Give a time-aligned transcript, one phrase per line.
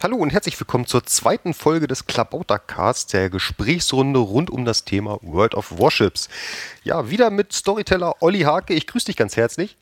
[0.00, 5.18] Hallo und herzlich willkommen zur zweiten Folge des Klabautercasts, der Gesprächsrunde rund um das Thema
[5.22, 6.28] World of Warships.
[6.84, 8.74] Ja, wieder mit Storyteller Olli Hake.
[8.74, 9.76] Ich grüße dich ganz herzlich.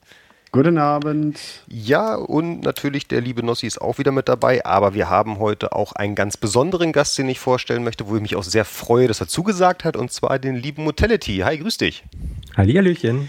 [0.53, 1.39] Guten Abend.
[1.69, 5.73] Ja, und natürlich der liebe Nossi ist auch wieder mit dabei, aber wir haben heute
[5.73, 9.09] auch einen ganz besonderen Gast, den ich vorstellen möchte, wo ich mich auch sehr freue,
[9.09, 11.41] dass er zugesagt hat, und zwar den lieben Motility.
[11.41, 12.05] Hi, grüß dich.
[12.57, 13.29] Hallihallöchen.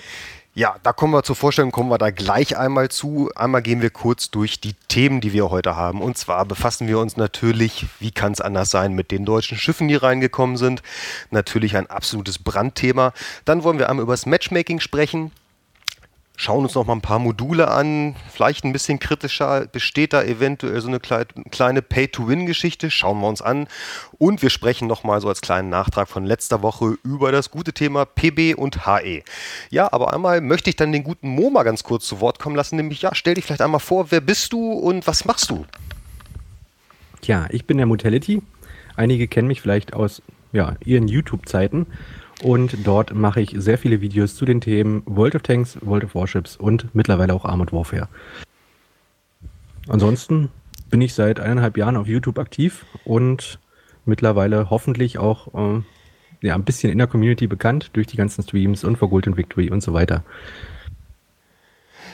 [0.57, 3.29] Ja, da kommen wir zur Vorstellung, kommen wir da gleich einmal zu.
[3.35, 6.01] Einmal gehen wir kurz durch die Themen, die wir heute haben.
[6.01, 9.87] Und zwar befassen wir uns natürlich, wie kann es anders sein, mit den deutschen Schiffen,
[9.87, 10.81] die reingekommen sind.
[11.29, 13.13] Natürlich ein absolutes Brandthema.
[13.45, 15.31] Dann wollen wir einmal über das Matchmaking sprechen
[16.37, 20.79] schauen uns noch mal ein paar Module an, vielleicht ein bisschen kritischer, besteht da eventuell
[20.79, 23.67] so eine kleine Pay-to-Win-Geschichte, schauen wir uns an
[24.19, 27.73] und wir sprechen noch mal so als kleinen Nachtrag von letzter Woche über das gute
[27.73, 29.23] Thema PB und HE.
[29.71, 32.55] Ja, aber einmal möchte ich dann den guten Mo mal ganz kurz zu Wort kommen
[32.55, 35.65] lassen, nämlich ja, stell dich vielleicht einmal vor, wer bist du und was machst du?
[37.21, 38.43] Tja, ich bin der Mutality.
[38.95, 40.21] Einige kennen mich vielleicht aus
[40.53, 41.87] ja, ihren YouTube-Zeiten
[42.43, 46.15] und dort mache ich sehr viele Videos zu den Themen World of Tanks, World of
[46.15, 48.07] Warships und mittlerweile auch Armored Warfare.
[49.87, 50.49] Ansonsten
[50.89, 53.59] bin ich seit eineinhalb Jahren auf YouTube aktiv und
[54.05, 55.81] mittlerweile hoffentlich auch äh,
[56.41, 59.69] ja, ein bisschen in der Community bekannt durch die ganzen Streams und for Golden Victory
[59.69, 60.23] und so weiter.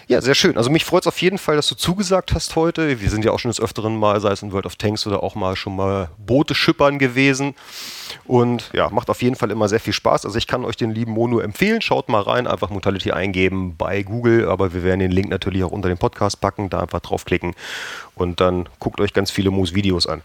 [0.07, 0.57] Ja, sehr schön.
[0.57, 2.99] Also mich freut es auf jeden Fall, dass du zugesagt hast heute.
[2.99, 5.23] Wir sind ja auch schon des Öfteren mal, sei es in World of Tanks oder
[5.23, 7.55] auch mal schon mal Boote schippern gewesen.
[8.25, 10.25] Und ja, macht auf jeden Fall immer sehr viel Spaß.
[10.25, 11.81] Also ich kann euch den lieben Mono empfehlen.
[11.81, 14.49] Schaut mal rein, einfach Mortality eingeben bei Google.
[14.49, 16.69] Aber wir werden den Link natürlich auch unter den Podcast packen.
[16.69, 17.55] Da einfach draufklicken
[18.15, 20.21] und dann guckt euch ganz viele Moos-Videos an.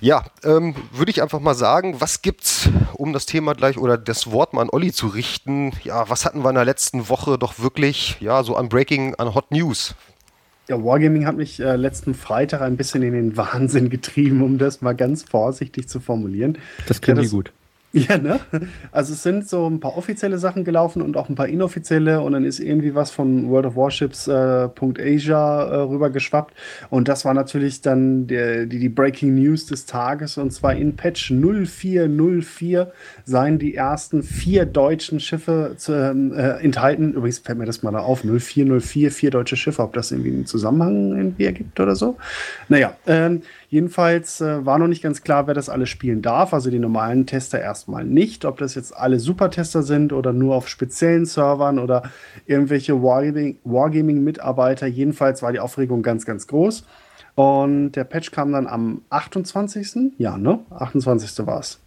[0.00, 4.30] Ja, ähm, würde ich einfach mal sagen, was gibt's, um das Thema gleich oder das
[4.30, 5.72] Wort mal an Olli zu richten?
[5.84, 9.34] Ja, was hatten wir in der letzten Woche doch wirklich, ja, so an Breaking, an
[9.34, 9.94] Hot News?
[10.68, 14.80] Ja, Wargaming hat mich äh, letzten Freitag ein bisschen in den Wahnsinn getrieben, um das
[14.80, 16.58] mal ganz vorsichtig zu formulieren.
[16.86, 17.52] Das klingt ja, gut.
[17.94, 18.40] Ja, ne?
[18.90, 22.32] Also es sind so ein paar offizielle Sachen gelaufen und auch ein paar inoffizielle und
[22.32, 26.54] dann ist irgendwie was von World of Warships äh, äh, rüber geschwappt
[26.88, 30.96] und das war natürlich dann der, die, die Breaking News des Tages und zwar in
[30.96, 32.92] Patch 0404
[33.24, 37.12] seien die ersten vier deutschen Schiffe zu, ähm, äh, enthalten.
[37.12, 40.46] Übrigens fällt mir das mal da auf, 0404, vier deutsche Schiffe, ob das irgendwie einen
[40.46, 42.16] Zusammenhang irgendwie ergibt oder so.
[42.68, 43.42] Naja, ähm,
[43.72, 46.52] Jedenfalls äh, war noch nicht ganz klar, wer das alles spielen darf.
[46.52, 48.44] Also die normalen Tester erstmal nicht.
[48.44, 52.02] Ob das jetzt alle Supertester sind oder nur auf speziellen Servern oder
[52.44, 54.86] irgendwelche Wargaming-Mitarbeiter.
[54.86, 56.84] Jedenfalls war die Aufregung ganz, ganz groß.
[57.34, 60.18] Und der Patch kam dann am 28.
[60.18, 60.58] Ja, ne?
[60.68, 61.46] 28.
[61.46, 61.80] war es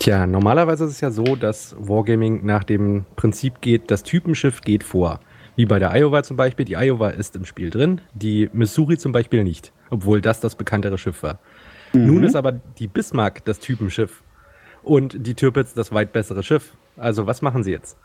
[0.01, 4.85] Tja, normalerweise ist es ja so, dass Wargaming nach dem Prinzip geht, das Typenschiff geht
[4.85, 5.21] vor.
[5.57, 6.65] Wie bei der Iowa zum Beispiel.
[6.65, 10.99] Die Iowa ist im Spiel drin, die Missouri zum Beispiel nicht, obwohl das das bekanntere
[10.99, 11.41] Schiff war.
[11.93, 12.07] Mhm.
[12.07, 14.23] Nun ist aber die Bismarck das Typenschiff
[14.85, 16.75] und die Türpitz das weit bessere Schiff.
[16.97, 17.97] Also was machen sie jetzt?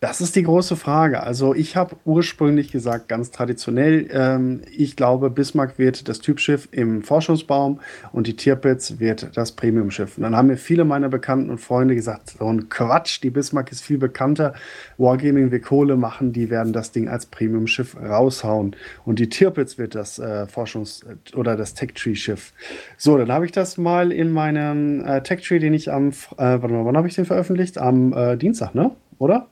[0.00, 1.22] Das ist die große Frage.
[1.22, 7.02] Also ich habe ursprünglich gesagt, ganz traditionell, ähm, ich glaube, Bismarck wird das Typschiff im
[7.02, 7.80] Forschungsbaum
[8.10, 10.16] und die Tirpitz wird das Premiumschiff.
[10.16, 13.70] Und dann haben mir viele meiner Bekannten und Freunde gesagt, so ein Quatsch, die Bismarck
[13.72, 14.54] ist viel bekannter.
[14.96, 18.76] Wargaming will Kohle machen, die werden das Ding als Premiumschiff raushauen.
[19.04, 21.04] Und die Tirpitz wird das äh, Forschungs-
[21.34, 22.54] oder das Tech-Tree-Schiff.
[22.96, 26.68] So, dann habe ich das mal in meinem äh, Tech-Tree, den ich am, äh, warte
[26.68, 27.76] mal, wann habe ich den veröffentlicht?
[27.76, 28.92] Am äh, Dienstag, ne?
[29.18, 29.49] Oder?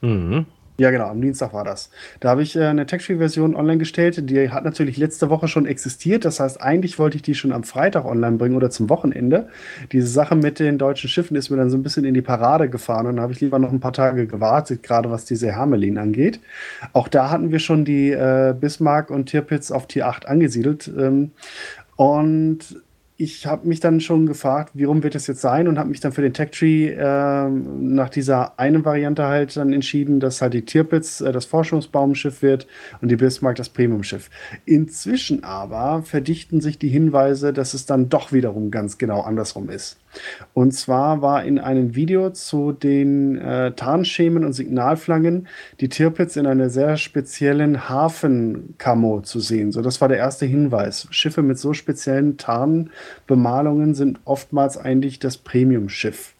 [0.00, 0.46] Mhm.
[0.78, 1.90] Ja, genau, am Dienstag war das.
[2.20, 4.28] Da habe ich äh, eine Tech-Tree-Version online gestellt.
[4.28, 6.26] Die hat natürlich letzte Woche schon existiert.
[6.26, 9.48] Das heißt, eigentlich wollte ich die schon am Freitag online bringen oder zum Wochenende.
[9.92, 12.68] Diese Sache mit den deutschen Schiffen ist mir dann so ein bisschen in die Parade
[12.68, 16.40] gefahren und habe ich lieber noch ein paar Tage gewartet, gerade was diese Hermelin angeht.
[16.92, 20.90] Auch da hatten wir schon die äh, Bismarck und Tirpitz auf Tier 8 angesiedelt.
[20.94, 21.30] Ähm,
[21.96, 22.58] und
[23.18, 26.12] ich habe mich dann schon gefragt, warum wird es jetzt sein und habe mich dann
[26.12, 30.64] für den Tech Tree äh, nach dieser einen Variante halt dann entschieden, dass halt die
[30.64, 32.66] Tirpitz äh, das Forschungsbaumschiff wird
[33.00, 34.28] und die Bismarck das Premiumschiff.
[34.66, 39.98] Inzwischen aber verdichten sich die Hinweise, dass es dann doch wiederum ganz genau andersrum ist.
[40.54, 45.48] Und zwar war in einem Video zu den äh, Tarnschemen und Signalflaggen
[45.80, 49.72] die Tirpitz in einer sehr speziellen Hafenkamo zu sehen.
[49.72, 51.08] So, das war der erste Hinweis.
[51.10, 56.35] Schiffe mit so speziellen Tarnbemalungen sind oftmals eigentlich das Premium-Schiff.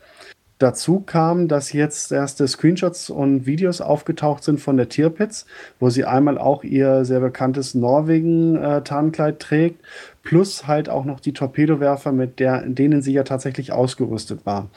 [0.59, 5.45] Dazu kam, dass jetzt erste Screenshots und Videos aufgetaucht sind von der Tirpitz,
[5.79, 9.85] wo sie einmal auch ihr sehr bekanntes Norwegen-Tarnkleid äh, trägt,
[10.23, 14.71] plus halt auch noch die Torpedowerfer, mit der, denen sie ja tatsächlich ausgerüstet war.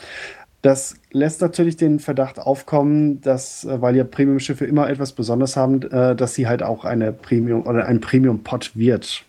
[0.62, 5.82] Das lässt natürlich den Verdacht aufkommen, dass, äh, weil ja Premium-Schiffe immer etwas Besonderes haben,
[5.84, 9.24] äh, dass sie halt auch eine Premium oder ein Premium-Pot wird.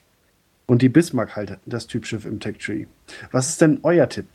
[0.67, 2.87] Und die Bismarck halt das Typschiff im Tech Tree.
[3.31, 4.27] Was ist denn euer Tipp?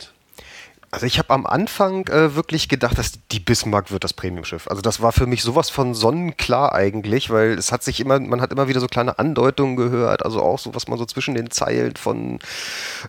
[0.95, 4.69] Also ich habe am Anfang äh, wirklich gedacht, dass die Bismarck wird das Premiumschiff.
[4.69, 8.39] Also das war für mich sowas von sonnenklar eigentlich, weil es hat sich immer, man
[8.39, 11.51] hat immer wieder so kleine Andeutungen gehört, also auch so, was man so zwischen den
[11.51, 12.39] Zeilen von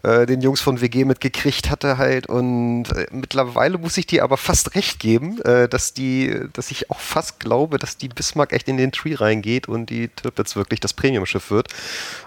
[0.03, 2.27] äh, den Jungs von WG mitgekriegt hatte halt.
[2.27, 6.91] Und äh, mittlerweile muss ich dir aber fast recht geben, äh, dass die, dass ich
[6.91, 10.81] auch fast glaube, dass die Bismarck echt in den Tree reingeht und die Tirpitz wirklich
[10.81, 11.69] das Premiumschiff wird.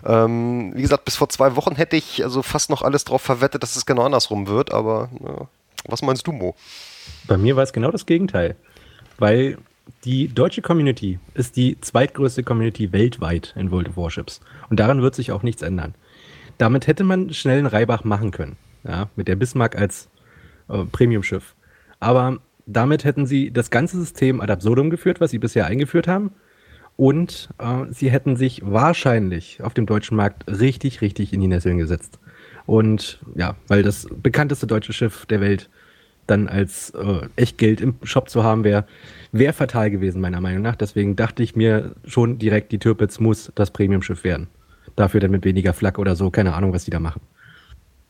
[0.05, 3.61] Ähm, wie gesagt, bis vor zwei Wochen hätte ich also fast noch alles drauf verwettet,
[3.61, 5.48] dass es genau andersrum wird, aber ja.
[5.87, 6.55] Was meinst du, Mo?
[7.27, 8.55] Bei mir war es genau das Gegenteil.
[9.17, 9.57] Weil
[10.05, 14.39] die deutsche Community ist die zweitgrößte Community weltweit in World of Warships.
[14.69, 15.95] Und daran wird sich auch nichts ändern.
[16.57, 18.57] Damit hätte man schnell einen Reibach machen können.
[18.83, 20.09] Ja, mit der Bismarck als
[20.69, 21.55] äh, Premiumschiff.
[21.99, 26.31] Aber damit hätten sie das ganze System ad absurdum geführt, was sie bisher eingeführt haben.
[26.95, 31.77] Und äh, sie hätten sich wahrscheinlich auf dem deutschen Markt richtig, richtig in die Nesseln
[31.77, 32.19] gesetzt.
[32.69, 35.71] Und ja, weil das bekannteste deutsche Schiff der Welt
[36.27, 38.85] dann als äh, Echtgeld im Shop zu haben wäre,
[39.31, 40.75] wäre fatal gewesen, meiner Meinung nach.
[40.75, 44.49] Deswegen dachte ich mir schon direkt, die Türpitz muss das Premium-Schiff werden.
[44.95, 47.21] Dafür dann mit weniger Flak oder so, keine Ahnung, was die da machen.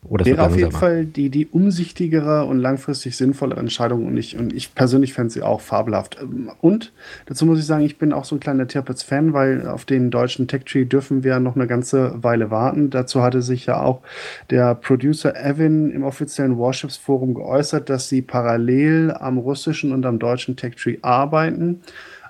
[0.07, 4.53] Oder Wäre auf jeden Fall die, die umsichtigere und langfristig sinnvollere Entscheidung und ich, und
[4.53, 6.17] ich persönlich fände sie auch fabelhaft.
[6.61, 6.93] Und
[7.25, 10.47] dazu muss ich sagen, ich bin auch so ein kleiner Tirpitz-Fan, weil auf den deutschen
[10.47, 12.89] Tech-Tree dürfen wir noch eine ganze Weile warten.
[12.89, 14.01] Dazu hatte sich ja auch
[14.49, 20.55] der Producer Evan im offiziellen Warships-Forum geäußert, dass sie parallel am russischen und am deutschen
[20.55, 21.81] Tech-Tree arbeiten.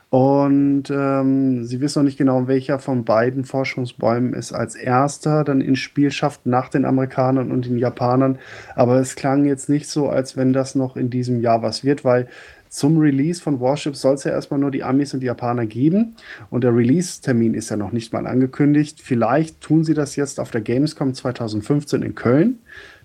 [0.10, 5.62] Und ähm, sie wissen noch nicht genau, welcher von beiden Forschungsbäumen es als erster dann
[5.62, 8.40] ins Spiel schafft, nach den Amerikanern und den Japanern.
[8.76, 12.04] Aber es klang jetzt nicht so, als wenn das noch in diesem Jahr was wird,
[12.04, 12.28] weil
[12.70, 16.16] zum Release von Warships soll es ja erstmal nur die Amis und die Japaner geben.
[16.50, 19.02] Und der Release-Termin ist ja noch nicht mal angekündigt.
[19.04, 22.60] Vielleicht tun sie das jetzt auf der Gamescom 2015 in Köln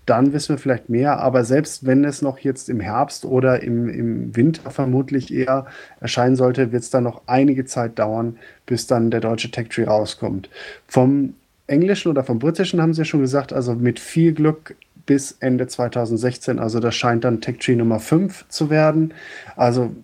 [0.07, 1.21] dann wissen wir vielleicht mehr.
[1.21, 5.67] Aber selbst wenn es noch jetzt im Herbst oder im, im Winter vermutlich eher
[6.01, 9.85] erscheinen sollte, wird es dann noch einige Zeit dauern, bis dann der deutsche Tech Tree
[9.85, 10.49] rauskommt.
[10.87, 11.35] Vom
[11.67, 14.77] englischen oder vom britischen haben sie ja schon gesagt, also mit viel Glück
[15.07, 16.59] bis Ende 2016.
[16.59, 19.15] Also das scheint dann Tech Tree Nummer 5 zu werden.
[19.57, 19.95] Also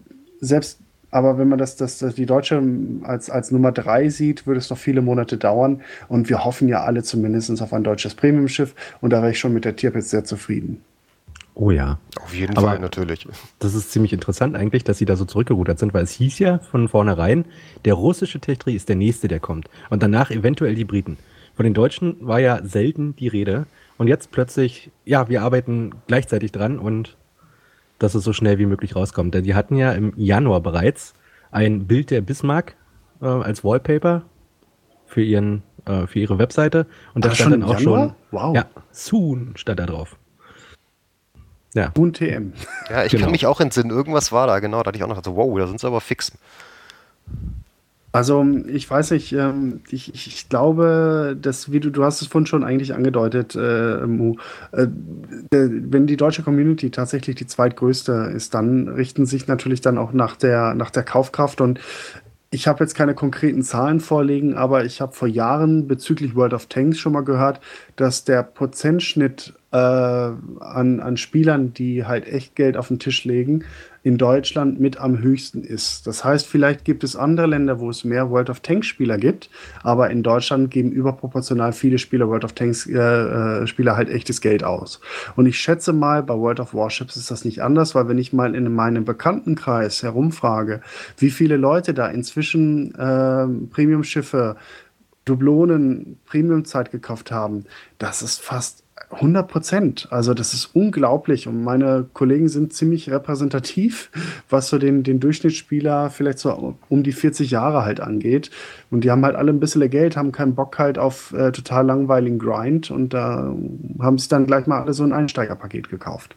[0.41, 0.80] selbst
[1.11, 2.63] aber wenn man das, das, das die Deutsche
[3.03, 5.83] als, als Nummer drei sieht, würde es noch viele Monate dauern.
[6.09, 8.75] Und wir hoffen ja alle zumindest auf ein deutsches Premiumschiff.
[9.01, 10.83] Und da wäre ich schon mit der Tierpitz sehr zufrieden.
[11.55, 11.99] Oh ja.
[12.23, 13.27] Auf jeden Aber Fall, natürlich.
[13.59, 16.59] Das ist ziemlich interessant eigentlich, dass sie da so zurückgerudert sind, weil es hieß ja
[16.59, 17.45] von vornherein,
[17.85, 19.69] der russische Techtri ist der nächste, der kommt.
[19.91, 21.19] Und danach eventuell die Briten.
[21.55, 23.67] Von den Deutschen war ja selten die Rede.
[23.99, 27.19] Und jetzt plötzlich, ja, wir arbeiten gleichzeitig dran und
[28.01, 29.35] dass es so schnell wie möglich rauskommt.
[29.35, 31.15] Denn die hatten ja im Januar bereits
[31.53, 32.75] ein Bild der Bismarck
[33.23, 34.23] äh, als Wallpaper
[35.07, 38.09] für ihren äh, für ihre Webseite und da stand dann auch Januar?
[38.09, 38.55] schon wow.
[38.57, 40.17] ja soon stand da drauf.
[41.75, 41.93] Ja.
[41.97, 42.53] Und TM.
[42.89, 43.25] Ja, ich genau.
[43.25, 43.91] kann mich auch entsinnen.
[43.91, 44.83] Irgendwas war da, genau.
[44.83, 46.33] Da hatte ich auch noch so, wow, da sind sie aber fix.
[48.13, 52.47] Also ich weiß nicht, ähm, ich, ich, glaube, dass, wie du, du hast es vorhin
[52.47, 54.35] schon eigentlich angedeutet, äh, Mu,
[54.73, 54.89] äh,
[55.51, 60.35] wenn die deutsche Community tatsächlich die zweitgrößte ist, dann richten sich natürlich dann auch nach
[60.35, 61.61] der, nach der Kaufkraft.
[61.61, 61.79] Und
[62.51, 66.67] ich habe jetzt keine konkreten Zahlen vorliegen, aber ich habe vor Jahren bezüglich World of
[66.67, 67.61] Tanks schon mal gehört,
[67.95, 73.65] dass der Prozentschnitt äh, an, an Spielern, die halt echt Geld auf den Tisch legen,
[74.03, 76.07] in Deutschland mit am höchsten ist.
[76.07, 79.51] Das heißt, vielleicht gibt es andere Länder, wo es mehr World of Tanks Spieler gibt,
[79.83, 84.41] aber in Deutschland geben überproportional viele Spieler World of Tanks äh, äh, Spieler halt echtes
[84.41, 85.01] Geld aus.
[85.37, 88.33] Und ich schätze mal, bei World of Warships ist das nicht anders, weil wenn ich
[88.33, 90.81] mal in meinem Bekanntenkreis herumfrage,
[91.19, 94.57] wie viele Leute da inzwischen äh, Premium-Schiffe
[95.27, 97.67] Dublonen Premium-Zeit gekauft haben,
[97.99, 100.09] das ist fast 100 Prozent.
[100.11, 104.11] Also das ist unglaublich und meine Kollegen sind ziemlich repräsentativ,
[104.49, 108.51] was so den, den Durchschnittsspieler vielleicht so um die 40 Jahre halt angeht.
[108.91, 111.87] Und die haben halt alle ein bisschen Geld, haben keinen Bock halt auf äh, total
[111.87, 113.55] langweiligen Grind und da
[114.01, 116.37] haben sich dann gleich mal alle so ein Einsteigerpaket gekauft.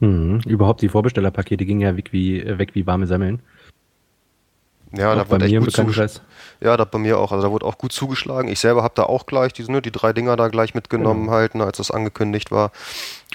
[0.00, 0.40] Mhm.
[0.46, 3.40] Überhaupt die Vorbestellerpakete gingen ja weg wie, äh, weg wie warme Semmeln.
[4.92, 6.12] Ja, da war echt gut zugeschlagen.
[6.60, 7.32] Ja, da bei mir auch.
[7.32, 8.48] Also da wurde auch gut zugeschlagen.
[8.48, 11.32] Ich selber habe da auch gleich diese, ne, die drei Dinger da gleich mitgenommen genau.
[11.32, 12.72] halt, ne, als das angekündigt war.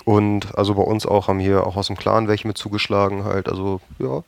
[0.05, 3.47] Und also bei uns auch haben hier auch aus dem Clan welche mit zugeschlagen halt.
[3.47, 4.23] Also ja,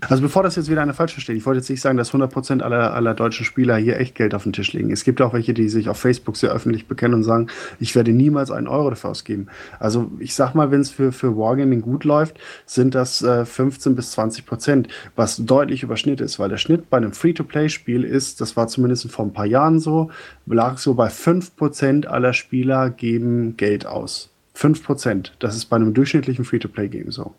[0.00, 2.60] also bevor das jetzt wieder eine falsch versteht, ich wollte jetzt nicht sagen, dass 100%
[2.62, 4.90] aller, aller deutschen Spieler hier echt Geld auf den Tisch legen.
[4.90, 7.48] Es gibt auch welche, die sich auf Facebook sehr öffentlich bekennen und sagen,
[7.80, 9.46] ich werde niemals einen Euro dafür ausgeben.
[9.78, 13.94] Also ich sag mal, wenn es für, für Wargaming gut läuft, sind das äh, 15
[13.94, 18.56] bis 20 Prozent, was deutlich überschnitt ist, weil der Schnitt bei einem Free-to-Play-Spiel ist, das
[18.56, 20.10] war zumindest vor ein paar Jahren so,
[20.46, 24.30] lag so bei 5 Prozent aller Spieler geben Geld aus.
[24.54, 25.34] 5 Prozent.
[25.38, 27.34] Das ist bei einem durchschnittlichen Free-to-Play-Game so.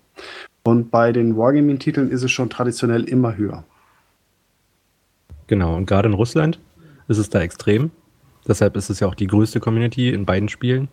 [0.66, 3.64] Und bei den Wargaming-Titeln ist es schon traditionell immer höher.
[5.46, 6.60] Genau, und gerade in Russland
[7.08, 7.92] ist es da extrem.
[8.48, 10.88] Deshalb ist es ja auch die größte Community in beiden Spielen.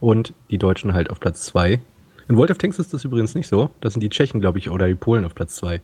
[0.00, 1.80] Und die Deutschen halt auf Platz 2.
[2.28, 3.70] In World of Tanks ist das übrigens nicht so.
[3.80, 5.80] Das sind die Tschechen, glaube ich, oder die Polen auf Platz 2.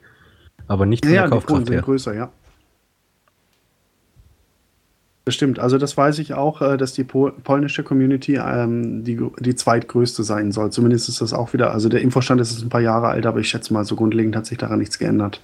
[0.66, 1.82] Aber nicht von ja, der Kaufkraft die Polen sind her.
[1.82, 2.32] größer, ja.
[5.26, 5.58] Das stimmt.
[5.58, 10.24] Also das weiß ich auch, äh, dass die Pol polnische Community ähm, die, die zweitgrößte
[10.24, 10.72] sein soll.
[10.72, 13.48] Zumindest ist das auch wieder, also der Infostand ist ein paar Jahre alt, aber ich
[13.48, 15.40] schätze mal, so grundlegend hat sich daran nichts geändert.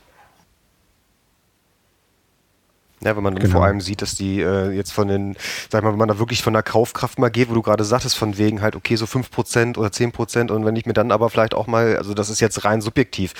[3.05, 3.59] Ja, wenn man dann genau.
[3.59, 5.37] vor allem sieht, dass die äh, jetzt von den,
[5.71, 8.17] sag mal, wenn man da wirklich von der Kaufkraft mal geht, wo du gerade sagtest,
[8.17, 11.55] von wegen halt, okay, so 5% oder 10% und wenn ich mir dann aber vielleicht
[11.55, 13.35] auch mal, also das ist jetzt rein subjektiv,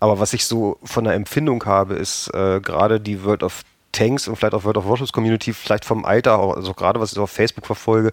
[0.00, 3.62] aber was ich so von der Empfindung habe, ist äh, gerade die World of
[3.96, 7.18] Tanks und vielleicht auch World of Warships Community, vielleicht vom Alter, also gerade was ich
[7.18, 8.12] auf Facebook verfolge,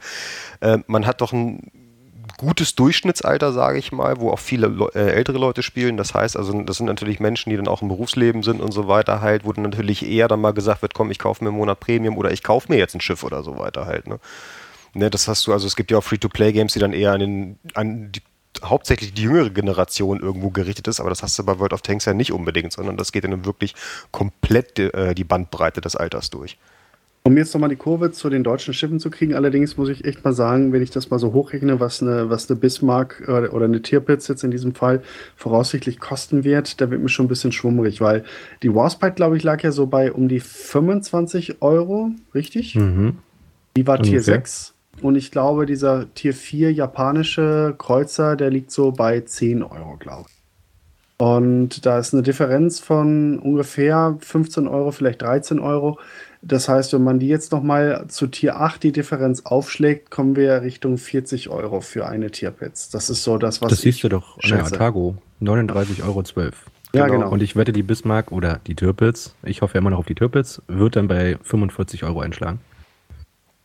[0.61, 1.71] äh, man hat doch ein
[2.37, 5.97] gutes Durchschnittsalter, sage ich mal, wo auch viele äh, ältere Leute spielen.
[5.97, 8.87] Das heißt, also das sind natürlich Menschen, die dann auch im Berufsleben sind und so
[8.87, 11.57] weiter halt, wo dann natürlich eher dann mal gesagt wird, komm, ich kaufe mir einen
[11.57, 14.07] Monat Premium oder ich kaufe mir jetzt ein Schiff oder so weiter halt.
[14.07, 14.19] Ne?
[14.93, 17.59] Ne, das hast du, also es gibt ja auch Free-to-Play-Games, die dann eher an, den,
[17.73, 18.21] an die
[18.63, 22.05] hauptsächlich die jüngere Generation irgendwo gerichtet ist, aber das hast du bei World of Tanks
[22.05, 23.75] ja nicht unbedingt, sondern das geht dann wirklich
[24.11, 26.57] komplett äh, die Bandbreite des Alters durch.
[27.25, 30.25] Um jetzt nochmal die Kurve zu den deutschen Schiffen zu kriegen, allerdings muss ich echt
[30.25, 33.63] mal sagen, wenn ich das mal so hochrechne, was eine, was eine Bismarck oder, oder
[33.63, 35.01] eine Tierpitz jetzt in diesem Fall
[35.37, 38.25] voraussichtlich kosten wird, da wird mir schon ein bisschen schwummrig, weil
[38.61, 42.75] die Warspite, glaube ich, lag ja so bei um die 25 Euro, richtig?
[42.75, 43.19] Mhm.
[43.77, 44.01] Die war.
[44.01, 44.72] Tier 6.
[45.01, 50.25] Und ich glaube, dieser Tier 4 japanische Kreuzer, der liegt so bei 10 Euro, glaube
[50.29, 50.43] ich.
[51.17, 55.99] Und da ist eine Differenz von ungefähr 15 Euro, vielleicht 13 Euro.
[56.41, 60.61] Das heißt, wenn man die jetzt nochmal zu Tier 8 die Differenz aufschlägt, kommen wir
[60.61, 62.89] Richtung 40 Euro für eine Tierpets.
[62.89, 65.15] Das ist so das, was Das siehst du doch an der Atago.
[65.41, 66.23] 39,12 Euro.
[66.93, 67.19] Ja, genau.
[67.19, 67.31] genau.
[67.31, 70.61] Und ich wette, die Bismarck oder die Türpitz, ich hoffe immer noch auf die Türpitz,
[70.67, 72.59] wird dann bei 45 Euro einschlagen.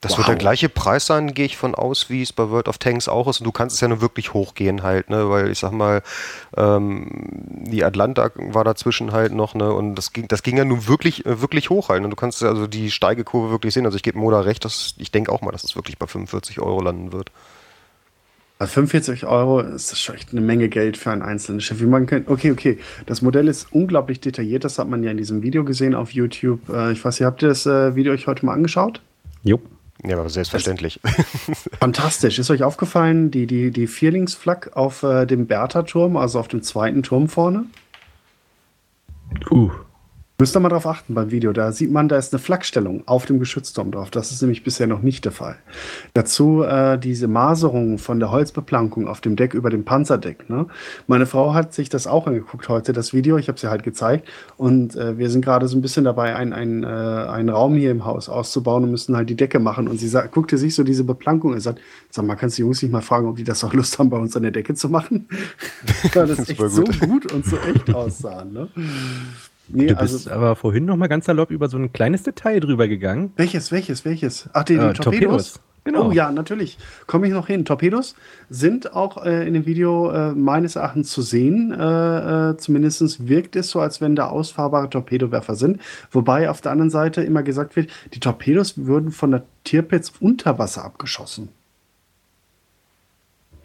[0.01, 0.19] Das wow.
[0.19, 3.09] wird der gleiche Preis sein, gehe ich von aus, wie es bei World of Tanks
[3.09, 3.41] auch ist.
[3.41, 5.29] Und du kannst es ja nur wirklich hochgehen halt, ne?
[5.29, 6.03] Weil ich sag mal,
[6.57, 7.09] ähm,
[7.67, 9.73] die Atlanta war dazwischen halt noch, ne?
[9.73, 11.99] Und das ging, das ging ja nun wirklich, äh, wirklich hoch halt.
[11.99, 12.11] Und ne?
[12.11, 13.87] du kannst also die Steigekurve wirklich sehen.
[13.87, 16.61] Also ich gebe Moda recht, dass ich denke auch mal, dass es wirklich bei 45
[16.61, 17.33] Euro landen wird.
[18.59, 21.81] Bei 45 Euro ist das schon echt eine Menge Geld für ein einzelnes Schiff.
[21.81, 22.29] Wie man kennt.
[22.29, 22.79] Okay, okay.
[23.07, 24.63] Das Modell ist unglaublich detailliert.
[24.63, 26.69] Das hat man ja in diesem Video gesehen auf YouTube.
[26.69, 29.01] Äh, ich weiß nicht, habt ihr das äh, Video euch heute mal angeschaut?
[29.43, 29.61] Jo.
[30.05, 31.01] Ja, aber selbstverständlich.
[31.81, 32.39] Fantastisch.
[32.39, 37.03] Ist euch aufgefallen, die, die, die Vierlingsflak auf äh, dem Bertha-Turm, also auf dem zweiten
[37.03, 37.65] Turm vorne?
[39.51, 39.71] Uh.
[40.41, 41.53] Müsst ihr mal drauf achten beim Video.
[41.53, 44.13] Da sieht man, da ist eine Flakstellung auf dem Geschützturm drauf.
[44.13, 45.57] Das ist nämlich bisher noch nicht der Fall.
[46.15, 50.49] Dazu äh, diese Maserung von der Holzbeplankung auf dem Deck über dem Panzerdeck.
[50.49, 50.67] Ne?
[51.09, 53.37] Meine Frau hat sich das auch angeguckt heute, das Video.
[53.37, 54.29] Ich habe sie halt gezeigt.
[54.57, 57.91] Und äh, wir sind gerade so ein bisschen dabei, ein, ein, äh, einen Raum hier
[57.91, 59.89] im Haus auszubauen und müssen halt die Decke machen.
[59.89, 61.81] Und sie sagt, guckte sich so diese Beplankung und sagt,
[62.11, 64.09] sag mal, kannst du die Jungs nicht mal fragen, ob die das auch Lust haben,
[64.09, 65.27] bei uns an der Decke zu machen?
[66.15, 66.71] Weil das, das echt gut.
[66.71, 68.45] so gut und so echt aussah.
[68.45, 68.69] Ne?
[69.69, 72.61] Nee, du bist also, aber vorhin noch mal ganz salopp über so ein kleines Detail
[72.61, 73.33] drüber gegangen.
[73.37, 74.49] Welches, welches, welches?
[74.53, 75.21] Ach, die, die äh, Torpedos?
[75.21, 75.61] Torpedos.
[75.89, 76.09] Genau.
[76.09, 76.77] Oh ja, natürlich.
[77.07, 77.65] Komme ich noch hin.
[77.65, 78.15] Torpedos
[78.51, 81.73] sind auch äh, in dem Video äh, meines Erachtens zu sehen.
[81.73, 85.81] Äh, äh Zumindest wirkt es so, als wenn da ausfahrbare Torpedowerfer sind.
[86.11, 90.59] Wobei auf der anderen Seite immer gesagt wird, die Torpedos würden von der Tierpitz unter
[90.59, 91.49] Wasser abgeschossen.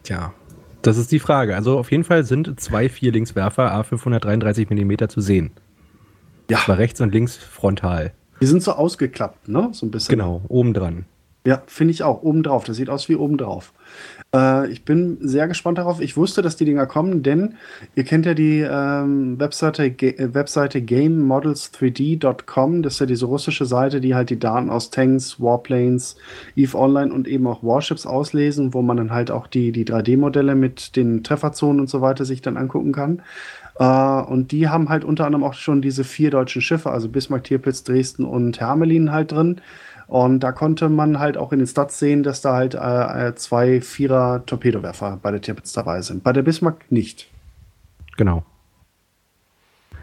[0.03, 0.33] Tja,
[0.81, 1.55] das ist die Frage.
[1.55, 5.51] Also auf jeden Fall sind zwei Vierlingswerfer A533 mm zu sehen.
[6.49, 6.57] Ja.
[6.57, 8.11] Das war rechts und links frontal.
[8.41, 9.69] Die sind so ausgeklappt, ne?
[9.71, 10.17] So ein bisschen.
[10.17, 11.05] Genau, obendran.
[11.45, 12.23] Ja, finde ich auch.
[12.23, 12.63] Obendrauf.
[12.63, 13.73] Das sieht aus wie obendrauf.
[14.33, 15.99] Äh, ich bin sehr gespannt darauf.
[15.99, 17.55] Ich wusste, dass die Dinger kommen, denn
[17.95, 22.81] ihr kennt ja die ähm, Webseite, Ge äh, Webseite GameModels3D.com.
[22.81, 26.15] Das ist ja diese russische Seite, die halt die Daten aus Tanks, Warplanes,
[26.55, 30.55] EVE Online und eben auch Warships auslesen, wo man dann halt auch die, die 3D-Modelle
[30.55, 33.21] mit den Trefferzonen und so weiter sich dann angucken kann.
[33.79, 37.43] Uh, und die haben halt unter anderem auch schon diese vier deutschen Schiffe, also Bismarck,
[37.45, 39.61] Tirpitz, Dresden und Hermelin halt drin.
[40.07, 43.35] Und da konnte man halt auch in den Stats sehen, dass da halt äh, äh,
[43.35, 46.23] zwei Vierer Torpedowerfer bei der Tirpitz dabei sind.
[46.23, 47.31] Bei der Bismarck nicht.
[48.17, 48.45] Genau.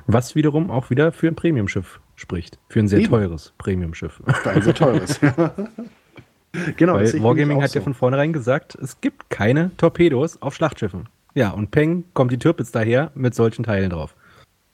[0.06, 2.58] Was wiederum auch wieder für ein Premiumschiff spricht.
[2.68, 3.10] Für ein sehr Eben.
[3.10, 4.20] teures Premiumschiff.
[4.44, 5.20] Ein sehr teures.
[6.76, 6.94] genau.
[6.94, 7.78] Weil Wargaming hat so.
[7.78, 11.08] ja von vornherein gesagt, es gibt keine Torpedos auf Schlachtschiffen.
[11.34, 14.16] Ja, und Peng kommt die Türpitz daher mit solchen Teilen drauf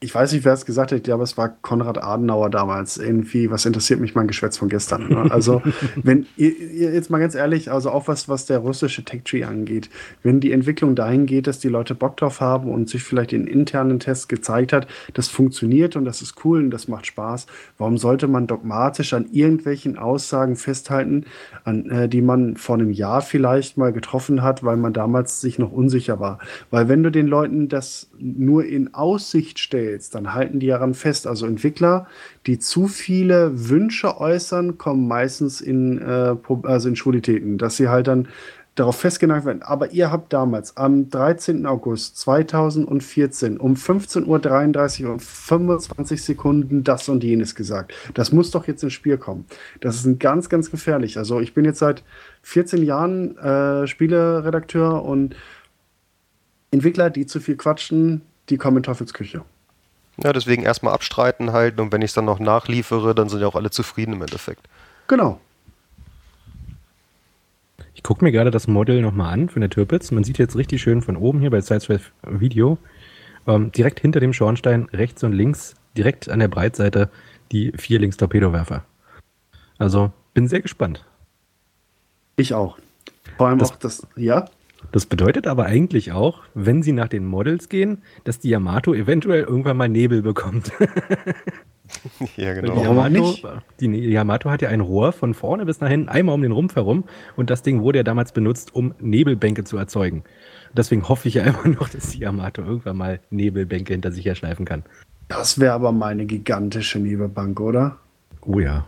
[0.07, 2.97] ich weiß nicht, wer es gesagt hat, aber es war Konrad Adenauer damals.
[2.97, 5.09] Irgendwie, was interessiert mich mein Geschwätz von gestern?
[5.09, 5.27] Ne?
[5.33, 5.63] Also,
[5.97, 6.53] wenn ihr,
[6.95, 9.91] jetzt mal ganz ehrlich, also auch was, was der russische Tech Tree angeht,
[10.23, 13.49] wenn die Entwicklung dahin geht, dass die Leute Bock drauf haben und sich vielleicht in
[13.49, 17.47] internen Tests gezeigt hat, das funktioniert und das ist cool und das macht Spaß,
[17.77, 21.25] warum sollte man dogmatisch an irgendwelchen Aussagen festhalten,
[21.65, 25.59] an, äh, die man vor einem Jahr vielleicht mal getroffen hat, weil man damals sich
[25.59, 26.39] noch unsicher war?
[26.71, 30.95] Weil wenn du den Leuten das nur in Aussicht stellst, stellst, dann halten die daran
[30.95, 31.27] fest.
[31.27, 32.07] Also Entwickler,
[32.47, 38.07] die zu viele Wünsche äußern, kommen meistens in, äh, also in Schwulitäten, dass sie halt
[38.07, 38.29] dann
[38.75, 39.63] darauf festgenagt werden.
[39.63, 41.65] Aber ihr habt damals am 13.
[41.65, 47.95] August 2014 um 15.33 Uhr und 25 Sekunden das und jenes gesagt.
[48.13, 49.47] Das muss doch jetzt ins Spiel kommen.
[49.81, 51.17] Das ist ein ganz, ganz gefährlich.
[51.17, 52.03] Also ich bin jetzt seit
[52.43, 55.35] 14 Jahren äh, Spieleredakteur und
[56.71, 59.43] Entwickler, die zu viel quatschen, die kommen in Teufelsküche.
[60.23, 63.47] Ja, deswegen erstmal abstreiten halten und wenn ich es dann noch nachliefere, dann sind ja
[63.47, 64.67] auch alle zufrieden im Endeffekt.
[65.09, 65.41] Genau.
[67.95, 70.11] Ich gucke mir gerade das Modell nochmal an von der Türpitz.
[70.11, 72.79] Man sieht jetzt richtig schön von oben hier bei Sideswipe Video,
[73.47, 77.11] ähm, direkt hinter dem Schornstein, rechts und links, direkt an der Breitseite,
[77.53, 78.85] die vier Links-Torpedowerfer.
[79.79, 81.05] Also bin sehr gespannt.
[82.37, 82.79] Ich auch.
[83.37, 84.47] Vor allem das, auch das, ja?
[84.93, 89.43] Das bedeutet aber eigentlich auch, wenn sie nach den Models gehen, dass die Yamato eventuell
[89.43, 90.73] irgendwann mal Nebel bekommt.
[92.37, 92.75] ja, genau.
[92.75, 93.35] Die Yamato,
[93.81, 96.77] die Yamato hat ja ein Rohr von vorne bis nach hinten, einmal um den Rumpf
[96.77, 97.05] herum.
[97.37, 100.25] Und das Ding wurde ja damals benutzt, um Nebelbänke zu erzeugen.
[100.73, 104.65] Deswegen hoffe ich ja immer noch, dass die Yamato irgendwann mal Nebelbänke hinter sich herschleifen
[104.65, 104.85] kann.
[105.29, 107.99] Das wäre aber meine gigantische Nebelbank, oder?
[108.43, 108.87] Oh ja.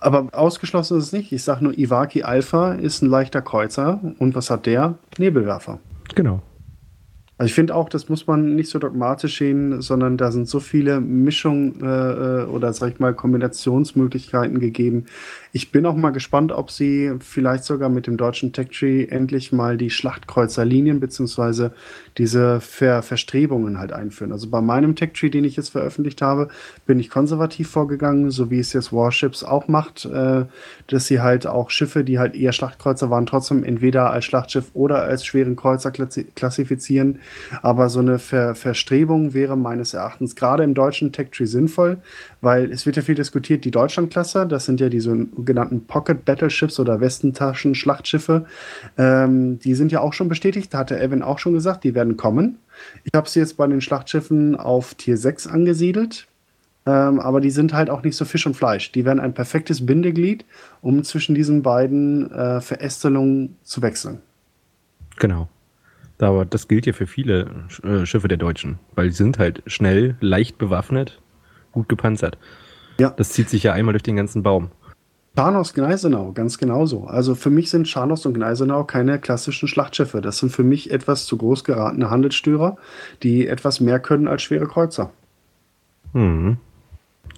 [0.00, 1.32] Aber ausgeschlossen ist es nicht.
[1.32, 4.00] Ich sage nur, Iwaki Alpha ist ein leichter Kreuzer.
[4.18, 4.94] Und was hat der?
[5.18, 5.78] Nebelwerfer.
[6.14, 6.40] Genau.
[7.36, 10.60] Also ich finde auch, das muss man nicht so dogmatisch sehen, sondern da sind so
[10.60, 15.06] viele Mischungen äh, äh, oder sag ich mal Kombinationsmöglichkeiten gegeben.
[15.50, 19.50] Ich bin auch mal gespannt, ob sie vielleicht sogar mit dem deutschen Tech Tree endlich
[19.50, 21.72] mal die Schlachtkreuzerlinien beziehungsweise
[22.18, 24.30] diese Ver Verstrebungen halt einführen.
[24.30, 26.48] Also bei meinem Tech Tree, den ich jetzt veröffentlicht habe,
[26.86, 30.44] bin ich konservativ vorgegangen, so wie es jetzt Warships auch macht, äh,
[30.86, 35.02] dass sie halt auch Schiffe, die halt eher Schlachtkreuzer waren, trotzdem entweder als Schlachtschiff oder
[35.02, 37.18] als schweren Kreuzer klassifizieren
[37.62, 41.98] aber so eine Ver Verstrebung wäre meines Erachtens gerade im deutschen Tech Tree sinnvoll,
[42.40, 46.78] weil es wird ja viel diskutiert, die Deutschlandklasse, das sind ja die sogenannten Pocket Battleships
[46.78, 48.46] oder Westentaschen-Schlachtschiffe,
[48.98, 52.16] ähm, die sind ja auch schon bestätigt, da hatte Evan auch schon gesagt, die werden
[52.16, 52.58] kommen.
[53.04, 56.26] Ich habe sie jetzt bei den Schlachtschiffen auf Tier 6 angesiedelt.
[56.86, 58.92] Ähm, aber die sind halt auch nicht so Fisch und Fleisch.
[58.92, 60.44] Die werden ein perfektes Bindeglied,
[60.82, 64.20] um zwischen diesen beiden äh, Verästelungen zu wechseln.
[65.18, 65.48] Genau.
[66.18, 67.50] Aber das gilt ja für viele
[67.82, 71.20] äh, Schiffe der Deutschen, weil sie sind halt schnell, leicht bewaffnet,
[71.72, 72.38] gut gepanzert.
[72.98, 73.10] Ja.
[73.10, 74.70] Das zieht sich ja einmal durch den ganzen Baum.
[75.36, 77.06] Scharnos Gneisenau, ganz genauso.
[77.06, 80.20] Also für mich sind Scharnos und Gneisenau keine klassischen Schlachtschiffe.
[80.20, 82.76] Das sind für mich etwas zu groß geratene Handelsstörer,
[83.24, 85.10] die etwas mehr können als schwere Kreuzer.
[86.12, 86.58] Hm.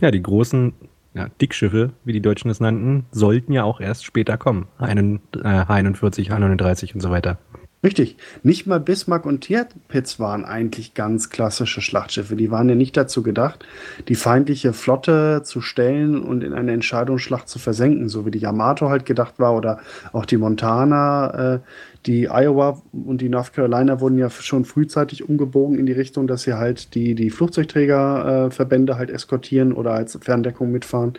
[0.01, 0.75] Ja, die großen
[1.15, 4.69] ja, Dickschiffe, wie die Deutschen es nannten, sollten ja auch erst später kommen.
[4.77, 7.39] Einen, äh, 41, 31 und so weiter.
[7.85, 8.17] Richtig.
[8.43, 12.35] Nicht mal Bismarck und Tirpitz waren eigentlich ganz klassische Schlachtschiffe.
[12.35, 13.65] Die waren ja nicht dazu gedacht,
[14.09, 18.89] die feindliche Flotte zu stellen und in eine Entscheidungsschlacht zu versenken, so wie die Yamato
[18.89, 19.79] halt gedacht war oder
[20.13, 21.55] auch die Montana.
[21.55, 21.61] Äh,
[22.07, 26.43] die Iowa und die North Carolina wurden ja schon frühzeitig umgebogen in die Richtung, dass
[26.43, 31.15] sie halt die, die Flugzeugträgerverbände halt eskortieren oder als Ferndeckung mitfahren.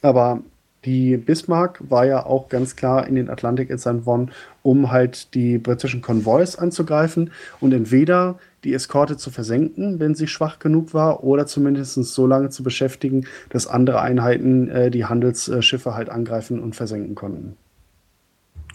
[0.00, 0.42] Aber
[0.88, 4.30] die Bismarck war ja auch ganz klar in den Atlantik entsandt worden,
[4.62, 10.58] um halt die britischen Konvois anzugreifen und entweder die Eskorte zu versenken, wenn sie schwach
[10.58, 16.08] genug war, oder zumindest so lange zu beschäftigen, dass andere Einheiten äh, die Handelsschiffe halt
[16.08, 17.58] angreifen und versenken konnten.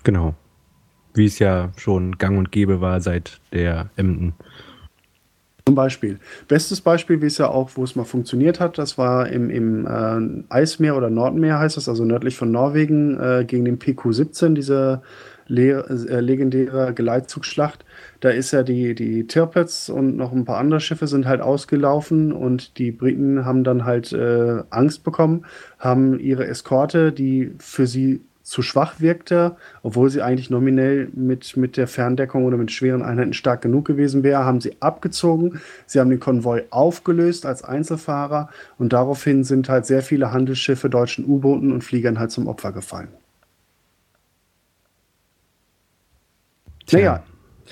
[0.04, 0.36] Genau.
[1.16, 4.36] Wie es ja schon gang und gäbe war seit der Emden.
[5.66, 6.20] Zum Beispiel.
[6.50, 9.88] Bestes Beispiel, wie es ja auch, wo es mal funktioniert hat, das war im, im
[9.88, 15.02] äh, Eismeer oder Nordmeer heißt das, also nördlich von Norwegen, äh, gegen den PQ-17, diese
[15.48, 17.86] le äh, legendäre Geleitzugschlacht.
[18.20, 22.34] Da ist ja die, die Tirpitz und noch ein paar andere Schiffe sind halt ausgelaufen
[22.34, 25.46] und die Briten haben dann halt äh, Angst bekommen,
[25.80, 31.78] haben ihre Eskorte, die für sie zu schwach wirkte, obwohl sie eigentlich nominell mit, mit
[31.78, 35.62] der Ferndeckung oder mit schweren Einheiten stark genug gewesen wäre, haben sie abgezogen.
[35.86, 41.26] Sie haben den Konvoi aufgelöst als Einzelfahrer und daraufhin sind halt sehr viele Handelsschiffe deutschen
[41.26, 43.08] U-Booten und Fliegern halt zum Opfer gefallen.
[46.86, 47.24] Tja, naja,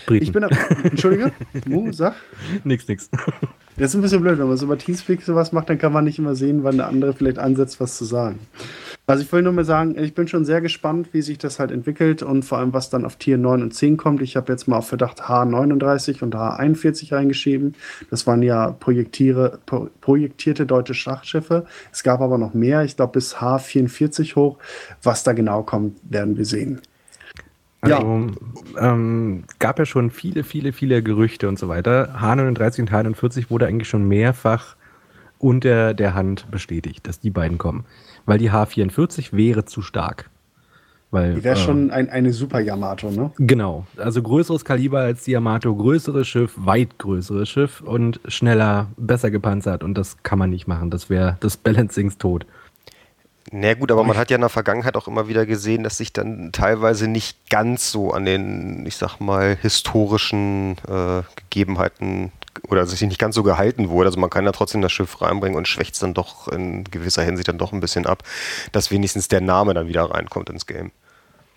[0.06, 0.24] Briten.
[0.24, 0.44] ich bin.
[0.84, 1.34] Entschuldige,
[1.66, 2.16] Mu, sag.
[2.64, 3.10] Nix, nix.
[3.78, 6.06] Das ist ein bisschen blöd, wenn man so über Teamspeak sowas macht, dann kann man
[6.06, 8.40] nicht immer sehen, wann der andere vielleicht ansetzt, was zu sagen.
[9.08, 11.72] Also ich will nur mal sagen, ich bin schon sehr gespannt, wie sich das halt
[11.72, 14.22] entwickelt und vor allem, was dann auf Tier 9 und 10 kommt.
[14.22, 17.76] Ich habe jetzt mal auf Verdacht H39 und H41 reingeschrieben.
[18.10, 18.94] Das waren ja pro,
[20.00, 21.66] projektierte deutsche Schlachtschiffe.
[21.92, 24.58] Es gab aber noch mehr, ich glaube bis H44 hoch.
[25.04, 26.82] Was da genau kommt, werden wir sehen.
[27.82, 28.94] Also, ja.
[28.94, 32.16] Ähm, gab ja schon viele, viele, viele Gerüchte und so weiter.
[32.22, 34.76] H39 und H41 wurde eigentlich schon mehrfach
[35.40, 37.86] unter der Hand bestätigt, dass die beiden kommen.
[38.26, 40.30] Weil die H44 wäre zu stark.
[41.12, 43.32] Weil, die wäre äh, schon ein, eine super Yamato, ne?
[43.38, 43.86] Genau.
[43.98, 49.84] Also größeres Kaliber als die Yamato, größeres Schiff, weit größeres Schiff und schneller, besser gepanzert.
[49.84, 50.90] Und das kann man nicht machen.
[50.90, 52.46] Das wäre des Balancings tot.
[53.52, 55.98] Na naja, gut, aber man hat ja in der Vergangenheit auch immer wieder gesehen, dass
[55.98, 62.32] sich dann teilweise nicht ganz so an den, ich sag mal, historischen äh, Gegebenheiten
[62.72, 64.08] oder sich nicht ganz so gehalten wurde.
[64.08, 67.24] Also man kann ja trotzdem das Schiff reinbringen und schwächt es dann doch in gewisser
[67.24, 68.24] Hinsicht dann doch ein bisschen ab,
[68.72, 70.92] dass wenigstens der Name dann wieder reinkommt ins Game.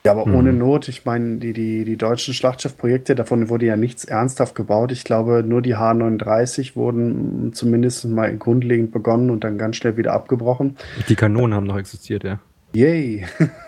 [0.06, 0.34] Ja, aber mhm.
[0.34, 4.92] ohne Not, ich meine, die, die, die deutschen Schlachtschiffprojekte, davon wurde ja nichts ernsthaft gebaut.
[4.92, 10.12] Ich glaube, nur die H39 wurden zumindest mal grundlegend begonnen und dann ganz schnell wieder
[10.12, 10.76] abgebrochen.
[11.08, 12.38] Die Kanonen haben noch existiert, ja.
[12.74, 13.24] Yay!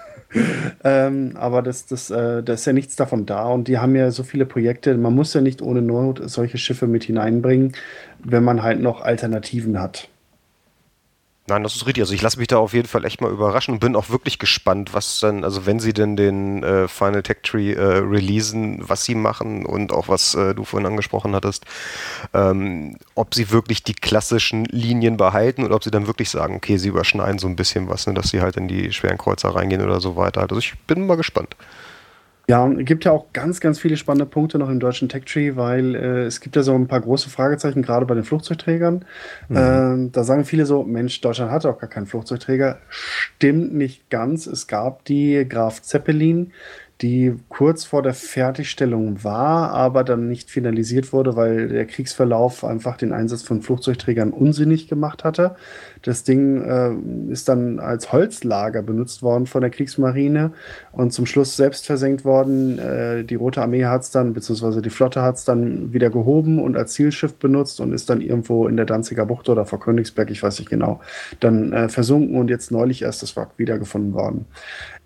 [0.84, 4.10] ähm, aber das, das, äh, da ist ja nichts davon da und die haben ja
[4.10, 4.96] so viele Projekte.
[4.96, 7.72] Man muss ja nicht ohne Not solche Schiffe mit hineinbringen,
[8.22, 10.08] wenn man halt noch Alternativen hat.
[11.48, 12.02] Nein, das ist richtig.
[12.02, 14.40] Also ich lasse mich da auf jeden Fall echt mal überraschen und bin auch wirklich
[14.40, 19.04] gespannt, was dann, also wenn sie denn den äh, Final Tech Tree äh, releasen, was
[19.04, 21.64] sie machen und auch was äh, du vorhin angesprochen hattest,
[22.34, 26.78] ähm, ob sie wirklich die klassischen Linien behalten oder ob sie dann wirklich sagen, okay,
[26.78, 29.82] sie überschneiden so ein bisschen was, ne, dass sie halt in die schweren Kreuzer reingehen
[29.82, 30.42] oder so weiter.
[30.42, 31.54] Also ich bin mal gespannt.
[32.48, 35.56] Ja, es gibt ja auch ganz, ganz viele spannende Punkte noch im deutschen Tech Tree,
[35.56, 39.04] weil äh, es gibt ja so ein paar große Fragezeichen, gerade bei den Flugzeugträgern.
[39.48, 39.56] Mhm.
[39.56, 42.78] Äh, da sagen viele so, Mensch, Deutschland hat auch gar keinen Flugzeugträger.
[42.88, 44.46] Stimmt nicht ganz.
[44.46, 46.52] Es gab die Graf Zeppelin,
[47.02, 52.96] die kurz vor der Fertigstellung war, aber dann nicht finalisiert wurde, weil der Kriegsverlauf einfach
[52.96, 55.56] den Einsatz von Flugzeugträgern unsinnig gemacht hatte.
[56.00, 56.94] Das Ding äh,
[57.30, 60.52] ist dann als Holzlager benutzt worden von der Kriegsmarine
[60.92, 62.78] und zum Schluss selbst versenkt worden.
[62.78, 66.58] Äh, die Rote Armee hat es dann, beziehungsweise die Flotte hat es dann wieder gehoben
[66.58, 70.30] und als Zielschiff benutzt und ist dann irgendwo in der Danziger Bucht oder vor Königsberg,
[70.30, 71.00] ich weiß nicht genau,
[71.40, 74.46] dann äh, versunken und jetzt neulich erst das Wrack wiedergefunden worden.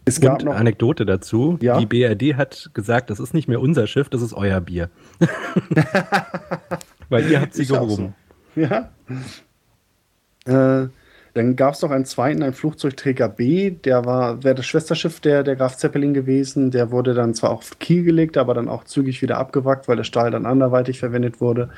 [0.04, 1.58] Es gab Und noch Anekdote dazu.
[1.60, 1.78] Ja?
[1.78, 4.90] Die BRD hat gesagt, das ist nicht mehr unser Schiff, das ist euer Bier.
[7.08, 8.14] Weil ihr habt sie ist gehoben.
[8.54, 8.60] So.
[8.62, 8.90] Ja.
[10.46, 10.88] Äh,
[11.34, 15.42] Dann gab es noch einen zweiten, ein Flugzeugträger B, der war, wäre das Schwesterschiff der,
[15.42, 16.70] der Graf Zeppelin gewesen.
[16.70, 20.04] Der wurde dann zwar auf Kiel gelegt, aber dann auch zügig wieder abgewrackt, weil der
[20.04, 21.70] Stahl dann anderweitig verwendet wurde.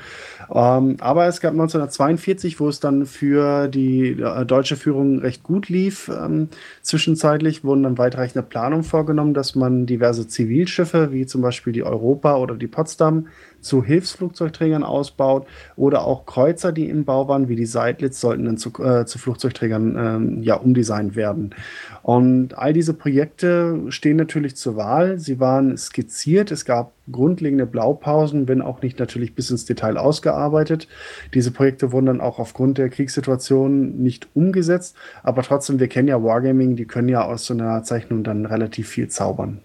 [0.53, 5.69] Ähm, aber es gab 1942, wo es dann für die äh, deutsche Führung recht gut
[5.69, 6.09] lief.
[6.09, 6.49] Ähm,
[6.81, 12.37] zwischenzeitlich wurden dann weitreichende Planungen vorgenommen, dass man diverse Zivilschiffe, wie zum Beispiel die Europa
[12.37, 13.27] oder die Potsdam,
[13.63, 18.57] zu Hilfsflugzeugträgern ausbaut oder auch Kreuzer, die im Bau waren, wie die Seidlitz, sollten dann
[18.57, 21.55] zu, äh, zu Flugzeugträgern ähm, ja umdesignt werden.
[22.03, 25.19] Und all diese Projekte stehen natürlich zur Wahl.
[25.19, 26.51] Sie waren skizziert.
[26.51, 30.87] Es gab grundlegende Blaupausen, wenn auch nicht natürlich bis ins Detail ausgearbeitet.
[31.33, 34.95] Diese Projekte wurden dann auch aufgrund der Kriegssituation nicht umgesetzt.
[35.23, 38.87] Aber trotzdem, wir kennen ja Wargaming, die können ja aus so einer Zeichnung dann relativ
[38.89, 39.59] viel zaubern.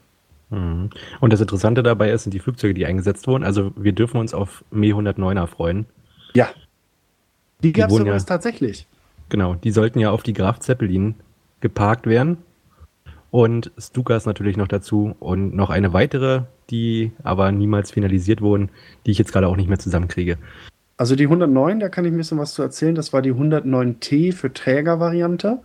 [0.50, 0.90] Mhm.
[1.20, 3.44] Und das Interessante dabei ist, sind die Flugzeuge, die eingesetzt wurden.
[3.44, 5.86] Also wir dürfen uns auf Me 109er freuen.
[6.34, 6.48] Ja.
[7.62, 8.86] Die gab es übrigens ja, tatsächlich.
[9.28, 11.16] Genau, die sollten ja auf die Graf Zeppelin
[11.60, 12.38] geparkt werden.
[13.30, 18.70] Und Stukas natürlich noch dazu und noch eine weitere, die aber niemals finalisiert wurden,
[19.04, 20.38] die ich jetzt gerade auch nicht mehr zusammenkriege.
[20.98, 22.96] Also die 109, da kann ich ein bisschen was zu erzählen.
[22.96, 25.60] Das war die 109T für Trägervariante.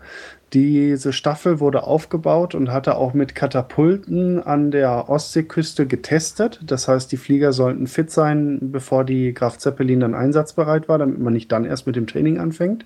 [0.54, 6.62] Diese Staffel wurde aufgebaut und hatte auch mit Katapulten an der Ostseeküste getestet.
[6.64, 11.18] Das heißt, die Flieger sollten fit sein, bevor die Graf Zeppelin dann einsatzbereit war, damit
[11.18, 12.86] man nicht dann erst mit dem Training anfängt.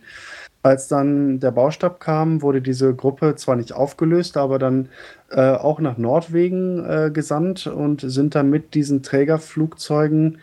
[0.63, 4.87] Als dann der Baustab kam, wurde diese Gruppe zwar nicht aufgelöst, aber dann
[5.29, 10.39] äh, auch nach Nordwegen äh, gesandt und sind dann mit diesen Trägerflugzeugen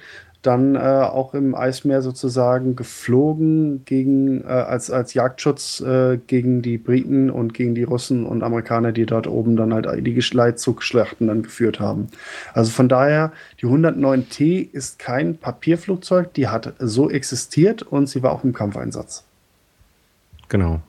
[0.47, 6.77] dann äh, auch im Eismeer sozusagen geflogen gegen, äh, als, als Jagdschutz äh, gegen die
[6.77, 11.43] Briten und gegen die Russen und Amerikaner, die dort oben dann halt die Leitzugschlachten dann
[11.43, 12.09] geführt haben.
[12.53, 18.33] Also von daher, die 109T ist kein Papierflugzeug, die hat so existiert und sie war
[18.33, 19.25] auch im Kampfeinsatz.
[20.49, 20.81] Genau.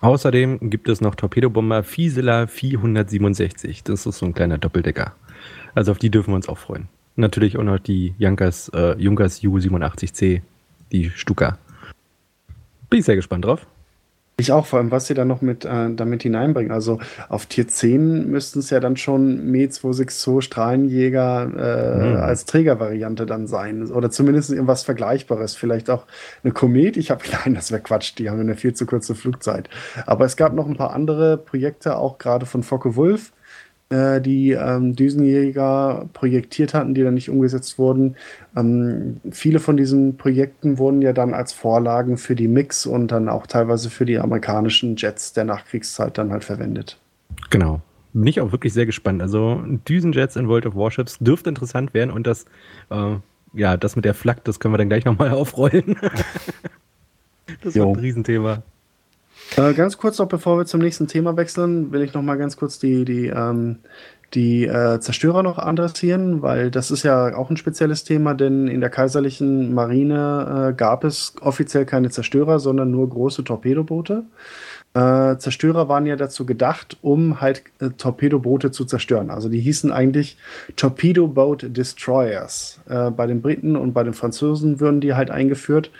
[0.00, 3.82] Außerdem gibt es noch Torpedobomber Fieseler 467.
[3.82, 5.14] Das ist so ein kleiner Doppeldecker.
[5.74, 9.40] Also auf die dürfen wir uns auch freuen natürlich auch noch die Junkers, äh, Junkers
[9.42, 10.42] U87C,
[10.92, 11.58] die Stuka.
[12.90, 13.66] Bin ich sehr gespannt drauf.
[14.36, 16.72] Ich auch, vor allem, was sie da noch mit, äh, damit hineinbringen.
[16.72, 16.98] Also
[17.28, 22.16] auf Tier 10 müssten es ja dann schon Me 262 Strahlenjäger äh, mhm.
[22.16, 23.92] als Trägervariante dann sein.
[23.92, 25.54] Oder zumindest irgendwas Vergleichbares.
[25.54, 26.06] Vielleicht auch
[26.42, 26.96] eine Komet.
[26.96, 29.70] Ich habe, nein, das wäre Quatsch, die haben eine viel zu kurze Flugzeit.
[30.04, 33.32] Aber es gab noch ein paar andere Projekte, auch gerade von Focke Wulf
[33.90, 38.16] äh, die ähm, Düsenjäger projektiert hatten, die dann nicht umgesetzt wurden.
[38.56, 43.28] Ähm, viele von diesen Projekten wurden ja dann als Vorlagen für die Mix und dann
[43.28, 46.98] auch teilweise für die amerikanischen Jets der Nachkriegszeit dann halt verwendet.
[47.50, 47.80] Genau.
[48.14, 49.20] Bin ich auch wirklich sehr gespannt.
[49.20, 52.46] Also Düsenjets in World of Warships dürfte interessant werden und das,
[52.90, 53.16] äh,
[53.52, 55.96] ja, das mit der Flak, das können wir dann gleich nochmal aufrollen.
[57.62, 57.86] das jo.
[57.86, 58.62] wird ein Riesenthema.
[59.56, 62.56] Äh, ganz kurz noch, bevor wir zum nächsten Thema wechseln, will ich noch mal ganz
[62.56, 63.78] kurz die, die, ähm,
[64.34, 68.80] die äh, Zerstörer noch adressieren, weil das ist ja auch ein spezielles Thema, denn in
[68.80, 74.24] der kaiserlichen Marine äh, gab es offiziell keine Zerstörer, sondern nur große Torpedoboote.
[74.94, 79.28] Äh, Zerstörer waren ja dazu gedacht, um halt äh, Torpedoboote zu zerstören.
[79.28, 80.36] Also die hießen eigentlich
[80.76, 82.80] Torpedo Boat Destroyers.
[82.88, 85.90] Äh, bei den Briten und bei den Franzosen würden die halt eingeführt.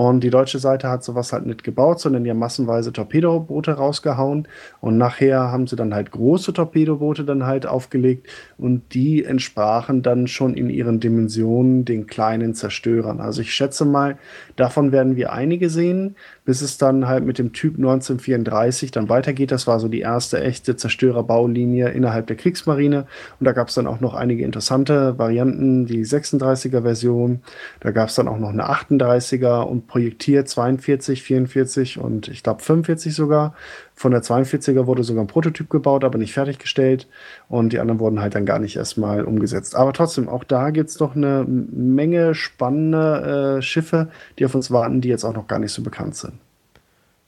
[0.00, 4.48] Und die deutsche Seite hat sowas halt nicht gebaut, sondern haben massenweise Torpedoboote rausgehauen.
[4.80, 8.26] Und nachher haben sie dann halt große Torpedoboote dann halt aufgelegt.
[8.56, 13.20] Und die entsprachen dann schon in ihren Dimensionen den kleinen Zerstörern.
[13.20, 14.16] Also ich schätze mal,
[14.56, 16.16] davon werden wir einige sehen,
[16.50, 19.52] bis es dann halt mit dem Typ 1934 dann weitergeht.
[19.52, 23.06] Das war so die erste echte Zerstörerbaulinie innerhalb der Kriegsmarine.
[23.38, 27.42] Und da gab es dann auch noch einige interessante Varianten, die 36er Version.
[27.78, 32.64] Da gab es dann auch noch eine 38er und projektiert 42, 44 und ich glaube
[32.64, 33.54] 45 sogar.
[34.00, 37.06] Von der 42er wurde sogar ein Prototyp gebaut, aber nicht fertiggestellt.
[37.50, 39.76] Und die anderen wurden halt dann gar nicht erstmal umgesetzt.
[39.76, 44.08] Aber trotzdem, auch da gibt es doch eine Menge spannende äh, Schiffe,
[44.38, 46.32] die auf uns warten, die jetzt auch noch gar nicht so bekannt sind.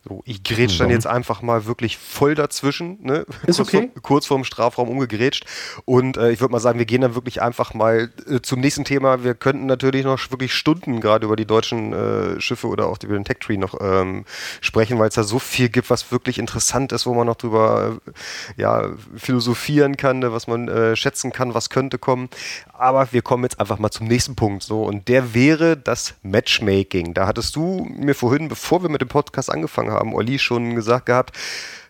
[0.05, 3.25] So, ich grätsch dann jetzt einfach mal wirklich voll dazwischen, ne?
[3.47, 3.91] Ist kurz, okay.
[3.93, 5.45] vor, kurz vorm Strafraum umgegrätscht.
[5.85, 8.85] Und äh, ich würde mal sagen, wir gehen dann wirklich einfach mal äh, zum nächsten
[8.85, 9.23] Thema.
[9.23, 13.15] Wir könnten natürlich noch wirklich Stunden gerade über die deutschen äh, Schiffe oder auch über
[13.15, 14.25] den Tech Tree noch ähm,
[14.61, 18.01] sprechen, weil es da so viel gibt, was wirklich interessant ist, wo man noch drüber
[18.05, 20.33] äh, ja, philosophieren kann, ne?
[20.33, 22.29] was man äh, schätzen kann, was könnte kommen.
[22.73, 24.65] Aber wir kommen jetzt einfach mal zum nächsten Punkt.
[24.65, 27.15] So, und der wäre das Matchmaking.
[27.15, 31.07] Da hattest du mir vorhin, bevor wir mit dem Podcast angefangen haben, Olli schon gesagt
[31.07, 31.37] gehabt,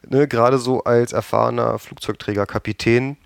[0.08, 3.16] ne, gerade so als erfahrener Flugzeugträger, Kapitän,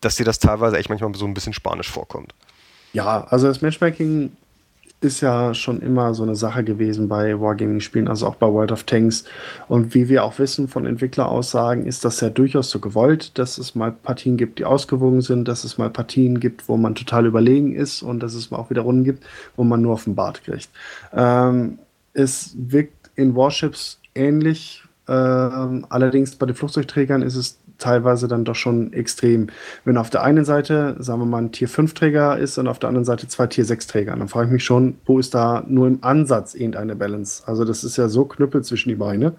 [0.00, 2.34] dass dir das teilweise echt manchmal so ein bisschen spanisch vorkommt.
[2.92, 4.32] Ja, also das Matchmaking
[5.00, 8.82] ist ja schon immer so eine Sache gewesen bei Wargaming-Spielen, also auch bei World of
[8.82, 9.24] Tanks.
[9.68, 13.76] Und wie wir auch wissen von Entwickleraussagen, ist das ja durchaus so gewollt, dass es
[13.76, 17.74] mal Partien gibt, die ausgewogen sind, dass es mal Partien gibt, wo man total überlegen
[17.76, 20.42] ist und dass es mal auch wieder Runden gibt, wo man nur auf den Bart
[20.42, 20.68] kriegt.
[21.12, 21.78] Ähm,
[22.12, 24.84] es wirkt in Warships ähnlich.
[25.08, 29.48] Ähm, allerdings bei den Flugzeugträgern ist es teilweise dann doch schon extrem.
[29.84, 32.78] Wenn auf der einen Seite, sagen wir mal, ein Tier 5 Träger ist und auf
[32.78, 35.64] der anderen Seite zwei Tier 6 Träger, dann frage ich mich schon, wo ist da
[35.66, 37.42] nur im Ansatz irgendeine Balance?
[37.46, 39.34] Also das ist ja so Knüppel zwischen die Beine,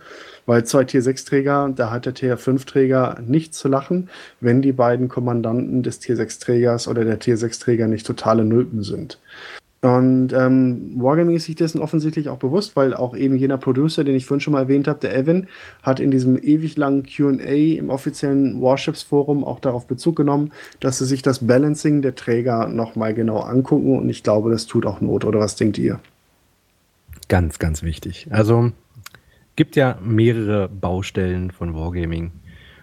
[0.46, 4.62] weil zwei Tier 6 Träger, da hat der Tier 5 Träger nicht zu lachen, wenn
[4.62, 8.84] die beiden Kommandanten des Tier 6 Trägers oder der Tier 6 Träger nicht totale Nulpen
[8.84, 9.20] sind.
[9.82, 14.16] Und ähm, Wargaming ist sich dessen offensichtlich auch bewusst, weil auch eben jener Producer, den
[14.16, 15.48] ich vorhin schon mal erwähnt habe, der Evan,
[15.84, 21.06] hat in diesem ewig langen QA im offiziellen Warships-Forum auch darauf Bezug genommen, dass sie
[21.06, 23.98] sich das Balancing der Träger nochmal genau angucken.
[23.98, 25.24] Und ich glaube, das tut auch Not.
[25.24, 26.02] Oder was denkt ihr?
[27.30, 28.28] Ganz, ganz wichtig.
[28.32, 28.72] Also
[29.56, 32.32] gibt ja mehrere Baustellen von Wargaming.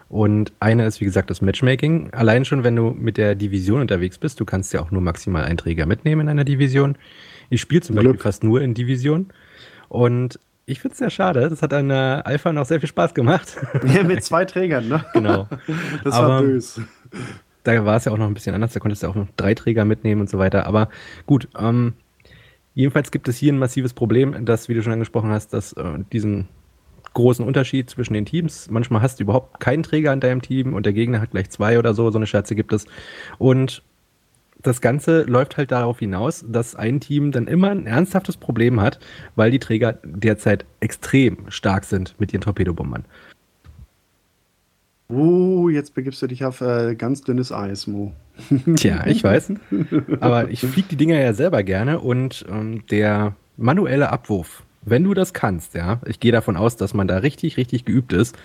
[0.09, 2.11] Und eine ist, wie gesagt, das Matchmaking.
[2.13, 5.45] Allein schon, wenn du mit der Division unterwegs bist, du kannst ja auch nur maximal
[5.45, 6.97] einen Träger mitnehmen in einer Division.
[7.51, 8.13] Ich spiele zum Glück.
[8.13, 9.31] Beispiel fast nur in Division.
[9.89, 11.49] Und ich finde es sehr schade.
[11.49, 13.57] Das hat an der Alpha noch sehr viel Spaß gemacht.
[13.87, 15.05] Ja, mit zwei Trägern, ne?
[15.13, 15.49] Genau.
[16.05, 16.87] Das Aber war böse.
[17.65, 18.73] Da war es ja auch noch ein bisschen anders.
[18.73, 20.67] Da konntest du auch noch drei Träger mitnehmen und so weiter.
[20.67, 20.89] Aber
[21.27, 21.95] gut, ähm,
[22.75, 25.99] jedenfalls gibt es hier ein massives Problem, dass, wie du schon angesprochen hast, dass äh,
[26.13, 26.49] diesen
[27.17, 28.71] großen Unterschied zwischen den Teams.
[28.71, 31.79] Manchmal hast du überhaupt keinen Träger in deinem Team und der Gegner hat gleich zwei
[31.79, 32.11] oder so.
[32.11, 32.87] So eine Scherze gibt es.
[33.39, 33.83] Und
[34.63, 39.01] das Ganze läuft halt darauf hinaus, dass ein Team dann immer ein ernsthaftes Problem hat,
[39.35, 43.05] weil die Träger derzeit extrem stark sind mit ihren Torpedobombern.
[45.09, 48.13] Oh, jetzt begibst du dich auf äh, ganz dünnes Eis, Mo.
[48.77, 49.53] Tja, ich weiß.
[50.21, 55.13] Aber ich fliege die Dinger ja selber gerne und ähm, der manuelle Abwurf wenn du
[55.13, 58.37] das kannst, ja, ich gehe davon aus, dass man da richtig, richtig geübt ist,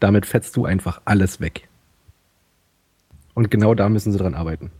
[0.00, 1.68] damit fetzt du einfach alles weg.
[3.34, 4.70] Und genau da müssen sie dran arbeiten.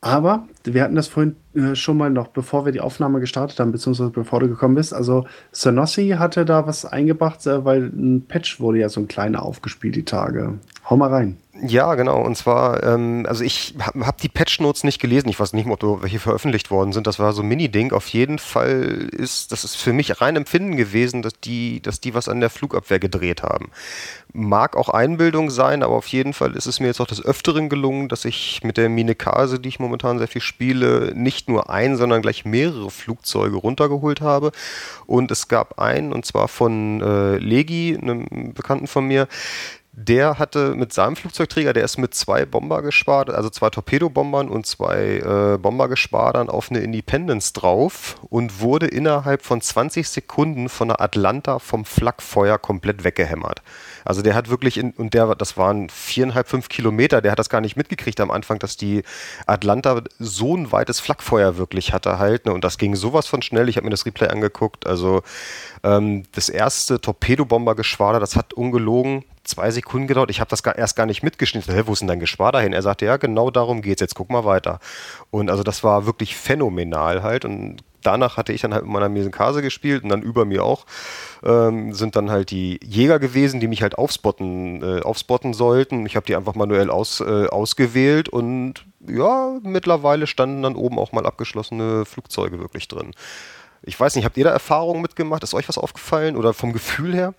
[0.00, 3.72] Aber wir hatten das vorhin äh, schon mal noch, bevor wir die Aufnahme gestartet haben,
[3.72, 4.94] beziehungsweise bevor du gekommen bist.
[4.94, 9.42] Also Sonossi hatte da was eingebracht, äh, weil ein Patch wurde ja so ein kleiner
[9.42, 10.58] aufgespielt die Tage.
[10.88, 11.36] Hau mal rein.
[11.60, 12.22] Ja, genau.
[12.22, 15.28] Und zwar, ähm, also ich habe hab die Patch Notes nicht gelesen.
[15.28, 17.06] Ich weiß nicht, ob welche veröffentlicht worden sind.
[17.06, 17.92] Das war so ein Mini-Ding.
[17.92, 22.14] Auf jeden Fall ist, das ist für mich rein Empfinden gewesen, dass die, dass die
[22.14, 23.70] was an der Flugabwehr gedreht haben.
[24.32, 27.68] Mag auch Einbildung sein, aber auf jeden Fall ist es mir jetzt auch des Öfteren
[27.68, 31.96] gelungen, dass ich mit der Minekase, die ich momentan sehr viel spiele, nicht nur ein,
[31.96, 34.52] sondern gleich mehrere Flugzeuge runtergeholt habe.
[35.06, 39.28] Und es gab einen, und zwar von äh, Legi, einem Bekannten von mir,
[40.00, 45.16] der hatte mit seinem Flugzeugträger, der ist mit zwei Bombergeschwadern, also zwei Torpedobombern und zwei
[45.16, 51.58] äh, Bombergeschwadern auf eine Independence drauf und wurde innerhalb von 20 Sekunden von der Atlanta
[51.58, 53.62] vom Flakfeuer komplett weggehämmert.
[54.08, 57.50] Also der hat wirklich, in, und der, das waren viereinhalb, fünf Kilometer, der hat das
[57.50, 59.02] gar nicht mitgekriegt am Anfang, dass die
[59.46, 62.46] Atlanta so ein weites Flakfeuer wirklich hatte halt.
[62.46, 62.54] Ne?
[62.54, 63.68] Und das ging sowas von schnell.
[63.68, 64.86] Ich habe mir das Replay angeguckt.
[64.86, 65.20] Also
[65.84, 70.30] ähm, das erste Torpedobombergeschwader, das hat ungelogen zwei Sekunden gedauert.
[70.30, 71.74] Ich habe das erst gar nicht mitgeschnitten.
[71.74, 72.72] Hä, wo ist denn dein Geschwader hin?
[72.72, 74.00] Er sagte, ja, genau darum geht's.
[74.00, 74.80] Jetzt guck mal weiter.
[75.30, 77.44] Und also das war wirklich phänomenal halt.
[77.44, 80.86] Und danach hatte ich dann halt mit meiner Mesenkase gespielt und dann über mir auch
[81.44, 86.06] ähm, sind dann halt die Jäger gewesen, die mich halt aufspotten, äh, aufspotten sollten.
[86.06, 91.12] Ich habe die einfach manuell aus, äh, ausgewählt und ja, mittlerweile standen dann oben auch
[91.12, 93.12] mal abgeschlossene Flugzeuge wirklich drin.
[93.82, 95.42] Ich weiß nicht, habt ihr da Erfahrungen mitgemacht?
[95.44, 97.34] Ist euch was aufgefallen oder vom Gefühl her?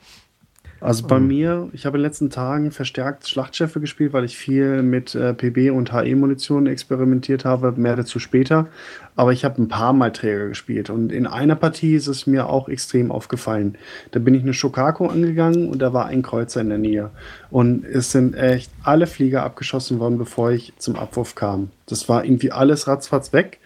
[0.81, 1.27] Also bei mhm.
[1.27, 5.33] mir, ich habe in den letzten Tagen verstärkt Schlachtschiffe gespielt, weil ich viel mit äh,
[5.33, 8.67] PB und HE-Munition experimentiert habe, mehr dazu später.
[9.15, 12.47] Aber ich habe ein paar Mal Träger gespielt und in einer Partie ist es mir
[12.47, 13.77] auch extrem aufgefallen.
[14.11, 17.09] Da bin ich eine Shokaku angegangen und da war ein Kreuzer in der Nähe.
[17.51, 21.71] Und es sind echt alle Flieger abgeschossen worden, bevor ich zum Abwurf kam.
[21.87, 23.59] Das war irgendwie alles ratzfatz weg.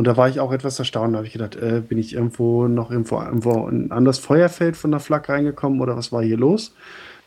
[0.00, 1.12] Und da war ich auch etwas erstaunt.
[1.12, 4.74] Da habe ich gedacht, äh, bin ich irgendwo noch irgendwo, irgendwo in ein anderes Feuerfeld
[4.74, 6.74] von der Flak reingekommen oder was war hier los?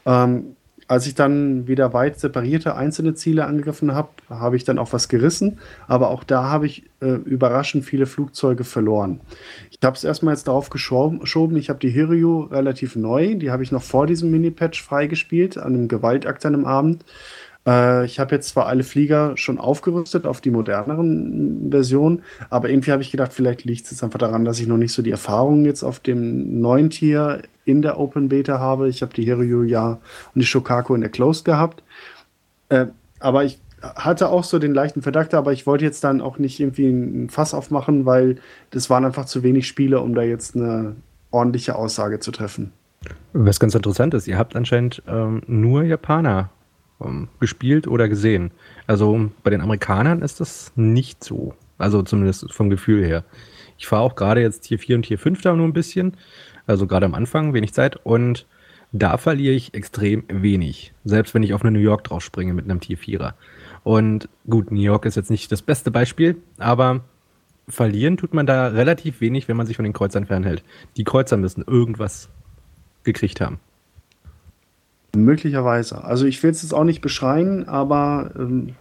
[0.08, 0.56] Ähm,
[0.88, 5.08] als ich dann wieder weit separierte einzelne Ziele angegriffen habe, habe ich dann auch was
[5.08, 5.60] gerissen.
[5.88, 9.22] Aber auch da habe ich äh, überraschend viele Flugzeuge verloren.
[9.70, 11.22] Ich habe es erstmal jetzt darauf geschoben.
[11.58, 13.36] Ich habe die Hiryu relativ neu.
[13.36, 17.06] Die habe ich noch vor diesem Mini-Patch freigespielt, an einem Gewaltakt an einem Abend.
[17.68, 22.92] Äh, ich habe jetzt zwar alle Flieger schon aufgerüstet auf die moderneren Versionen, aber irgendwie
[22.92, 25.12] habe ich gedacht, vielleicht liegt es jetzt einfach daran, dass ich noch nicht so die
[25.12, 28.90] Erfahrung jetzt auf dem neuen Tier in der Open Beta habe.
[28.90, 30.00] Ich habe die Hiryu ja
[30.34, 31.84] und die Shokaku in der Closed gehabt.
[32.70, 32.88] Äh,
[33.20, 36.60] aber ich hatte auch so den leichten Verdacht, aber ich wollte jetzt dann auch nicht
[36.60, 38.38] irgendwie ein Fass aufmachen, weil
[38.72, 40.96] das waren einfach zu wenig Spiele, um da jetzt eine
[41.32, 42.72] ordentliche Aussage zu treffen.
[43.34, 46.50] Was ganz interessant ist, ihr habt anscheinend ähm, nur Japaner
[47.04, 48.52] ähm, gespielt oder gesehen.
[48.88, 51.54] Also bei den Amerikanern ist das nicht so.
[51.78, 53.24] Also zumindest vom Gefühl her.
[53.78, 56.16] Ich fahre auch gerade jetzt Tier 4 und Tier 5 da nur ein bisschen.
[56.66, 57.98] Also gerade am Anfang, wenig Zeit.
[58.04, 58.46] Und
[58.92, 60.94] da verliere ich extrem wenig.
[61.04, 63.34] Selbst wenn ich auf eine New York drauf springe mit einem Tier 4er.
[63.84, 67.04] Und gut, New York ist jetzt nicht das beste Beispiel, aber
[67.68, 70.64] verlieren tut man da relativ wenig, wenn man sich von den Kreuzern fernhält.
[70.96, 72.30] Die Kreuzer müssen irgendwas
[73.04, 73.60] gekriegt haben.
[75.16, 76.04] Möglicherweise.
[76.04, 78.76] Also ich will es jetzt auch nicht beschreien, aber ähm,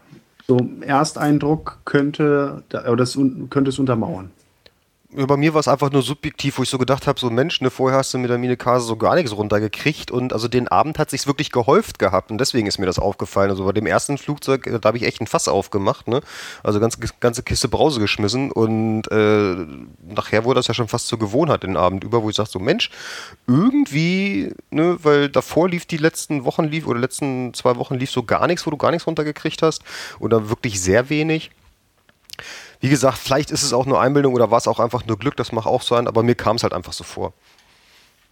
[0.47, 3.19] so Ersteindruck könnte, oder das,
[3.51, 4.31] könnte es untermauern
[5.15, 7.71] bei mir war es einfach nur subjektiv, wo ich so gedacht habe, so Mensch, ne,
[7.71, 11.11] vorher hast du mit der Minikase so gar nichts runtergekriegt und also den Abend hat
[11.11, 13.51] sich's wirklich gehäuft gehabt und deswegen ist mir das aufgefallen.
[13.51, 16.23] Also bei dem ersten Flugzeug, äh, da habe ich echt ein Fass aufgemacht, ne?
[16.63, 19.67] Also ganz, ganze Kiste Brause geschmissen und äh,
[20.03, 22.59] nachher wurde das ja schon fast zur Gewohnheit den Abend über, wo ich sage so
[22.59, 22.91] Mensch,
[23.47, 28.23] irgendwie, ne, weil davor lief die letzten Wochen lief oder letzten zwei Wochen lief so
[28.23, 29.83] gar nichts, wo du gar nichts runtergekriegt hast
[30.21, 31.51] oder wirklich sehr wenig
[32.83, 35.37] wie gesagt, vielleicht ist es auch nur Einbildung oder war es auch einfach nur Glück,
[35.37, 37.33] das mag auch sein, aber mir kam es halt einfach so vor.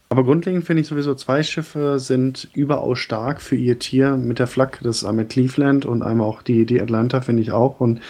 [0.09, 4.48] Aber grundlegend finde ich sowieso, zwei Schiffe sind überaus stark für ihr Tier mit der
[4.48, 4.80] Flak.
[4.82, 7.78] Das ist einmal Cleveland und einmal auch die, die Atlanta, finde ich auch.
[7.78, 8.01] Und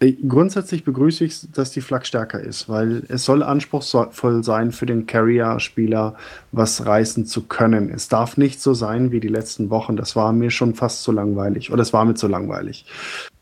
[0.00, 4.86] äh, grundsätzlich begrüße ich, dass die Flak stärker ist, weil es soll anspruchsvoll sein für
[4.86, 6.14] den Carrier-Spieler,
[6.52, 7.90] was reißen zu können.
[7.90, 9.98] Es darf nicht so sein wie die letzten Wochen.
[9.98, 11.70] Das war mir schon fast zu langweilig.
[11.70, 12.86] Oder es war mir zu langweilig.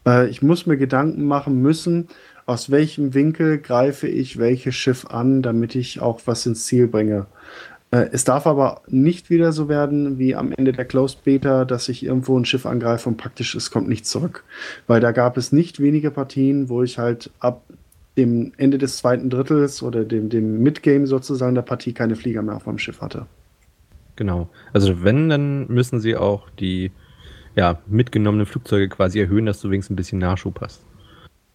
[0.07, 2.09] Äh, ich muss mir Gedanken machen müssen,
[2.47, 7.27] aus welchem Winkel greife ich welches Schiff an, damit ich auch was ins Ziel bringe.
[7.91, 11.89] Äh, es darf aber nicht wieder so werden wie am Ende der Closed Beta, dass
[11.89, 14.45] ich irgendwo ein Schiff angreife und praktisch es kommt nicht zurück.
[14.87, 17.63] Weil da gab es nicht wenige Partien, wo ich halt ab
[18.17, 22.57] dem Ende des zweiten Drittels oder dem, dem Midgame sozusagen der Partie keine Flieger mehr
[22.57, 23.27] auf meinem Schiff hatte.
[24.17, 24.49] Genau.
[24.73, 26.93] Also wenn, dann müssen sie auch die
[27.57, 30.85] ja, mitgenommene Flugzeuge quasi erhöhen, dass du wenigstens ein bisschen Nachschub hast.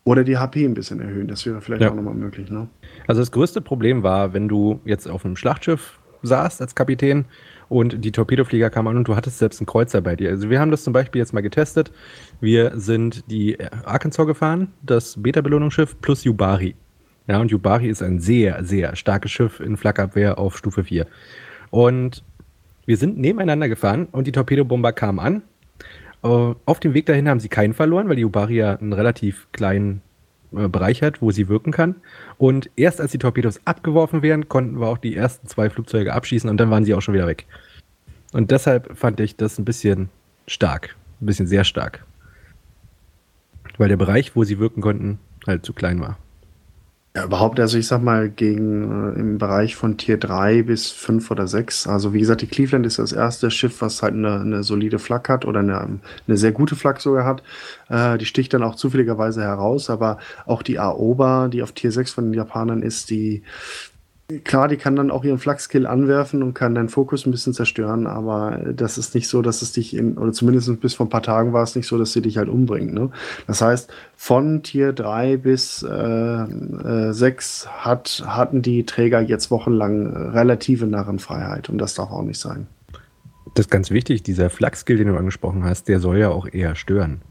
[0.05, 1.91] Oder die HP ein bisschen erhöhen, das wäre vielleicht ja.
[1.91, 2.49] auch nochmal möglich.
[2.49, 2.67] Ne?
[3.07, 7.25] Also das größte Problem war, wenn du jetzt auf einem Schlachtschiff saßt als Kapitän
[7.67, 10.29] und die Torpedoflieger kamen an und du hattest selbst einen Kreuzer bei dir.
[10.29, 11.91] Also wir haben das zum Beispiel jetzt mal getestet.
[12.41, 16.75] Wir sind die Arkansas gefahren, das Beta-Belohnungsschiff plus Yubari.
[17.27, 21.05] Ja, und Yubari ist ein sehr, sehr starkes Schiff in Flakabwehr auf Stufe 4.
[21.69, 22.23] Und
[22.87, 25.43] wir sind nebeneinander gefahren und die Torpedobomber kamen an
[26.21, 30.01] auf dem Weg dahin haben sie keinen verloren, weil die Ubaria einen relativ kleinen
[30.51, 31.95] äh, Bereich hat, wo sie wirken kann.
[32.37, 36.49] Und erst als die Torpedos abgeworfen werden, konnten wir auch die ersten zwei Flugzeuge abschießen
[36.49, 37.45] und dann waren sie auch schon wieder weg.
[38.33, 40.09] Und deshalb fand ich das ein bisschen
[40.47, 40.95] stark.
[41.21, 42.05] Ein bisschen sehr stark.
[43.77, 46.17] Weil der Bereich, wo sie wirken konnten, halt zu klein war.
[47.15, 51.31] Ja, überhaupt, also ich sag mal, gegen äh, im Bereich von Tier 3 bis 5
[51.31, 51.87] oder 6.
[51.87, 55.27] Also wie gesagt, die Cleveland ist das erste Schiff, was halt eine, eine solide Flak
[55.27, 57.41] hat oder eine, eine sehr gute Flak sogar hat.
[57.89, 62.11] Äh, die sticht dann auch zufälligerweise heraus, aber auch die Aoba, die auf Tier 6
[62.13, 63.41] von den Japanern ist, die
[64.43, 68.05] Klar, die kann dann auch ihren Flak-Skill anwerfen und kann deinen Fokus ein bisschen zerstören,
[68.05, 71.23] aber das ist nicht so, dass es dich in, oder zumindest bis vor ein paar
[71.23, 72.93] Tagen war es nicht so, dass sie dich halt umbringt.
[72.93, 73.09] Ne?
[73.47, 80.15] Das heißt, von Tier 3 bis äh, äh, 6 hat, hatten die Träger jetzt wochenlang
[80.15, 82.67] relative Narrenfreiheit und das darf auch nicht sein.
[83.55, 86.75] Das ist ganz wichtig, dieser Flak-Skill, den du angesprochen hast, der soll ja auch eher
[86.75, 87.21] stören.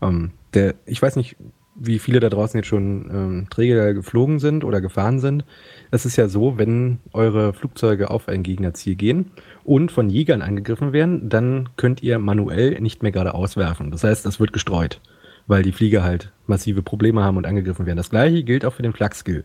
[0.00, 1.36] Ähm, der, ich weiß nicht,
[1.78, 5.44] wie viele da draußen jetzt schon ähm, Träger geflogen sind oder gefahren sind.
[5.90, 9.30] Es ist ja so, wenn eure Flugzeuge auf ein Gegnerziel gehen
[9.64, 13.90] und von Jägern angegriffen werden, dann könnt ihr manuell nicht mehr gerade auswerfen.
[13.90, 15.00] Das heißt, es wird gestreut,
[15.46, 17.98] weil die Flieger halt massive Probleme haben und angegriffen werden.
[17.98, 19.44] Das gleiche gilt auch für den Flak-Skill.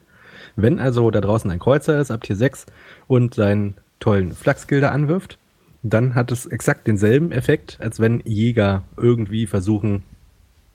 [0.56, 2.66] Wenn also da draußen ein Kreuzer ist, ab Tier 6
[3.08, 5.38] und seinen tollen Flak-Skill da anwirft,
[5.84, 10.04] dann hat es exakt denselben Effekt, als wenn Jäger irgendwie versuchen,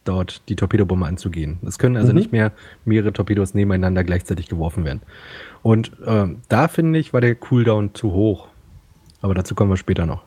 [0.09, 1.59] dort die Torpedobombe anzugehen.
[1.67, 2.19] Es können also mhm.
[2.19, 2.53] nicht mehr
[2.85, 5.03] mehrere Torpedos nebeneinander gleichzeitig geworfen werden.
[5.63, 8.49] Und äh, da finde ich, war der Cooldown zu hoch.
[9.21, 10.23] Aber dazu kommen wir später noch.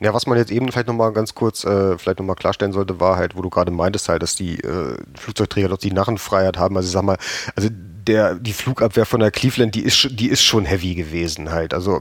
[0.00, 3.16] Ja, was man jetzt eben vielleicht nochmal ganz kurz äh, vielleicht nochmal klarstellen sollte, war
[3.16, 6.76] halt, wo du gerade meintest halt, dass die äh, Flugzeugträger doch die Narrenfreiheit haben.
[6.76, 7.18] Also ich sag mal,
[7.56, 7.68] also
[8.08, 11.74] der, die Flugabwehr von der Cleveland, die ist, die ist schon heavy gewesen halt.
[11.74, 12.00] Also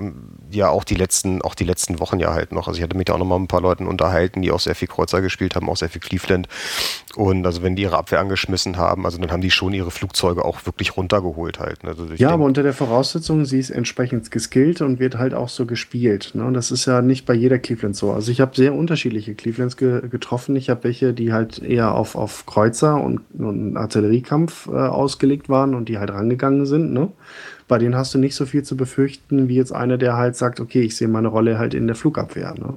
[0.52, 2.68] ja auch die letzten, auch die letzten Wochen ja halt noch.
[2.68, 4.60] Also ich hatte mich da auch noch mal mit ein paar Leuten unterhalten, die auch
[4.60, 6.47] sehr viel Kreuzer gespielt haben, auch sehr viel Cleveland.
[7.16, 10.45] Und also wenn die ihre Abwehr angeschmissen haben, also dann haben die schon ihre Flugzeuge
[10.45, 11.84] auch wirklich runtergeholt halt.
[11.84, 11.91] Ne?
[11.91, 15.49] Also ja, denke, aber unter der Voraussetzung, sie ist entsprechend geskillt und wird halt auch
[15.49, 16.32] so gespielt.
[16.34, 16.45] Ne?
[16.45, 18.12] Und das ist ja nicht bei jeder Cleveland so.
[18.12, 20.56] Also ich habe sehr unterschiedliche Clevelands ge getroffen.
[20.56, 25.76] Ich habe welche, die halt eher auf, auf Kreuzer und, und Artilleriekampf äh, ausgelegt waren
[25.76, 26.94] und die halt rangegangen sind.
[26.94, 27.10] Ne?
[27.72, 30.60] bei denen hast du nicht so viel zu befürchten, wie jetzt einer, der halt sagt,
[30.60, 32.54] okay, ich sehe meine Rolle halt in der Flugabwehr.
[32.60, 32.74] Ne?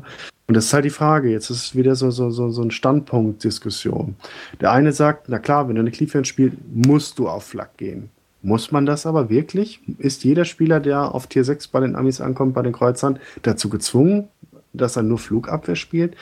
[0.46, 1.32] Und das ist halt die Frage.
[1.32, 4.14] Jetzt ist es wieder so, so, so, so ein Standpunktdiskussion.
[4.60, 8.10] Der eine sagt, na klar, wenn du eine Cleveland spielst, musst du auf Flak gehen.
[8.42, 9.80] Muss man das aber wirklich?
[9.98, 13.68] Ist jeder Spieler, der auf Tier 6 bei den Amis ankommt, bei den Kreuzern, dazu
[13.68, 14.28] gezwungen,
[14.74, 16.14] dass er nur Flugabwehr spielt?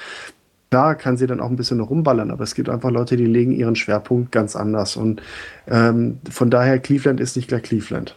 [0.73, 3.53] Da kann sie dann auch ein bisschen rumballern, aber es gibt einfach Leute, die legen
[3.53, 4.97] ihren Schwerpunkt ganz anders.
[4.97, 5.21] Und
[5.69, 8.17] ähm, von daher, Cleveland ist nicht gleich Cleveland.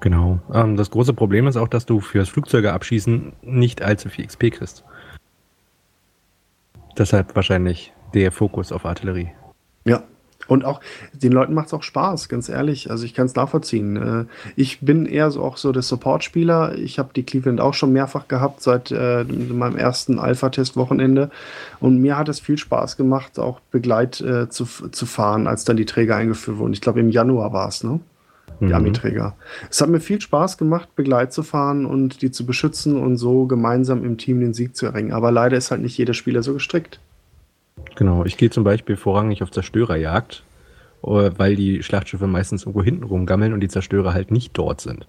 [0.00, 0.40] Genau.
[0.54, 4.52] Ähm, das große Problem ist auch, dass du fürs Flugzeuge abschießen nicht allzu viel XP
[4.52, 4.84] kriegst.
[6.96, 9.32] Deshalb wahrscheinlich der Fokus auf Artillerie.
[9.84, 10.04] Ja.
[10.48, 10.80] Und auch
[11.12, 12.90] den Leuten macht es auch Spaß, ganz ehrlich.
[12.90, 13.96] Also ich kann es nachvollziehen.
[13.96, 14.24] Äh,
[14.56, 16.76] ich bin eher so auch so der Support-Spieler.
[16.76, 21.30] Ich habe die Cleveland auch schon mehrfach gehabt seit äh, meinem ersten Alpha-Test-Wochenende.
[21.80, 25.76] Und mir hat es viel Spaß gemacht, auch Begleit äh, zu, zu fahren, als dann
[25.76, 26.72] die Träger eingeführt wurden.
[26.72, 28.00] Ich glaube im Januar war es, ne?
[28.60, 28.74] die mhm.
[28.74, 29.34] Army-Träger.
[29.70, 33.46] Es hat mir viel Spaß gemacht, Begleit zu fahren und die zu beschützen und so
[33.46, 35.12] gemeinsam im Team den Sieg zu erringen.
[35.12, 37.00] Aber leider ist halt nicht jeder Spieler so gestrickt.
[37.94, 40.44] Genau, ich gehe zum Beispiel vorrangig auf Zerstörerjagd,
[41.02, 45.06] äh, weil die Schlachtschiffe meistens irgendwo hinten rumgammeln und die Zerstörer halt nicht dort sind.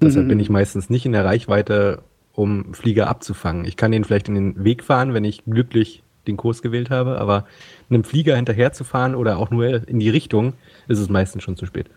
[0.00, 0.30] Deshalb mhm.
[0.30, 3.64] bin ich meistens nicht in der Reichweite, um Flieger abzufangen.
[3.64, 7.18] Ich kann den vielleicht in den Weg fahren, wenn ich glücklich den Kurs gewählt habe,
[7.18, 7.46] aber
[7.90, 10.54] einem Flieger hinterher zu fahren oder auch nur in die Richtung,
[10.88, 11.90] ist es meistens schon zu spät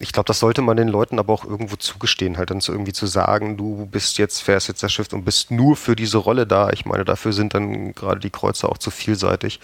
[0.00, 2.92] ich glaube, das sollte man den Leuten aber auch irgendwo zugestehen, halt dann so irgendwie
[2.92, 6.46] zu sagen, du bist jetzt, fährst jetzt das Schiff und bist nur für diese Rolle
[6.46, 6.70] da.
[6.70, 9.58] Ich meine, dafür sind dann gerade die Kreuzer auch zu vielseitig.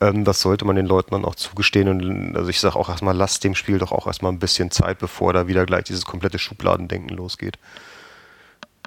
[0.00, 1.88] Ähm, das sollte man den Leuten dann auch zugestehen.
[1.88, 4.98] Und also ich sage auch erstmal, lass dem Spiel doch auch erstmal ein bisschen Zeit,
[4.98, 7.58] bevor da wieder gleich dieses komplette Schubladendenken losgeht.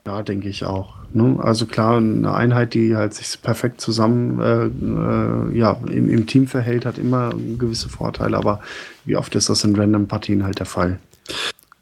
[0.08, 0.94] Ja, denke ich auch.
[1.12, 1.38] Ne?
[1.38, 6.48] Also klar, eine Einheit, die halt sich perfekt zusammen äh, äh, ja, im, im, Team
[6.48, 8.62] verhält, hat immer gewisse Vorteile, aber
[9.04, 11.00] wie oft ist das in random Partien halt der Fall?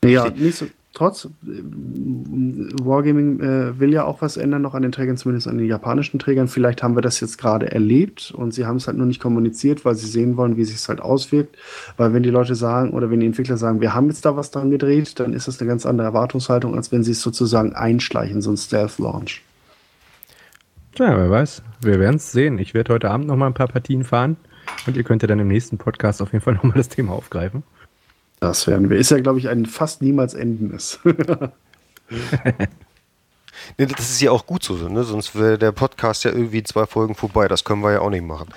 [0.03, 0.65] Ja, nicht so,
[0.95, 1.29] trotz, äh,
[2.83, 6.17] Wargaming äh, will ja auch was ändern, noch an den Trägern, zumindest an den japanischen
[6.17, 6.47] Trägern.
[6.47, 9.85] Vielleicht haben wir das jetzt gerade erlebt und sie haben es halt nur nicht kommuniziert,
[9.85, 11.55] weil sie sehen wollen, wie sich es halt auswirkt.
[11.97, 14.49] Weil wenn die Leute sagen oder wenn die Entwickler sagen, wir haben jetzt da was
[14.49, 18.41] dran gedreht, dann ist das eine ganz andere Erwartungshaltung, als wenn sie es sozusagen einschleichen,
[18.41, 19.43] so ein Stealth-Launch.
[20.97, 21.61] Ja, wer weiß.
[21.81, 22.57] Wir werden es sehen.
[22.57, 24.37] Ich werde heute Abend noch mal ein paar Partien fahren
[24.87, 27.11] und ihr könnt ja dann im nächsten Podcast auf jeden Fall noch mal das Thema
[27.11, 27.63] aufgreifen.
[28.45, 28.97] Das werden wir.
[28.97, 30.99] Ist ja, glaube ich, ein fast niemals endendes.
[33.77, 35.03] nee, das ist ja auch gut so, ne?
[35.03, 37.47] sonst wäre der Podcast ja irgendwie zwei Folgen vorbei.
[37.47, 38.49] Das können wir ja auch nicht machen.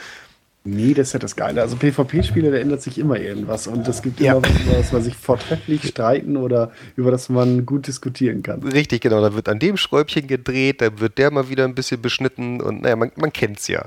[0.64, 1.62] Nee, das ist ja das Geile.
[1.62, 4.34] Also PvP-Spiele, da ändert sich immer irgendwas und es gibt ja.
[4.34, 4.42] immer
[4.76, 8.62] was, was sich vortrefflich streiten oder über das man gut diskutieren kann.
[8.62, 9.22] Richtig, genau.
[9.22, 12.82] Da wird an dem Schräubchen gedreht, da wird der mal wieder ein bisschen beschnitten und
[12.82, 13.86] naja, man, man kennt es ja.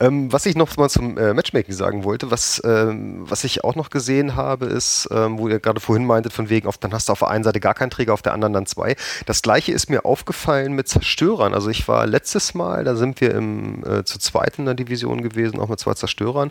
[0.00, 3.74] Ähm, was ich noch mal zum äh, Matchmaking sagen wollte, was, ähm, was ich auch
[3.74, 7.08] noch gesehen habe, ist, ähm, wo ihr gerade vorhin meintet, von wegen, auf, dann hast
[7.08, 8.96] du auf der einen Seite gar keinen Träger, auf der anderen dann zwei.
[9.26, 11.54] Das gleiche ist mir aufgefallen mit Zerstörern.
[11.54, 15.22] Also ich war letztes Mal, da sind wir im, äh, zu zweit in der Division
[15.22, 16.50] gewesen, auch mit zwei Zerstörern.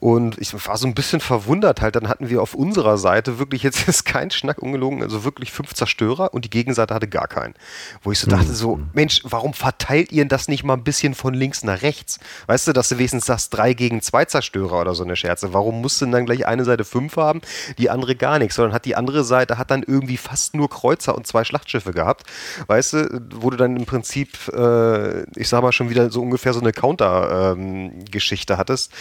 [0.00, 3.62] Und ich war so ein bisschen verwundert halt, dann hatten wir auf unserer Seite wirklich,
[3.62, 7.54] jetzt ist kein Schnack ungelogen, also wirklich fünf Zerstörer und die Gegenseite hatte gar keinen.
[8.02, 8.90] Wo ich so dachte, so, mhm.
[8.92, 12.18] Mensch, warum verteilt ihr das nicht mal ein bisschen von links nach rechts?
[12.46, 15.52] Weißt du, du, dass du wenigstens sagst, drei gegen zwei Zerstörer oder so eine Scherze.
[15.52, 17.40] Warum musst du denn dann gleich eine Seite fünf haben,
[17.78, 18.56] die andere gar nichts?
[18.56, 22.24] Sondern hat die andere Seite hat dann irgendwie fast nur Kreuzer und zwei Schlachtschiffe gehabt.
[22.66, 26.52] Weißt du, wo du dann im Prinzip, äh, ich sag mal, schon wieder so ungefähr
[26.52, 28.92] so eine Counter-Geschichte ähm, hattest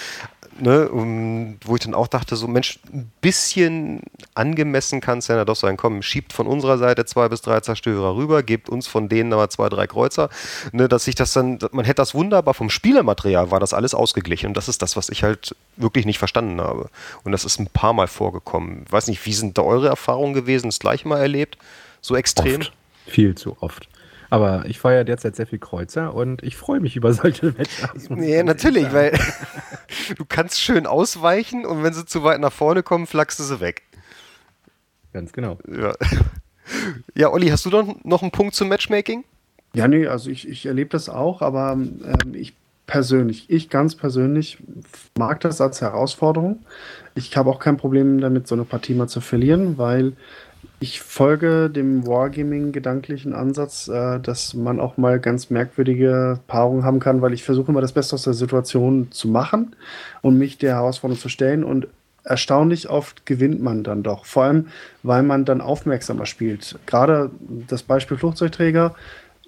[0.59, 4.01] ne, um, wo ich dann auch dachte, so Mensch, ein bisschen
[4.33, 5.77] angemessen kann es ja doch sein.
[5.77, 9.49] Komm, schiebt von unserer Seite zwei bis drei Zerstörer rüber, gebt uns von denen aber
[9.49, 10.29] zwei, drei Kreuzer.
[10.71, 14.47] Ne, dass sich das dann, man hätte das wunderbar vom Spielermaterial war das alles ausgeglichen.
[14.47, 16.89] Und das ist das, was ich halt wirklich nicht verstanden habe.
[17.23, 18.83] Und das ist ein paar Mal vorgekommen.
[18.85, 20.67] Ich weiß nicht, wie sind da eure Erfahrungen gewesen?
[20.67, 21.57] Das gleiche mal erlebt?
[22.01, 22.61] So extrem?
[22.61, 22.73] Oft.
[23.07, 23.87] Viel zu oft.
[24.29, 28.09] Aber ich fahre ja derzeit sehr viel Kreuzer und ich freue mich über solche Matchups.
[28.09, 29.17] Ja, natürlich, weil
[30.17, 33.59] du kannst schön ausweichen und wenn sie zu weit nach vorne kommen, flachst du sie
[33.59, 33.83] weg.
[35.13, 35.57] Ganz genau.
[35.67, 35.93] Ja,
[37.15, 39.23] ja Olli, hast du noch, noch einen Punkt zum Matchmaking?
[39.73, 42.55] Ja, nee, also ich, ich erlebe das auch, aber ähm, ich
[42.87, 44.57] persönlich, ich ganz persönlich
[45.17, 46.65] mag das als Herausforderung.
[47.15, 50.13] Ich habe auch kein Problem damit, so eine Partie mal zu verlieren, weil
[50.79, 57.21] Ich folge dem Wargaming-gedanklichen Ansatz, äh, dass man auch mal ganz merkwürdige Paarungen haben kann,
[57.23, 59.75] weil ich versuche immer das Beste aus der Situation zu machen
[60.21, 61.87] und mich der Herausforderung zu stellen und
[62.23, 64.25] erstaunlich oft gewinnt man dann doch.
[64.25, 64.67] Vor allem,
[65.01, 66.77] weil man dann aufmerksamer spielt.
[66.85, 67.31] Gerade
[67.67, 68.93] das Beispiel Flugzeugträger.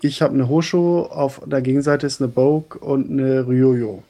[0.02, 4.02] Ich habe eine Hosho, auf der Gegenseite ist eine Bogue und eine Ryoyo.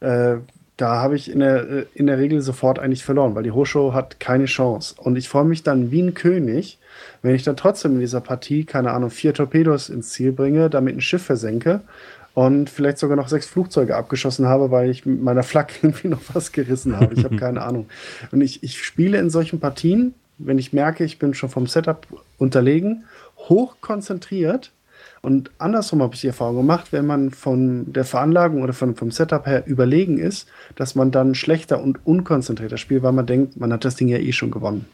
[0.00, 0.36] Äh,
[0.78, 3.92] da habe ich in der, äh, in der Regel sofort eigentlich verloren, weil die Hosho
[3.92, 4.94] hat keine Chance.
[4.96, 6.78] Und ich freue mich dann wie ein König,
[7.20, 10.96] wenn ich dann trotzdem in dieser Partie, keine Ahnung, vier Torpedos ins Ziel bringe, damit
[10.96, 11.80] ein Schiff versenke
[12.34, 16.20] und vielleicht sogar noch sechs Flugzeuge abgeschossen habe, weil ich mit meiner Flak irgendwie noch
[16.32, 17.12] was gerissen habe.
[17.14, 17.86] Ich habe keine Ahnung.
[18.30, 22.06] Und ich, ich spiele in solchen Partien, wenn ich merke, ich bin schon vom Setup
[22.38, 23.04] unterlegen,
[23.36, 24.70] hoch konzentriert
[25.22, 29.10] und andersrum habe ich die Erfahrung gemacht, wenn man von der Veranlagung oder von, vom
[29.10, 33.72] Setup her überlegen ist, dass man dann schlechter und unkonzentrierter spielt, weil man denkt, man
[33.72, 34.86] hat das Ding ja eh schon gewonnen.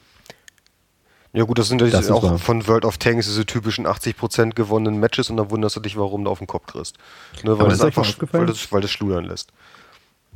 [1.34, 2.38] Ja gut, das sind ja das auch wahr.
[2.38, 6.24] von World of Tanks diese typischen 80% gewonnenen Matches und dann wunderst du dich, warum
[6.24, 6.96] du auf den Kopf kriegst.
[7.42, 9.52] Ne, weil, das einfach, weil, das, weil das schludern lässt.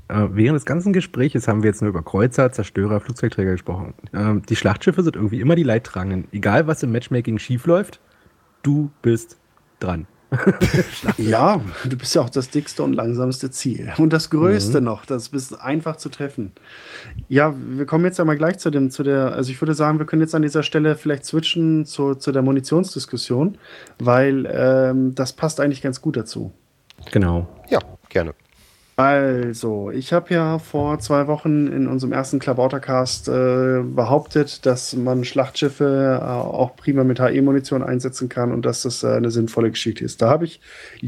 [0.09, 3.95] Äh, während des ganzen Gesprächs haben wir jetzt nur über Kreuzer, Zerstörer, Flugzeugträger gesprochen.
[4.13, 6.27] Ähm, die Schlachtschiffe sind irgendwie immer die Leidtragenden.
[6.33, 8.01] Egal, was im Matchmaking schiefläuft,
[8.63, 9.38] du bist
[9.81, 10.07] dran.
[11.17, 13.93] ja, du bist ja auch das dickste und langsamste Ziel.
[13.97, 14.85] Und das größte mhm.
[14.85, 16.53] noch, das ist einfach zu treffen.
[17.29, 20.07] Ja, wir kommen jetzt einmal gleich zu dem, zu der, also ich würde sagen, wir
[20.07, 23.57] können jetzt an dieser Stelle vielleicht switchen zu, zu der Munitionsdiskussion,
[23.99, 26.53] weil ähm, das passt eigentlich ganz gut dazu.
[27.11, 27.49] Genau.
[27.71, 27.79] Ja,
[28.11, 28.35] gerne.
[28.99, 35.25] Also, ich habe ja vor zwei Wochen in unserem ersten Klabautercast äh, behauptet, dass man
[35.25, 40.05] Schlachtschiffe äh, auch prima mit HE-Munition einsetzen kann und dass das äh, eine sinnvolle Geschichte
[40.05, 40.21] ist.
[40.21, 40.61] Da habe ich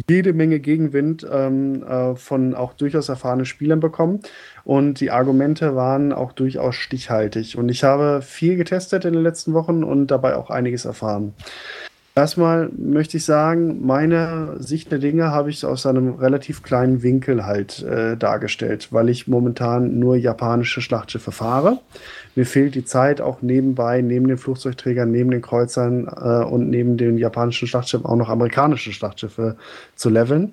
[0.09, 4.21] jede Menge Gegenwind ähm, äh, von auch durchaus erfahrenen Spielern bekommen
[4.63, 7.59] und die Argumente waren auch durchaus stichhaltig.
[7.59, 11.35] Und ich habe viel getestet in den letzten Wochen und dabei auch einiges erfahren.
[12.21, 17.47] Erstmal möchte ich sagen, meine Sicht der Dinge habe ich aus einem relativ kleinen Winkel
[17.47, 21.79] halt äh, dargestellt, weil ich momentan nur japanische Schlachtschiffe fahre.
[22.35, 26.99] Mir fehlt die Zeit, auch nebenbei, neben den Flugzeugträgern, neben den Kreuzern äh, und neben
[26.99, 29.57] den japanischen Schlachtschiffen auch noch amerikanische Schlachtschiffe
[29.95, 30.53] zu leveln.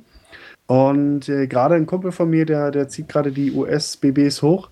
[0.68, 4.70] Und äh, gerade ein Kumpel von mir, der, der zieht gerade die US-BBs hoch,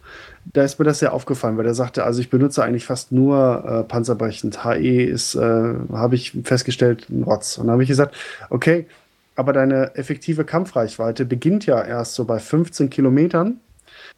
[0.53, 3.63] da ist mir das sehr aufgefallen, weil der sagte, also ich benutze eigentlich fast nur
[3.65, 4.63] äh, panzerbrechend.
[4.63, 7.57] HE ist, äh, habe ich festgestellt, ein Rotz.
[7.57, 8.15] Und dann habe ich gesagt,
[8.49, 8.85] okay,
[9.35, 13.59] aber deine effektive Kampfreichweite beginnt ja erst so bei 15 Kilometern.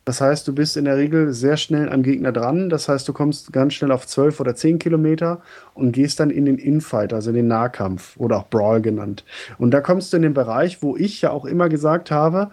[0.06, 2.70] Das heißt, du bist in der Regel sehr schnell am Gegner dran.
[2.70, 5.42] Das heißt, du kommst ganz schnell auf 12 oder 10 Kilometer
[5.74, 9.26] und gehst dann in den Infight, also in den Nahkampf oder auch Brawl genannt.
[9.58, 12.52] Und da kommst du in den Bereich, wo ich ja auch immer gesagt habe,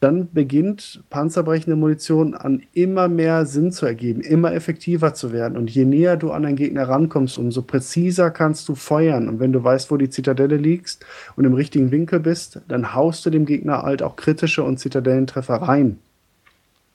[0.00, 5.58] dann beginnt panzerbrechende Munition an immer mehr Sinn zu ergeben, immer effektiver zu werden.
[5.58, 9.28] Und je näher du an einen Gegner rankommst, umso präziser kannst du feuern.
[9.28, 11.00] Und wenn du weißt, wo die Zitadelle liegt
[11.36, 15.56] und im richtigen Winkel bist, dann haust du dem Gegner halt auch kritische und Zitadellentreffer
[15.56, 15.98] rein.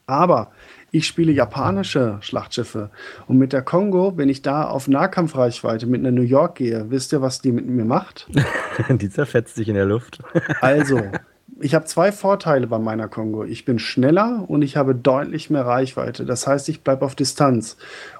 [0.07, 0.51] Aber
[0.91, 2.89] ich spiele japanische Schlachtschiffe.
[3.27, 7.11] Und mit der Kongo, wenn ich da auf Nahkampfreichweite mit einer New York gehe, wisst
[7.13, 8.27] ihr, was die mit mir macht?
[8.89, 10.19] die zerfetzt sich in der Luft.
[10.61, 11.01] also,
[11.59, 13.45] ich habe zwei Vorteile bei meiner Kongo.
[13.45, 16.25] Ich bin schneller und ich habe deutlich mehr Reichweite.
[16.25, 17.77] Das heißt, ich bleibe auf Distanz.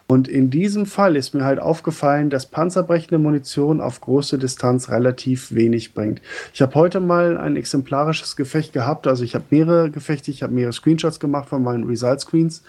[0.07, 5.53] Und in diesem Fall ist mir halt aufgefallen, dass panzerbrechende Munition auf große Distanz relativ
[5.53, 6.21] wenig bringt.
[6.53, 9.05] Ich habe heute mal ein exemplarisches Gefecht gehabt.
[9.05, 12.63] Also ich habe mehrere Gefechte, ich habe mehrere Screenshots gemacht von meinen Result Screens.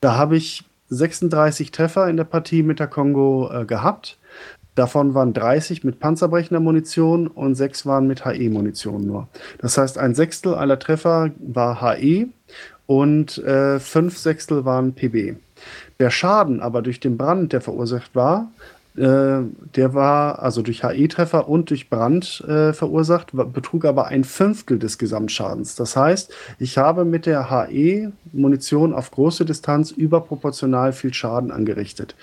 [0.00, 4.18] Da habe ich 36 Treffer in der Partie mit der Kongo äh, gehabt.
[4.80, 9.28] Davon waren 30 mit panzerbrechender Munition und 6 waren mit HE-Munition nur.
[9.58, 12.28] Das heißt, ein Sechstel aller Treffer war HE
[12.86, 15.36] und äh, fünf Sechstel waren PB.
[15.98, 18.50] Der Schaden aber durch den Brand, der verursacht war,
[18.96, 19.42] äh,
[19.76, 24.96] der war also durch HE-Treffer und durch Brand äh, verursacht, betrug aber ein Fünftel des
[24.96, 25.74] Gesamtschadens.
[25.76, 32.16] Das heißt, ich habe mit der HE-Munition auf große Distanz überproportional viel Schaden angerichtet.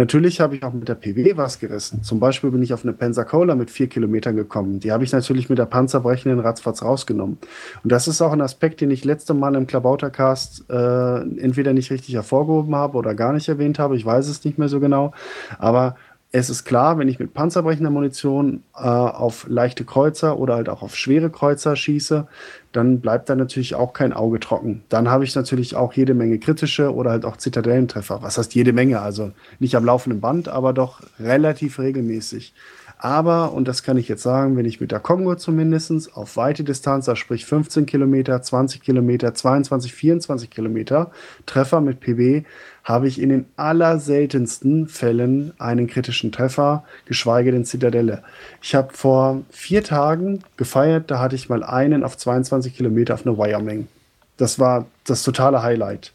[0.00, 2.02] Natürlich habe ich auch mit der PW was gerissen.
[2.02, 4.80] Zum Beispiel bin ich auf eine Pensacola mit vier Kilometern gekommen.
[4.80, 7.36] Die habe ich natürlich mit der panzerbrechenden ratzfatz rausgenommen.
[7.84, 11.90] Und das ist auch ein Aspekt, den ich letzte Mal im Klabautercast äh, entweder nicht
[11.90, 13.94] richtig hervorgehoben habe oder gar nicht erwähnt habe.
[13.94, 15.12] Ich weiß es nicht mehr so genau.
[15.58, 15.96] Aber
[16.32, 20.82] es ist klar, wenn ich mit panzerbrechender Munition äh, auf leichte Kreuzer oder halt auch
[20.82, 22.28] auf schwere Kreuzer schieße,
[22.70, 24.84] dann bleibt da natürlich auch kein Auge trocken.
[24.88, 28.22] Dann habe ich natürlich auch jede Menge kritische oder halt auch Zitadellentreffer.
[28.22, 29.00] Was heißt jede Menge?
[29.00, 32.54] Also nicht am laufenden Band, aber doch relativ regelmäßig.
[33.02, 36.64] Aber, und das kann ich jetzt sagen, wenn ich mit der Kongo zumindest auf weite
[36.64, 41.10] Distanz, also sprich 15 Kilometer, 20 Kilometer, 22, 24 Kilometer
[41.46, 42.46] Treffer mit PB,
[42.90, 48.22] habe ich in den allerseltensten Fällen einen kritischen Treffer, geschweige denn Zitadelle.
[48.60, 53.26] Ich habe vor vier Tagen gefeiert, da hatte ich mal einen auf 22 Kilometer auf
[53.26, 53.88] eine Wyoming.
[54.36, 56.12] Das war das totale Highlight.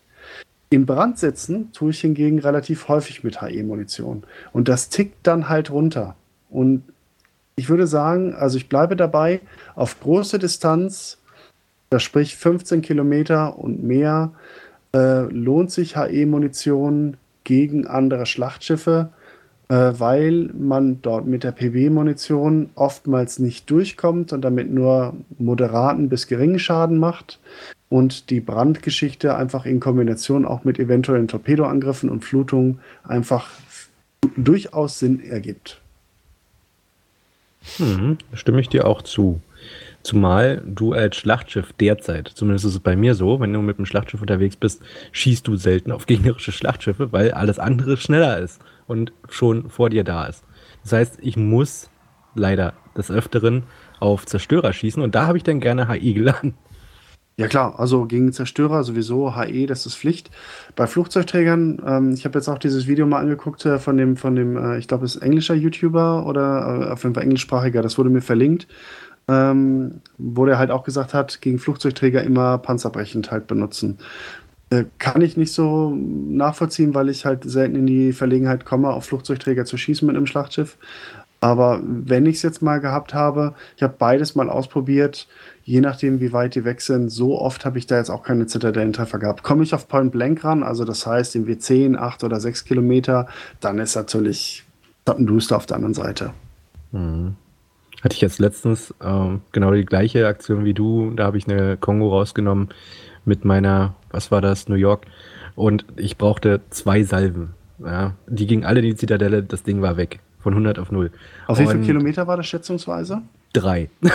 [0.69, 4.23] In Brand setzen tue ich hingegen relativ häufig mit HE-Munition.
[4.51, 6.15] Und das tickt dann halt runter.
[6.49, 6.84] Und
[7.55, 9.39] ich würde sagen, also ich bleibe dabei,
[9.76, 11.17] auf große Distanz,
[11.89, 14.32] das sprich 15 Kilometer und mehr,
[14.96, 19.10] äh, lohnt sich HE-Munition gegen andere Schlachtschiffe,
[19.68, 26.28] äh, weil man dort mit der PB-Munition oftmals nicht durchkommt und damit nur moderaten bis
[26.28, 27.39] geringen Schaden macht
[27.89, 33.50] und die Brandgeschichte einfach in Kombination auch mit eventuellen Torpedoangriffen und Flutungen einfach
[34.38, 35.82] durchaus Sinn ergibt.
[37.78, 39.41] Hm, stimme ich dir auch zu.
[40.06, 43.88] Zumal du als Schlachtschiff derzeit, zumindest ist es bei mir so, wenn du mit einem
[43.88, 49.14] Schlachtschiff unterwegs bist, schießt du selten auf gegnerische Schlachtschiffe, weil alles andere schneller ist und
[49.30, 50.43] schon vor dir da ist.
[50.84, 51.89] Das heißt, ich muss
[52.36, 53.64] leider des Öfteren
[53.99, 56.53] auf Zerstörer schießen und da habe ich dann gerne HI geladen.
[57.38, 60.30] Ja klar, also gegen Zerstörer sowieso HE, das ist Pflicht.
[60.76, 64.36] Bei Flugzeugträgern, ähm, ich habe jetzt auch dieses Video mal angeguckt äh, von dem, von
[64.36, 67.97] dem, äh, ich glaube, es ist englischer YouTuber oder äh, auf jeden Fall englischsprachiger, das
[67.97, 68.68] wurde mir verlinkt,
[69.28, 73.97] ähm, wo der halt auch gesagt hat, gegen Flugzeugträger immer panzerbrechend halt benutzen.
[74.69, 79.05] Äh, kann ich nicht so nachvollziehen, weil ich halt selten in die Verlegenheit komme, auf
[79.05, 80.78] Flugzeugträger zu schießen mit einem Schlachtschiff.
[81.41, 85.28] Aber wenn ich es jetzt mal gehabt habe, ich habe beides mal ausprobiert,
[85.63, 88.47] je nachdem, wie weit die weg sind, so oft habe ich da jetzt auch keine
[88.47, 89.43] Zitadellentreffer gehabt.
[89.43, 93.28] Komme ich auf Point Blank ran, also das heißt, irgendwie 10, 8 oder 6 Kilometer,
[93.59, 94.63] dann ist natürlich
[95.05, 96.34] ein Duster auf der anderen Seite.
[96.91, 97.36] Mhm.
[98.06, 101.10] Hatte ich jetzt letztens ähm, genau die gleiche Aktion wie du.
[101.16, 102.70] Da habe ich eine Kongo rausgenommen
[103.26, 105.08] mit meiner, was war das, New York.
[105.56, 107.56] Und ich brauchte zwei Salven.
[107.80, 110.20] Ja, die gingen alle in die Zitadelle, das Ding war weg.
[110.38, 111.10] Von 100 auf 0.
[111.47, 113.24] Auf wie viele Kilometer war das schätzungsweise?
[113.53, 113.89] Drei.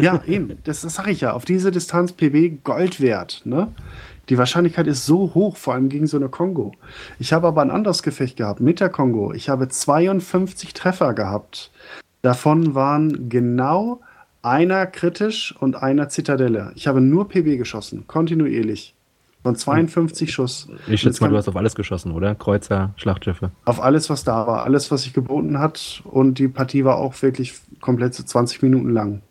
[0.00, 0.56] Ja, eben.
[0.62, 1.32] Das, das sage ich ja.
[1.32, 3.42] Auf diese Distanz PB Gold wert.
[3.44, 3.66] Ne?
[4.28, 6.70] Die Wahrscheinlichkeit ist so hoch, vor allem gegen so eine Kongo.
[7.18, 9.32] Ich habe aber ein anderes Gefecht gehabt mit der Kongo.
[9.32, 11.72] Ich habe 52 Treffer gehabt.
[12.22, 14.00] Davon waren genau
[14.42, 16.72] einer kritisch und einer Zitadelle.
[16.74, 18.94] Ich habe nur PB geschossen, kontinuierlich.
[19.42, 20.68] Von 52 Schuss.
[20.88, 22.34] Ich schätze mal, du hast auf alles geschossen, oder?
[22.34, 23.52] Kreuzer, Schlachtschiffe.
[23.64, 24.64] Auf alles, was da war.
[24.64, 26.02] Alles, was sich geboten hat.
[26.04, 29.22] Und die Partie war auch wirklich komplett 20 Minuten lang.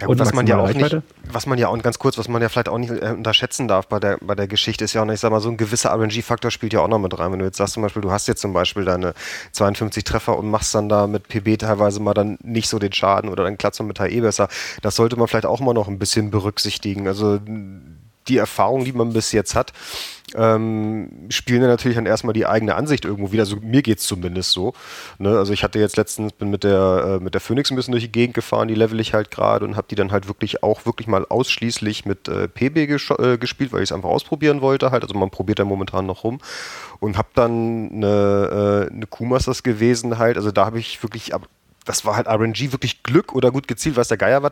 [0.00, 0.96] Ja, gut, was man ja auch nicht,
[1.32, 3.88] was man ja auch ganz kurz, was man ja vielleicht auch nicht äh, unterschätzen darf
[3.88, 6.50] bei der, bei der Geschichte, ist ja auch, ich sag mal, so ein gewisser RNG-Faktor
[6.50, 7.32] spielt ja auch noch mit rein.
[7.32, 9.14] Wenn du jetzt sagst zum Beispiel, du hast jetzt zum Beispiel deine
[9.52, 13.28] 52 Treffer und machst dann da mit PB teilweise mal dann nicht so den Schaden
[13.28, 14.48] oder dann klappt man mit HE besser.
[14.82, 17.08] Das sollte man vielleicht auch mal noch ein bisschen berücksichtigen.
[17.08, 17.40] Also
[18.28, 19.72] die Erfahrung, die man bis jetzt hat,
[20.34, 23.42] ähm, spielen dann natürlich dann erstmal die eigene Ansicht irgendwo wieder.
[23.42, 24.74] Also mir geht es zumindest so.
[25.18, 25.36] Ne?
[25.38, 28.04] Also ich hatte jetzt letztens, bin mit der, äh, mit der Phoenix ein bisschen durch
[28.04, 30.86] die Gegend gefahren, die level ich halt gerade und habe die dann halt wirklich auch
[30.86, 35.02] wirklich mal ausschließlich mit äh, PB äh, gespielt, weil ich es einfach ausprobieren wollte halt.
[35.02, 36.40] Also man probiert da momentan noch rum
[37.00, 40.36] und habe dann eine, äh, eine Q-Masters gewesen halt.
[40.36, 41.32] Also da habe ich wirklich,
[41.84, 44.50] das war halt RNG, wirklich Glück oder gut gezielt, was der Geier war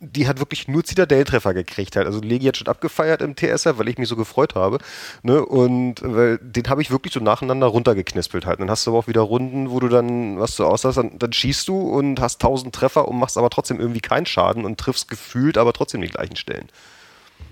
[0.00, 2.06] die hat wirklich nur Zitadelltreffer gekriegt halt.
[2.06, 4.78] Also Legi hat schon abgefeiert im TSR, weil ich mich so gefreut habe.
[5.22, 5.44] Ne?
[5.44, 8.60] Und weil, den habe ich wirklich so nacheinander runtergeknispelt halt.
[8.60, 11.32] dann hast du aber auch wieder Runden, wo du dann, was du aussahst, dann, dann
[11.32, 15.08] schießt du und hast tausend Treffer und machst aber trotzdem irgendwie keinen Schaden und triffst
[15.08, 16.68] gefühlt aber trotzdem die gleichen Stellen.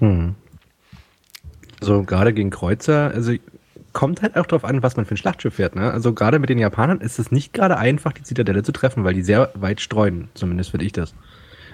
[0.01, 0.34] Hm.
[1.80, 3.32] So, gerade gegen Kreuzer, also
[3.95, 5.76] kommt halt auch darauf an, was man für ein Schlachtschiff fährt.
[5.76, 5.90] Ne?
[5.90, 9.14] Also gerade mit den Japanern ist es nicht gerade einfach, die Zitadelle zu treffen, weil
[9.14, 10.28] die sehr weit streuen.
[10.34, 11.14] Zumindest finde ich das.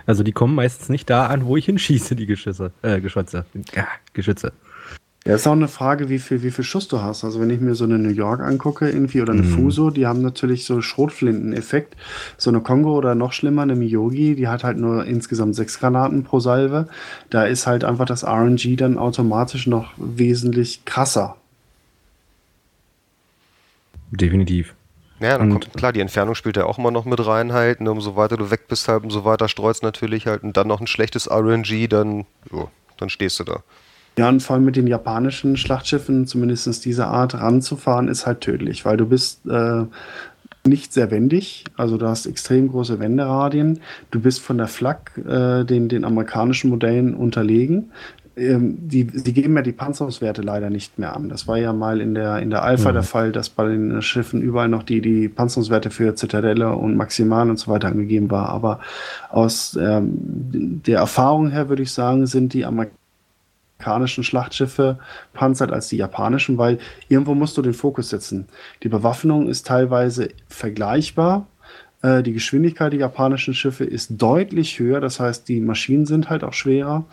[0.06, 2.72] Also die kommen meistens nicht da an, wo ich hinschieße, die Geschütze.
[2.82, 3.44] Äh, Geschütze.
[3.74, 4.52] Ja, Geschütze.
[5.26, 7.24] Ja, ist auch eine Frage, wie viel, wie viel Schuss du hast.
[7.24, 9.54] Also wenn ich mir so eine New York angucke, irgendwie, oder eine mhm.
[9.54, 11.94] Fuso, die haben natürlich so Schrotflinten-Effekt.
[12.38, 16.24] So eine Kongo oder noch schlimmer, eine Miyogi, die hat halt nur insgesamt sechs Granaten
[16.24, 16.88] pro Salve.
[17.28, 21.36] Da ist halt einfach das RNG dann automatisch noch wesentlich krasser.
[24.10, 24.74] Definitiv.
[25.20, 27.80] Ja, dann kommt, klar, die Entfernung spielt ja auch immer noch mit rein halt.
[27.80, 30.42] Ne, umso weiter du weg bist halt, umso weiter streust natürlich halt.
[30.42, 33.62] Und dann noch ein schlechtes RNG, dann, jo, dann stehst du da.
[34.18, 38.84] Ja, und vor allem mit den japanischen Schlachtschiffen, zumindest dieser Art, ranzufahren, ist halt tödlich,
[38.84, 39.84] weil du bist äh,
[40.64, 43.80] nicht sehr wendig, also du hast extrem große Wenderadien.
[44.10, 47.92] Du bist von der Flak äh, den, den amerikanischen Modellen unterlegen
[48.40, 51.28] ähm, die, sie geben ja die Panzerungswerte leider nicht mehr an.
[51.28, 52.94] Das war ja mal in der, in der Alpha mhm.
[52.94, 57.48] der Fall, dass bei den Schiffen überall noch die, die Panzerungswerte für Zitadelle und Maximal
[57.50, 58.48] und so weiter angegeben war.
[58.48, 58.80] Aber
[59.28, 60.10] aus ähm,
[60.86, 64.98] der Erfahrung her würde ich sagen, sind die amerikanischen Schlachtschiffe
[65.34, 66.78] panzert als die japanischen, weil
[67.08, 68.48] irgendwo musst du den Fokus setzen.
[68.82, 71.46] Die Bewaffnung ist teilweise vergleichbar,
[72.02, 76.44] äh, die Geschwindigkeit der japanischen Schiffe ist deutlich höher, das heißt, die Maschinen sind halt
[76.44, 77.04] auch schwerer,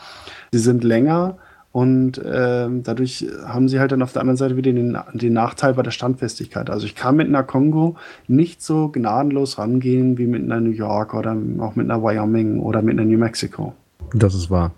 [0.52, 1.38] sie sind länger
[1.72, 5.76] und äh, dadurch haben sie halt dann auf der anderen Seite wieder den, den Nachteil
[5.76, 6.70] bei der Standfestigkeit.
[6.70, 11.14] Also ich kann mit einer Kongo nicht so gnadenlos rangehen wie mit einer New York
[11.14, 13.76] oder auch mit einer Wyoming oder mit einer New Mexico.
[14.14, 14.72] Das ist wahr.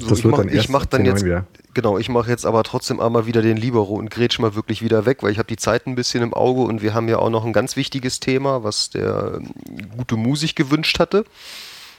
[0.00, 1.46] So, das ich mache mach dann jetzt, wieder.
[1.74, 5.04] genau, ich mache jetzt aber trotzdem einmal wieder den Libero und grätsch mal wirklich wieder
[5.04, 7.30] weg, weil ich habe die Zeit ein bisschen im Auge und wir haben ja auch
[7.30, 11.24] noch ein ganz wichtiges Thema, was der ähm, gute Mu sich gewünscht hatte.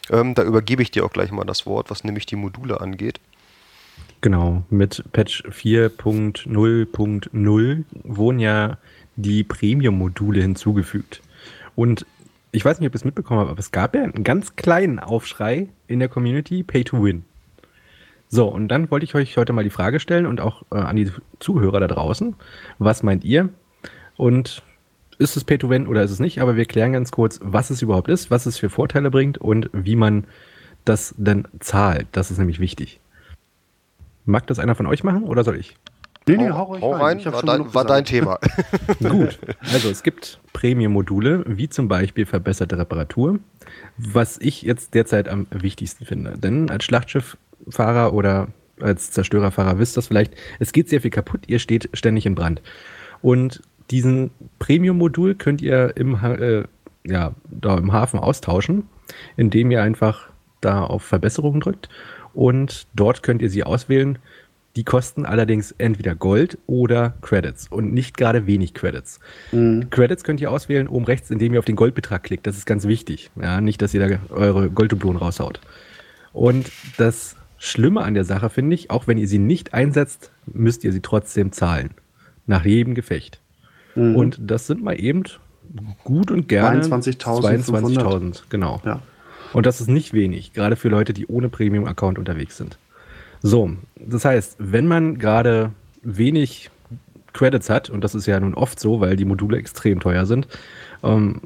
[0.10, 3.22] Ähm, da übergebe ich dir auch gleich mal das Wort, was nämlich die Module angeht.
[4.22, 8.78] Genau, mit Patch 4.0.0 wurden ja
[9.16, 11.22] die Premium-Module hinzugefügt.
[11.76, 12.06] Und
[12.52, 15.00] ich weiß nicht, ob ihr es mitbekommen habt, aber es gab ja einen ganz kleinen
[15.00, 17.26] Aufschrei in der Community, Pay to Win.
[18.30, 20.96] So, und dann wollte ich euch heute mal die Frage stellen und auch äh, an
[20.96, 22.36] die Zuhörer da draußen.
[22.80, 23.50] Was meint ihr?
[24.16, 24.64] Und
[25.20, 26.40] ist es Pay-to-Win oder ist es nicht?
[26.42, 29.70] Aber wir klären ganz kurz, was es überhaupt ist, was es für Vorteile bringt und
[29.74, 30.26] wie man
[30.86, 32.08] das dann zahlt.
[32.12, 33.00] Das ist nämlich wichtig.
[34.26, 35.76] Mag das einer von euch machen oder soll ich?
[36.26, 37.34] Nee, nee, hau, hau rein, rein.
[37.34, 38.40] War, dein, war dein Thema.
[39.00, 43.40] Gut, also es gibt Premium-Module, wie zum Beispiel verbesserte Reparatur,
[43.98, 46.38] was ich jetzt derzeit am wichtigsten finde.
[46.38, 47.38] Denn als Schlachtschiff
[47.70, 48.48] Fahrer oder
[48.80, 52.62] als Zerstörerfahrer wisst das vielleicht, es geht sehr viel kaputt, ihr steht ständig in Brand.
[53.22, 53.62] Und
[53.94, 56.64] diesen Premium-Modul könnt ihr im, äh,
[57.06, 58.88] ja, da im Hafen austauschen,
[59.38, 60.30] indem ihr einfach
[60.62, 61.90] da auf Verbesserungen drückt
[62.34, 64.18] und dort könnt ihr sie auswählen.
[64.76, 69.20] Die kosten allerdings entweder Gold oder Credits und nicht gerade wenig Credits.
[69.52, 69.92] Mhm.
[69.92, 72.48] Credits könnt ihr auswählen oben rechts, indem ihr auf den Goldbetrag klickt.
[72.48, 73.30] Das ist ganz wichtig.
[73.40, 75.62] Ja, nicht, dass ihr da eure Golddublonen raushaut.
[76.32, 80.84] Und das Schlimme an der Sache finde ich, auch wenn ihr sie nicht einsetzt, müsst
[80.84, 81.92] ihr sie trotzdem zahlen.
[82.48, 83.43] Nach jedem Gefecht.
[83.96, 84.16] Mhm.
[84.16, 85.24] Und das sind mal eben
[86.04, 87.66] gut und gerne 22.000.
[87.66, 88.82] 22.000, genau.
[88.86, 89.02] Ja.
[89.54, 92.78] Und das ist nicht wenig, gerade für Leute, die ohne Premium-Account unterwegs sind.
[93.42, 95.72] So, das heißt, wenn man gerade
[96.02, 96.70] wenig
[97.34, 100.48] Credits hat, und das ist ja nun oft so, weil die Module extrem teuer sind,
[101.04, 101.42] ähm,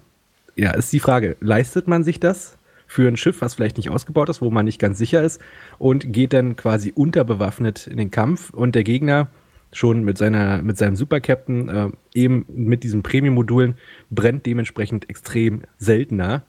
[0.56, 2.58] ja, ist die Frage, leistet man sich das?
[2.88, 5.42] für ein Schiff, was vielleicht nicht ausgebaut ist, wo man nicht ganz sicher ist
[5.78, 9.28] und geht dann quasi unterbewaffnet in den Kampf und der Gegner
[9.72, 13.76] schon mit seiner mit seinem Supercaptain äh, eben mit diesen Premium-Modulen
[14.10, 16.44] brennt dementsprechend extrem seltener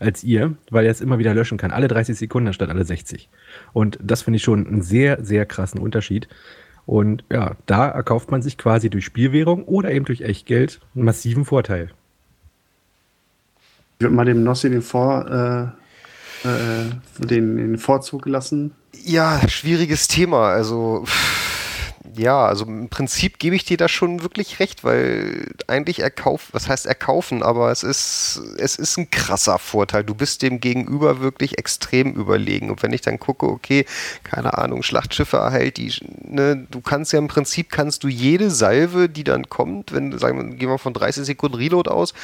[0.00, 3.28] als ihr, weil er es immer wieder löschen kann, alle 30 Sekunden anstatt alle 60.
[3.72, 6.26] Und das finde ich schon einen sehr, sehr krassen Unterschied.
[6.86, 11.44] Und ja, da erkauft man sich quasi durch Spielwährung oder eben durch Echtgeld einen massiven
[11.44, 11.90] Vorteil.
[13.98, 15.74] Ich würde mal dem Nossi den Vor,
[16.44, 18.72] äh, äh, den, den Vorzug lassen?
[19.04, 20.48] Ja, schwieriges Thema.
[20.48, 21.04] Also
[22.16, 26.68] ja, also im Prinzip gebe ich dir da schon wirklich recht, weil eigentlich erkaufen, was
[26.68, 30.04] heißt erkaufen, aber es ist, es ist ein krasser Vorteil.
[30.04, 32.70] Du bist dem Gegenüber wirklich extrem überlegen.
[32.70, 33.84] Und wenn ich dann gucke, okay,
[34.24, 35.92] keine Ahnung, Schlachtschiffe erhält, die,
[36.22, 40.38] ne, du kannst ja im Prinzip kannst du jede Salve, die dann kommt, wenn, sagen
[40.38, 42.14] wir, gehen wir von 30 Sekunden Reload aus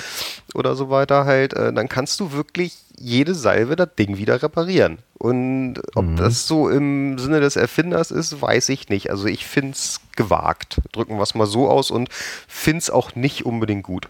[0.55, 4.99] oder so weiter halt, äh, dann kannst du wirklich jede Salve das Ding wieder reparieren.
[5.19, 6.17] Und ob mhm.
[6.17, 9.11] das so im Sinne des Erfinders ist, weiß ich nicht.
[9.11, 10.81] Also ich finde es gewagt.
[10.93, 14.09] Drücken wir es mal so aus und finde es auch nicht unbedingt gut.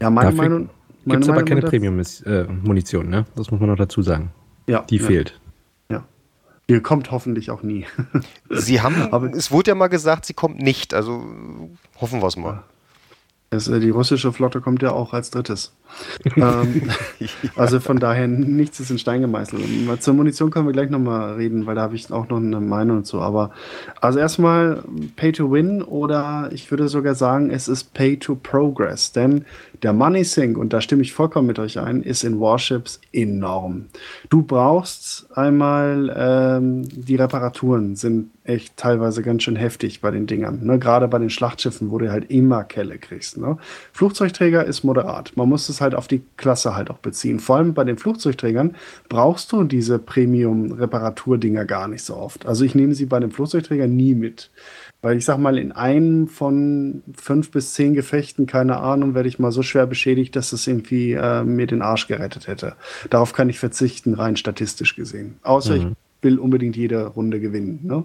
[0.00, 0.70] Ja, meine Dafür Meinung.
[1.06, 3.26] Gibt es aber keine Premium-Munition, ne?
[3.34, 4.32] Das muss man noch dazu sagen.
[4.66, 4.82] Ja.
[4.82, 5.06] Die ja.
[5.06, 5.40] fehlt.
[5.88, 6.04] Ja.
[6.68, 7.86] Die kommt hoffentlich auch nie.
[8.50, 10.94] sie haben, aber es wurde ja mal gesagt, sie kommt nicht.
[10.94, 11.24] Also
[12.00, 12.62] hoffen wir es mal.
[13.50, 15.72] Es, äh, die russische Flotte kommt ja auch als drittes.
[16.36, 16.82] Ähm.
[17.56, 19.62] Also von daher nichts ist in Stein gemeißelt.
[20.02, 23.04] Zur Munition können wir gleich nochmal reden, weil da habe ich auch noch eine Meinung
[23.04, 23.20] zu.
[23.20, 23.50] Aber
[24.00, 24.82] also erstmal
[25.16, 29.12] Pay to Win oder ich würde sogar sagen, es ist Pay to Progress.
[29.12, 29.44] Denn
[29.82, 33.86] der Money Sink, und da stimme ich vollkommen mit euch ein, ist in Warships enorm.
[34.28, 40.64] Du brauchst einmal ähm, die Reparaturen sind echt teilweise ganz schön heftig bei den Dingern.
[40.64, 40.78] Ne?
[40.78, 43.38] Gerade bei den Schlachtschiffen, wo du halt immer Kelle kriegst.
[43.38, 43.58] Ne?
[43.92, 45.32] Flugzeugträger ist moderat.
[45.36, 47.40] Man muss es es halt auf die Klasse halt auch beziehen.
[47.40, 48.76] Vor allem bei den Flugzeugträgern
[49.08, 52.46] brauchst du diese Premium-Reparaturdinger gar nicht so oft.
[52.46, 54.50] Also ich nehme sie bei den Flugzeugträgern nie mit.
[55.02, 59.38] Weil ich sag mal, in einem von fünf bis zehn Gefechten, keine Ahnung, werde ich
[59.38, 62.74] mal so schwer beschädigt, dass es irgendwie äh, mir den Arsch gerettet hätte.
[63.08, 65.36] Darauf kann ich verzichten, rein statistisch gesehen.
[65.42, 65.80] Außer mhm.
[65.80, 65.86] ich
[66.22, 67.80] will unbedingt jede Runde gewinnen.
[67.82, 68.04] Ne?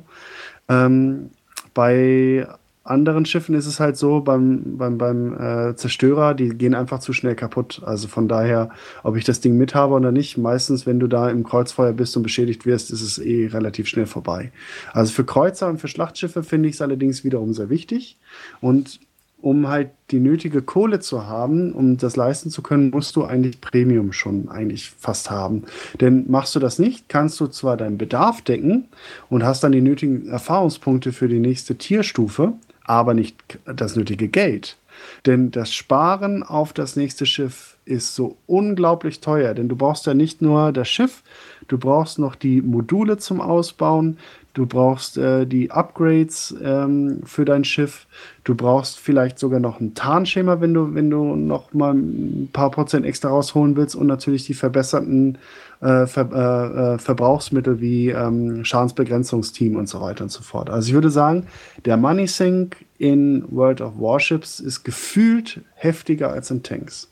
[0.69, 1.31] Ähm,
[1.73, 2.47] bei
[2.85, 7.13] anderen Schiffen ist es halt so, beim, beim, beim äh, Zerstörer, die gehen einfach zu
[7.13, 7.81] schnell kaputt.
[7.83, 8.69] Also von daher,
[9.03, 12.15] ob ich das Ding mit habe oder nicht, meistens, wenn du da im Kreuzfeuer bist
[12.15, 14.51] und beschädigt wirst, ist es eh relativ schnell vorbei.
[14.93, 18.17] Also für Kreuzer und für Schlachtschiffe finde ich es allerdings wiederum sehr wichtig.
[18.61, 18.99] Und
[19.41, 23.61] um halt die nötige Kohle zu haben, um das leisten zu können, musst du eigentlich
[23.61, 25.63] Premium schon eigentlich fast haben.
[26.01, 28.85] Denn machst du das nicht, kannst du zwar deinen Bedarf decken
[29.29, 32.53] und hast dann die nötigen Erfahrungspunkte für die nächste Tierstufe,
[32.85, 34.77] aber nicht das nötige Geld.
[35.25, 40.13] Denn das Sparen auf das nächste Schiff ist so unglaublich teuer, denn du brauchst ja
[40.13, 41.21] nicht nur das Schiff,
[41.67, 44.17] du brauchst noch die Module zum Ausbauen,
[44.55, 48.07] du brauchst äh, die Upgrades ähm, für dein Schiff,
[48.43, 52.71] du brauchst vielleicht sogar noch ein Tarnschema, wenn du, wenn du noch mal ein paar
[52.71, 55.37] Prozent extra rausholen willst und natürlich die verbesserten
[55.81, 60.69] äh, Ver äh, äh, Verbrauchsmittel wie ähm, Schadensbegrenzungsteam und so weiter und so fort.
[60.69, 61.47] Also ich würde sagen,
[61.83, 67.09] der Money Sink in World of Warships ist gefühlt heftiger als in Tanks.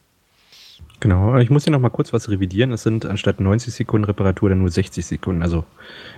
[1.03, 2.71] Genau, ich muss hier noch mal kurz was revidieren.
[2.71, 5.65] Es sind anstatt 90 Sekunden Reparatur dann nur 60 Sekunden, also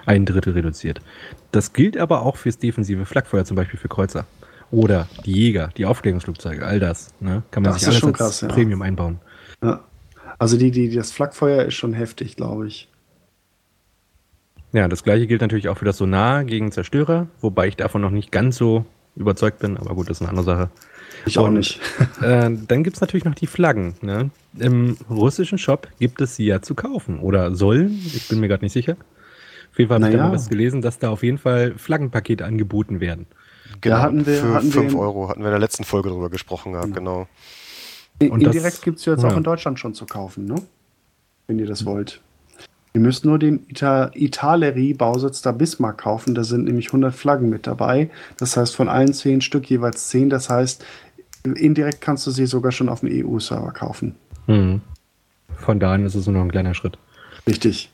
[0.05, 1.01] ein Drittel reduziert.
[1.51, 4.27] Das gilt aber auch fürs defensive Flakfeuer, zum Beispiel für Kreuzer.
[4.69, 7.15] Oder die Jäger, die Aufklärungsflugzeuge, all das.
[7.19, 7.41] Ne?
[7.49, 8.47] Kann man das sich alles als krass, ja.
[8.47, 9.17] Premium einbauen.
[9.63, 9.83] Ja.
[10.37, 12.87] Also die, die, das Flakfeuer ist schon heftig, glaube ich.
[14.71, 18.11] Ja, das gleiche gilt natürlich auch für das Sonar gegen Zerstörer, wobei ich davon noch
[18.11, 20.69] nicht ganz so überzeugt bin, aber gut, das ist eine andere Sache.
[21.25, 21.79] Ich auch Und, nicht.
[22.21, 23.95] äh, dann gibt es natürlich noch die Flaggen.
[24.01, 24.29] Ne?
[24.57, 28.63] Im russischen Shop gibt es sie ja zu kaufen oder sollen, ich bin mir gerade
[28.63, 28.95] nicht sicher.
[29.71, 30.13] Auf jeden Fall habe naja.
[30.13, 33.27] ich da mal was gelesen, dass da auf jeden Fall Flaggenpakete angeboten werden.
[33.81, 36.73] Genau, ja, hatten wir, für 5 Euro hatten wir in der letzten Folge drüber gesprochen
[36.73, 37.27] gehabt, genau.
[38.19, 39.29] Und Indirekt gibt es jetzt ja.
[39.29, 40.55] auch in Deutschland schon zu kaufen, ne?
[41.47, 41.87] Wenn ihr das mhm.
[41.87, 42.21] wollt.
[42.95, 46.33] Ihr müsst nur den Ita Italerie-Bausitz der Bismarck kaufen.
[46.33, 48.09] Da sind nämlich 100 Flaggen mit dabei.
[48.37, 50.29] Das heißt, von allen 10 Stück jeweils 10.
[50.29, 50.85] Das heißt,
[51.43, 54.15] indirekt kannst du sie sogar schon auf dem EU-Server kaufen.
[54.47, 54.79] Mhm.
[55.57, 56.97] Von daher ist es nur noch ein kleiner Schritt.
[57.45, 57.91] Richtig.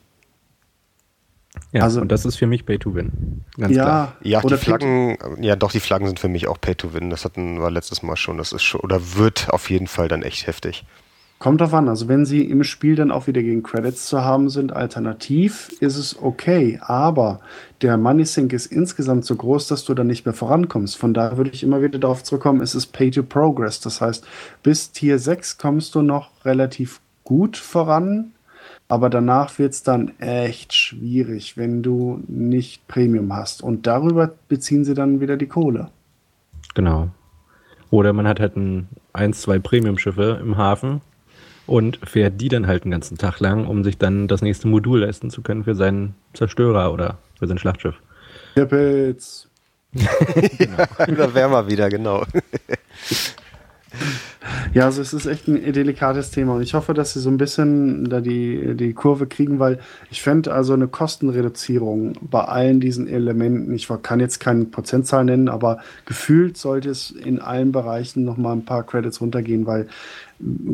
[1.72, 3.44] Ja, also, und das ist für mich Pay to Win.
[3.58, 4.16] Ganz ja, klar.
[4.22, 7.10] Ja, die Flaggen, ja, doch, die Flaggen sind für mich auch Pay to Win.
[7.10, 8.38] Das hatten wir letztes Mal schon.
[8.38, 10.86] Das ist schon, oder wird auf jeden Fall dann echt heftig.
[11.42, 11.90] Kommt drauf an.
[11.90, 15.98] Also, wenn sie im Spiel dann auch wieder gegen Credits zu haben sind, alternativ ist
[15.98, 16.80] es okay.
[16.84, 17.40] Aber
[17.82, 21.00] der Money Sink ist insgesamt so groß, dass du dann nicht mehr vorankommst.
[21.00, 23.80] Von daher würde ich immer wieder darauf zurückkommen, es ist Pay to Progress.
[23.80, 24.24] Das heißt,
[24.62, 28.34] bis Tier 6 kommst du noch relativ gut voran
[28.88, 33.64] aber danach wird es dann echt schwierig, wenn du nicht Premium hast.
[33.64, 35.88] Und darüber beziehen sie dann wieder die Kohle.
[36.76, 37.08] Genau.
[37.90, 41.00] Oder man hat halt ein, eins, zwei Premium-Schiffe im Hafen
[41.68, 45.00] und fährt die dann halt den ganzen Tag lang, um sich dann das nächste Modul
[45.02, 47.96] leisten zu können für seinen Zerstörer oder für sein Schlachtschiff.
[48.56, 49.48] Tippels.
[49.94, 50.86] genau.
[50.98, 52.24] da wären wir wieder, genau.
[54.74, 57.38] Ja, also es ist echt ein delikates Thema und ich hoffe, dass sie so ein
[57.38, 63.08] bisschen da die, die Kurve kriegen, weil ich fände also eine Kostenreduzierung bei allen diesen
[63.08, 68.54] Elementen, ich kann jetzt keine Prozentzahl nennen, aber gefühlt sollte es in allen Bereichen nochmal
[68.54, 69.88] ein paar Credits runtergehen, weil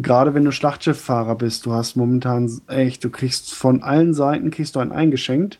[0.01, 4.75] gerade wenn du Schlachtschifffahrer bist, du hast momentan echt, du kriegst von allen Seiten kriegst
[4.75, 5.59] du einen eingeschenkt.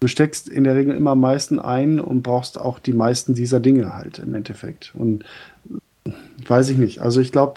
[0.00, 3.60] Du steckst in der Regel immer am meisten ein und brauchst auch die meisten dieser
[3.60, 4.92] Dinge halt im Endeffekt.
[4.94, 5.24] Und
[6.46, 7.00] Weiß ich nicht.
[7.00, 7.54] Also ich glaube,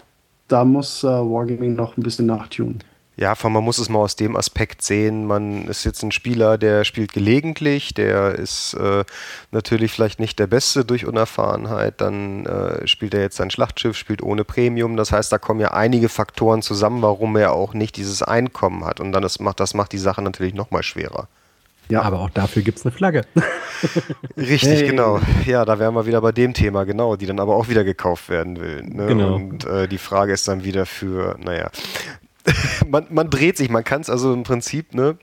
[0.48, 2.80] da muss äh, Wargaming noch ein bisschen nachtun.
[3.16, 5.26] Ja, man muss es mal aus dem Aspekt sehen.
[5.26, 9.04] Man ist jetzt ein Spieler, der spielt gelegentlich, der ist äh,
[9.52, 12.00] natürlich vielleicht nicht der Beste durch Unerfahrenheit.
[12.00, 14.96] Dann äh, spielt er jetzt sein Schlachtschiff, spielt ohne Premium.
[14.96, 18.98] Das heißt, da kommen ja einige Faktoren zusammen, warum er auch nicht dieses Einkommen hat.
[18.98, 21.28] Und dann ist, macht das macht die Sache natürlich noch mal schwerer.
[21.88, 23.24] Ja, aber auch dafür gibt es eine Flagge.
[24.36, 24.86] Richtig, hey.
[24.88, 25.20] genau.
[25.44, 28.28] Ja, da wären wir wieder bei dem Thema, genau, die dann aber auch wieder gekauft
[28.28, 28.82] werden will.
[28.82, 29.06] Ne?
[29.06, 29.34] Genau.
[29.34, 31.70] Und äh, die Frage ist dann wieder für, naja,
[32.88, 35.16] man, man dreht sich, man kann es also im Prinzip, ne,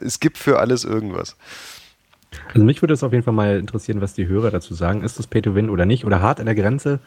[0.00, 1.36] es gibt für alles irgendwas.
[2.52, 5.02] Also mich würde es auf jeden Fall mal interessieren, was die Hörer dazu sagen.
[5.02, 6.04] Ist das Pay to Win oder nicht?
[6.04, 6.98] Oder hart an der Grenze?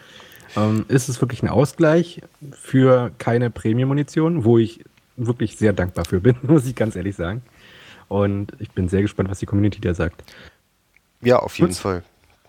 [0.55, 4.83] Ähm, ist es wirklich ein Ausgleich für keine Premium-Munition, wo ich
[5.17, 7.41] wirklich sehr dankbar für bin, muss ich ganz ehrlich sagen.
[8.07, 10.23] Und ich bin sehr gespannt, was die Community da sagt.
[11.21, 12.03] Ja, auf jeden Kurz, Fall.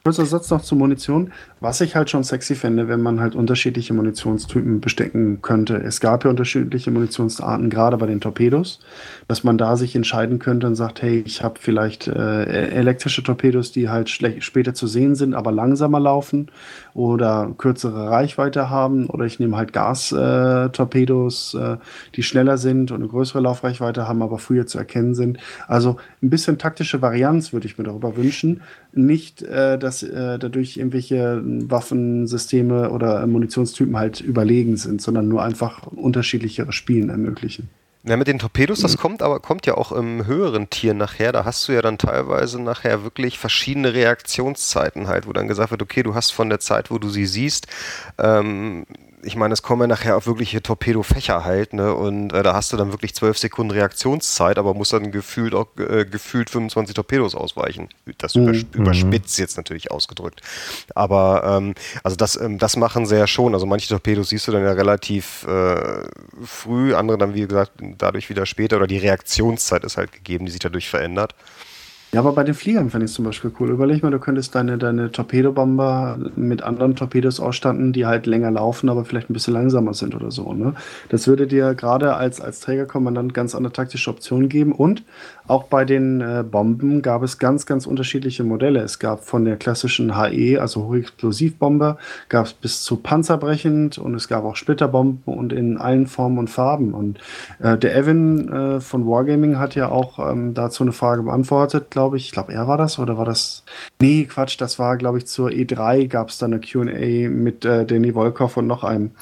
[0.08, 1.32] Kurzer Satz noch zur Munition.
[1.60, 5.76] Was ich halt schon sexy fände, wenn man halt unterschiedliche Munitionstypen bestecken könnte.
[5.76, 8.80] Es gab ja unterschiedliche Munitionsarten, gerade bei den Torpedos,
[9.26, 13.70] dass man da sich entscheiden könnte und sagt, hey, ich habe vielleicht äh, elektrische Torpedos,
[13.70, 16.50] die halt später zu sehen sind, aber langsamer laufen
[16.94, 19.08] oder kürzere Reichweite haben.
[19.08, 21.76] Oder ich nehme halt Gas-Torpedos, äh, äh,
[22.14, 25.36] die schneller sind und eine größere Laufreichweite haben, aber früher zu erkennen sind.
[25.66, 28.62] Also ein bisschen taktische Varianz würde ich mir darüber wünschen.
[28.92, 35.86] Nicht, äh, dass äh, dadurch irgendwelche Waffensysteme oder Munitionstypen halt überlegen sind, sondern nur einfach
[35.86, 37.68] unterschiedlichere Spielen ermöglichen.
[38.04, 41.32] Ja, mit den Torpedos, das kommt aber kommt ja auch im höheren Tier nachher.
[41.32, 45.82] Da hast du ja dann teilweise nachher wirklich verschiedene Reaktionszeiten halt, wo dann gesagt wird,
[45.82, 47.66] okay, du hast von der Zeit, wo du sie siehst,
[48.16, 48.86] ähm,
[49.22, 51.94] ich meine, es kommen ja nachher auch wirkliche Torpedofächer halt, ne?
[51.94, 55.66] Und äh, da hast du dann wirklich zwölf Sekunden Reaktionszeit, aber musst dann gefühlt auch
[55.76, 57.88] äh, gefühlt 25 Torpedos ausweichen.
[58.18, 58.64] Das mhm.
[58.72, 60.42] überspitzt jetzt natürlich ausgedrückt.
[60.94, 63.54] Aber ähm, also das, ähm, das machen sie ja schon.
[63.54, 66.02] Also manche Torpedos siehst du dann ja relativ äh,
[66.44, 70.52] früh, andere dann, wie gesagt, dadurch wieder später oder die Reaktionszeit ist halt gegeben, die
[70.52, 71.34] sich dadurch verändert.
[72.12, 73.68] Ja, aber bei den Fliegern fand ich es zum Beispiel cool.
[73.68, 78.88] Überleg mal, du könntest deine, deine Torpedobomber mit anderen Torpedos ausstatten, die halt länger laufen,
[78.88, 80.54] aber vielleicht ein bisschen langsamer sind oder so.
[80.54, 80.72] Ne?
[81.10, 84.72] Das würde dir gerade als, als Trägerkommandant ganz andere taktische Optionen geben.
[84.72, 85.02] Und
[85.48, 88.80] auch bei den äh, Bomben gab es ganz, ganz unterschiedliche Modelle.
[88.80, 91.96] Es gab von der klassischen HE, also Hochexplosivbombe,
[92.28, 96.48] gab es bis zu panzerbrechend und es gab auch Splitterbomben und in allen Formen und
[96.50, 96.94] Farben.
[96.94, 97.18] Und
[97.60, 102.18] äh, der Evan äh, von Wargaming hat ja auch ähm, dazu eine Frage beantwortet, glaube
[102.18, 102.26] ich.
[102.26, 103.64] Ich glaube, er war das oder war das?
[104.00, 107.86] Nee, Quatsch, das war, glaube ich, zur E3 gab es da eine QA mit äh,
[107.86, 109.12] Danny Volkov und noch einem.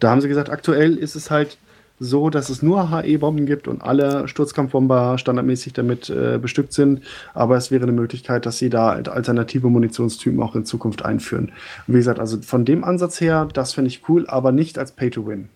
[0.00, 1.58] Da haben sie gesagt, aktuell ist es halt
[2.00, 7.02] so, dass es nur HE-Bomben gibt und alle Sturzkampfbomber standardmäßig damit äh, bestückt sind.
[7.34, 11.52] Aber es wäre eine Möglichkeit, dass sie da alternative Munitionstypen auch in Zukunft einführen.
[11.86, 15.48] Wie gesagt, also von dem Ansatz her, das finde ich cool, aber nicht als Pay-to-Win.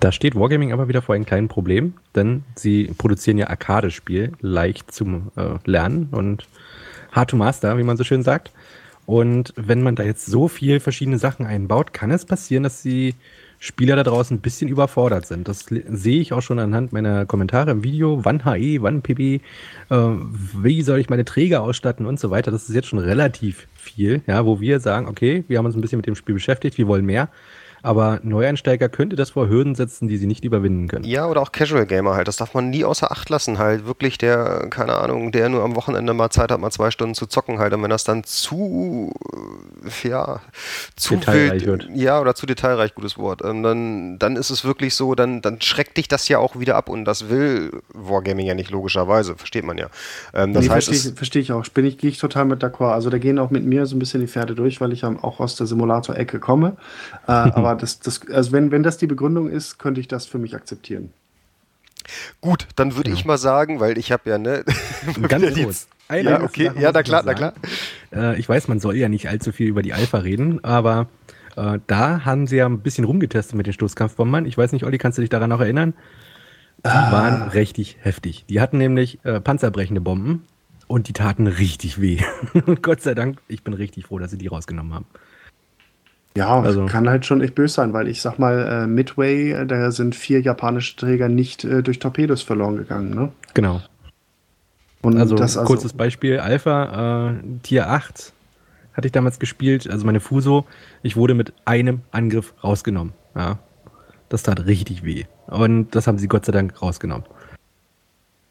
[0.00, 4.92] Da steht Wargaming aber wieder vor einem kleinen Problem, denn sie produzieren ja Arcade-Spiel, leicht
[4.92, 6.46] zum äh, Lernen und
[7.12, 8.52] hard to master, wie man so schön sagt.
[9.06, 13.14] Und wenn man da jetzt so viel verschiedene Sachen einbaut, kann es passieren, dass sie
[13.64, 15.48] Spieler da draußen ein bisschen überfordert sind.
[15.48, 18.22] Das sehe ich auch schon anhand meiner Kommentare im Video.
[18.22, 19.40] Wann HE, wann PB, äh,
[19.88, 22.50] wie soll ich meine Träger ausstatten und so weiter.
[22.50, 25.80] Das ist jetzt schon relativ viel, ja, wo wir sagen, okay, wir haben uns ein
[25.80, 27.30] bisschen mit dem Spiel beschäftigt, wir wollen mehr.
[27.84, 31.04] Aber Neueinsteiger könnte das vor Hürden setzen, die sie nicht überwinden können.
[31.04, 32.28] Ja, oder auch Casual Gamer halt.
[32.28, 33.84] Das darf man nie außer Acht lassen halt.
[33.84, 37.26] Wirklich der, keine Ahnung, der nur am Wochenende mal Zeit hat, mal zwei Stunden zu
[37.26, 37.74] zocken halt.
[37.74, 39.12] Und wenn das dann zu,
[40.02, 40.40] ja,
[40.96, 41.88] zu detailreich wild, wird.
[41.94, 43.42] Ja, oder zu detailreich, gutes Wort.
[43.42, 46.76] Und dann, dann ist es wirklich so, dann, dann schreckt dich das ja auch wieder
[46.76, 46.88] ab.
[46.88, 49.36] Und das will Wargaming ja nicht logischerweise.
[49.36, 49.88] Versteht man ja.
[50.32, 51.68] Ähm, das nee, heißt, verstehe, verstehe ich auch.
[51.68, 52.92] Bin ich, gehe ich total mit d'accord.
[52.92, 55.14] Also da gehen auch mit mir so ein bisschen die Pferde durch, weil ich ja
[55.20, 56.78] auch aus der Simulator-Ecke komme.
[57.28, 60.54] Äh, das, das, also wenn, wenn das die Begründung ist, könnte ich das für mich
[60.54, 61.12] akzeptieren.
[62.40, 63.16] Gut, dann würde ja.
[63.16, 64.64] ich mal sagen, weil ich habe ja, ne?
[65.28, 65.88] Ganz kurz.
[66.06, 67.54] Eine ja, okay, ja, na klar, na klar.
[68.12, 71.08] Äh, ich weiß, man soll ja nicht allzu viel über die Alpha reden, aber
[71.56, 74.44] äh, da haben sie ja ein bisschen rumgetestet mit den Stoßkampfbombern.
[74.44, 75.94] Ich weiß nicht, Olli, kannst du dich daran noch erinnern?
[76.84, 77.10] Die ah.
[77.10, 78.44] waren richtig heftig.
[78.50, 80.44] Die hatten nämlich äh, panzerbrechende Bomben
[80.86, 82.20] und die taten richtig weh.
[82.82, 85.06] Gott sei Dank, ich bin richtig froh, dass sie die rausgenommen haben.
[86.36, 86.86] Ja, also.
[86.86, 90.16] kann halt schon echt böse sein, weil ich sag mal, äh, Midway, äh, da sind
[90.16, 93.32] vier japanische Träger nicht äh, durch Torpedos verloren gegangen, ne?
[93.54, 93.80] Genau.
[95.02, 98.32] Und also, das also kurzes Beispiel, Alpha, äh, Tier 8
[98.94, 100.66] hatte ich damals gespielt, also meine Fuso,
[101.02, 103.12] ich wurde mit einem Angriff rausgenommen.
[103.36, 103.58] Ja.
[104.28, 105.24] Das tat richtig weh.
[105.46, 107.26] Und das haben sie Gott sei Dank rausgenommen.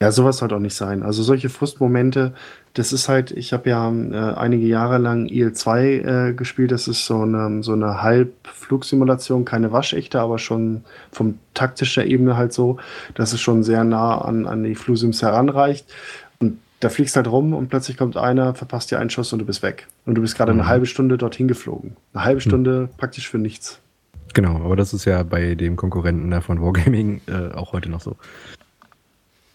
[0.01, 1.01] Ja, sowas sollte auch nicht sein.
[1.01, 2.33] Also solche Frustmomente,
[2.73, 6.71] das ist halt, ich habe ja äh, einige Jahre lang IL-2 äh, gespielt.
[6.71, 12.51] Das ist so eine, so eine Halbflugsimulation, keine waschechte, aber schon vom taktischer Ebene halt
[12.51, 12.77] so,
[13.13, 15.85] dass es schon sehr nah an, an die Flusims heranreicht.
[16.39, 19.45] Und da fliegst halt rum und plötzlich kommt einer, verpasst dir einen Schuss und du
[19.45, 19.87] bist weg.
[20.07, 20.61] Und du bist gerade mhm.
[20.61, 21.95] eine halbe Stunde dorthin geflogen.
[22.13, 22.41] Eine halbe mhm.
[22.49, 22.97] Stunde mhm.
[22.97, 23.79] praktisch für nichts.
[24.33, 28.01] Genau, aber das ist ja bei dem Konkurrenten da von Wargaming äh, auch heute noch
[28.01, 28.17] so.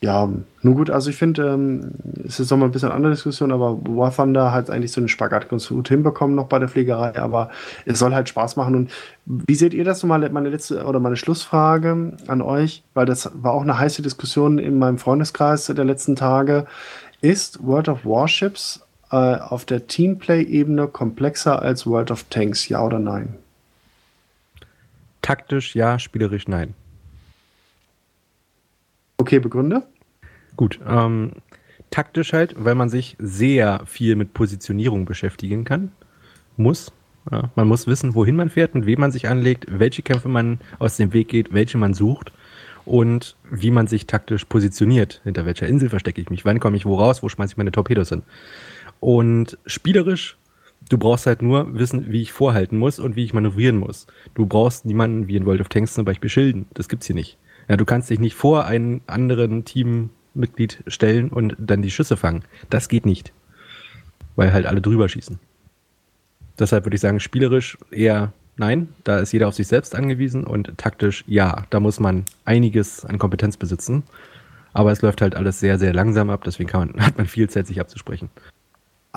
[0.00, 0.28] Ja,
[0.62, 1.90] nun gut, also ich finde, ähm,
[2.24, 5.08] es ist nochmal ein bisschen eine andere Diskussion, aber War Thunder hat eigentlich so einen
[5.08, 7.50] Spagat ganz gut hinbekommen noch bei der Fliegerei, aber
[7.84, 8.76] es soll halt Spaß machen.
[8.76, 8.90] Und
[9.24, 13.52] wie seht ihr das nochmal, meine letzte oder meine Schlussfrage an euch, weil das war
[13.52, 16.66] auch eine heiße Diskussion in meinem Freundeskreis der letzten Tage.
[17.20, 23.00] Ist World of Warships äh, auf der Teamplay-Ebene komplexer als World of Tanks, ja oder
[23.00, 23.34] nein?
[25.22, 26.74] Taktisch ja, spielerisch nein.
[29.18, 29.82] Okay, Begründe?
[30.56, 30.78] Gut.
[30.86, 31.32] Ähm,
[31.90, 35.92] taktisch halt, weil man sich sehr viel mit Positionierung beschäftigen kann.
[36.56, 36.92] Muss.
[37.30, 40.60] Ja, man muss wissen, wohin man fährt und wem man sich anlegt, welche Kämpfe man
[40.78, 42.32] aus dem Weg geht, welche man sucht
[42.86, 45.20] und wie man sich taktisch positioniert.
[45.24, 46.44] Hinter welcher Insel verstecke ich mich?
[46.44, 47.22] Wann komme ich wo raus?
[47.22, 48.22] Wo schmeiße ich meine Torpedos hin?
[49.00, 50.38] Und spielerisch,
[50.88, 54.06] du brauchst halt nur wissen, wie ich vorhalten muss und wie ich manövrieren muss.
[54.34, 56.66] Du brauchst niemanden wie in World of Tanks zum Beispiel Schilden.
[56.72, 57.36] Das gibt's hier nicht.
[57.68, 62.44] Ja, du kannst dich nicht vor einen anderen Teammitglied stellen und dann die Schüsse fangen.
[62.70, 63.32] Das geht nicht.
[64.36, 65.38] Weil halt alle drüber schießen.
[66.58, 70.76] Deshalb würde ich sagen, spielerisch eher nein, da ist jeder auf sich selbst angewiesen und
[70.76, 74.02] taktisch ja, da muss man einiges an Kompetenz besitzen.
[74.72, 77.66] Aber es läuft halt alles sehr, sehr langsam ab, deswegen man, hat man viel Zeit,
[77.66, 78.28] sich abzusprechen.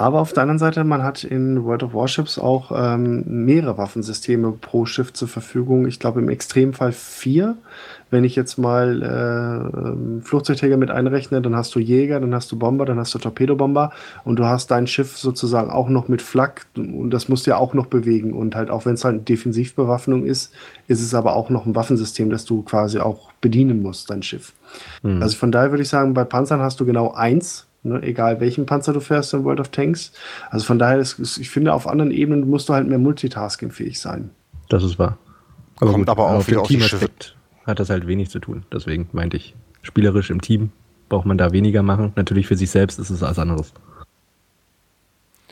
[0.02, 4.52] Aber auf der anderen Seite, man hat in World of Warships auch ähm, mehrere Waffensysteme
[4.52, 5.86] pro Schiff zur Verfügung.
[5.88, 7.56] Ich glaube im Extremfall vier.
[8.10, 12.52] Wenn ich jetzt mal äh, ähm, Flugzeugträger mit einrechne, dann hast du Jäger, dann hast
[12.52, 13.92] du Bomber, dann hast du Torpedobomber
[14.24, 17.58] und du hast dein Schiff sozusagen auch noch mit Flak und das musst du ja
[17.58, 18.34] auch noch bewegen.
[18.34, 20.52] Und halt, auch wenn es halt eine Defensivbewaffnung ist,
[20.88, 24.54] ist es aber auch noch ein Waffensystem, das du quasi auch bedienen musst, dein Schiff.
[25.04, 25.22] Mhm.
[25.22, 28.68] Also von daher würde ich sagen, bei Panzern hast du genau eins Ne, egal welchen
[28.68, 30.12] Panzer du fährst in World of Tanks.
[30.52, 34.30] Also von daher, ist, ich finde, auf anderen Ebenen musst du halt mehr multitaskingfähig sein.
[34.70, 35.18] Das ist wahr.
[35.78, 37.36] Aber Kommt gut, aber auch wieder auf Teamaspekt
[37.66, 38.66] hat das halt wenig zu tun.
[38.72, 40.72] Deswegen meinte ich, spielerisch im Team
[41.10, 42.14] braucht man da weniger machen.
[42.16, 43.74] Natürlich für sich selbst ist es was anderes.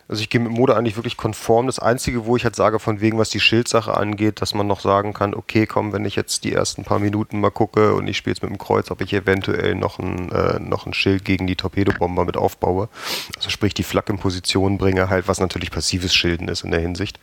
[0.10, 1.68] Also ich gehe mit Mode eigentlich wirklich konform.
[1.68, 4.80] Das Einzige, wo ich halt sage, von wegen, was die Schildsache angeht, dass man noch
[4.80, 8.18] sagen kann, okay, komm, wenn ich jetzt die ersten paar Minuten mal gucke und ich
[8.18, 11.46] spiele jetzt mit dem Kreuz, ob ich eventuell noch ein, äh, noch ein Schild gegen
[11.46, 12.90] die Torpedobomber mit aufbaue.
[13.38, 16.80] Also sprich, die Flak in Position bringe, halt, was natürlich passives Schilden ist in der
[16.80, 17.20] Hinsicht.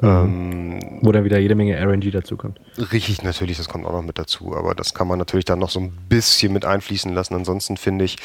[0.00, 0.08] Mhm.
[0.08, 2.60] Ähm, Wo dann wieder jede Menge RNG dazu kommt.
[2.90, 4.56] Richtig, natürlich, das kommt auch noch mit dazu.
[4.56, 7.34] Aber das kann man natürlich dann noch so ein bisschen mit einfließen lassen.
[7.34, 8.16] Ansonsten finde ich,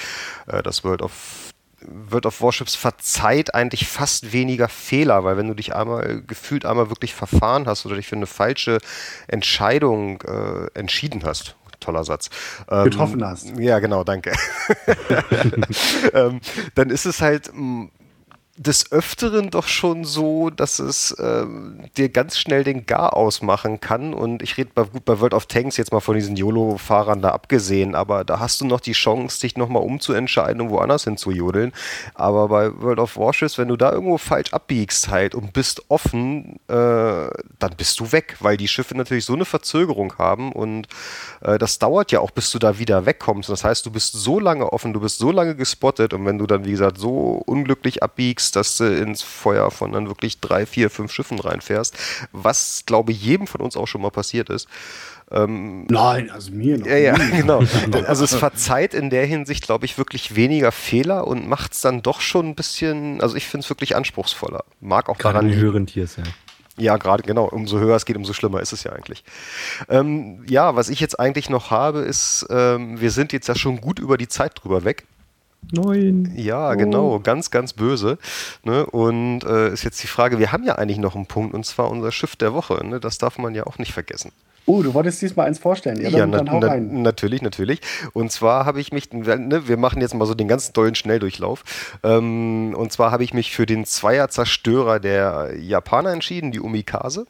[0.47, 1.53] äh, das World of
[1.87, 6.89] wird auf Warships verzeiht eigentlich fast weniger Fehler, weil wenn du dich einmal gefühlt einmal
[6.89, 8.79] wirklich verfahren hast oder dich für eine falsche
[9.27, 12.29] Entscheidung äh, entschieden hast, toller Satz.
[12.69, 13.57] Ähm, Getroffen hast.
[13.57, 14.33] Ja, genau, danke.
[16.13, 16.41] ähm,
[16.75, 17.51] dann ist es halt
[18.57, 24.15] des Öfteren doch schon so, dass es ähm, dir ganz schnell den Gar ausmachen kann.
[24.15, 27.29] Und ich rede bei, gut bei World of Tanks jetzt mal von diesen YOLO-Fahrern da
[27.29, 31.29] abgesehen, aber da hast du noch die Chance, dich nochmal umzuentscheiden und woanders hin zu
[31.29, 31.71] jodeln.
[32.15, 36.59] Aber bei World of Warships, wenn du da irgendwo falsch abbiegst halt und bist offen,
[36.67, 40.87] äh, dann bist du weg, weil die Schiffe natürlich so eine Verzögerung haben und
[41.41, 43.49] äh, das dauert ja auch, bis du da wieder wegkommst.
[43.49, 46.47] Das heißt, du bist so lange offen, du bist so lange gespottet und wenn du
[46.47, 50.65] dann, wie gesagt, so unglücklich abbiegst, kriegst, dass du ins Feuer von dann wirklich drei,
[50.65, 51.95] vier, fünf Schiffen reinfährst,
[52.31, 54.67] was, glaube ich, jedem von uns auch schon mal passiert ist.
[55.29, 56.87] Ähm, Nein, also mir noch.
[56.87, 57.61] Ja, ja, genau.
[58.07, 62.01] Also es verzeiht in der Hinsicht, glaube ich, wirklich weniger Fehler und macht es dann
[62.01, 64.63] doch schon ein bisschen, also ich finde es wirklich anspruchsvoller.
[64.79, 66.23] Mag auch gerade daran höheren Tiers, ja.
[66.79, 67.45] Ja, gerade genau.
[67.45, 69.23] Umso höher es geht, umso schlimmer ist es ja eigentlich.
[69.89, 73.81] Ähm, ja, was ich jetzt eigentlich noch habe, ist, ähm, wir sind jetzt ja schon
[73.81, 75.07] gut über die Zeit drüber weg.
[75.71, 76.31] Neun.
[76.35, 76.75] Ja, oh.
[76.75, 78.17] genau, ganz, ganz böse.
[78.63, 78.85] Ne?
[78.85, 81.91] Und äh, ist jetzt die Frage, wir haben ja eigentlich noch einen Punkt, und zwar
[81.91, 82.85] unser Schiff der Woche.
[82.85, 82.99] Ne?
[82.99, 84.31] Das darf man ja auch nicht vergessen.
[84.69, 86.01] Oh, du wolltest diesmal eins vorstellen.
[86.01, 86.75] Ja, dann, na, na.
[86.77, 87.79] Natürlich, natürlich.
[88.11, 91.63] Und zwar habe ich mich, ne, wir machen jetzt mal so den ganz tollen Schnelldurchlauf.
[92.03, 97.27] Ähm, und zwar habe ich mich für den Zweierzerstörer der Japaner entschieden, die Umikaze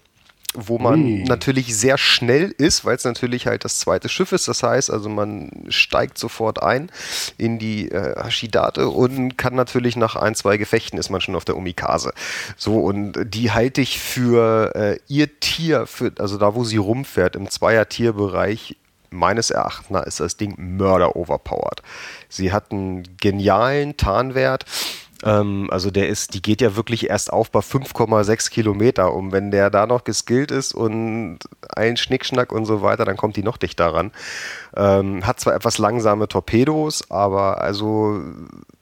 [0.58, 1.24] wo man mm.
[1.24, 4.48] natürlich sehr schnell ist, weil es natürlich halt das zweite Schiff ist.
[4.48, 6.92] Das heißt, also man steigt sofort ein
[7.38, 11.46] in die äh, Hashidate und kann natürlich nach ein, zwei Gefechten ist man schon auf
[11.46, 12.12] der Umikase.
[12.58, 17.36] So, und die halte ich für äh, ihr Tier, für, also da, wo sie rumfährt,
[17.36, 18.76] im Zweier-Tierbereich
[19.10, 21.82] meines Erachtens ist das Ding mörder overpowered.
[22.30, 24.66] Sie hat einen genialen Tarnwert
[25.28, 29.14] ähm, also der ist, die geht ja wirklich erst auf bei 5,6 Kilometer.
[29.14, 31.40] Und wenn der da noch geskillt ist und
[31.76, 34.12] ein Schnickschnack und so weiter, dann kommt die noch dichter ran.
[34.76, 38.22] Ähm, hat zwar etwas langsame Torpedos, aber also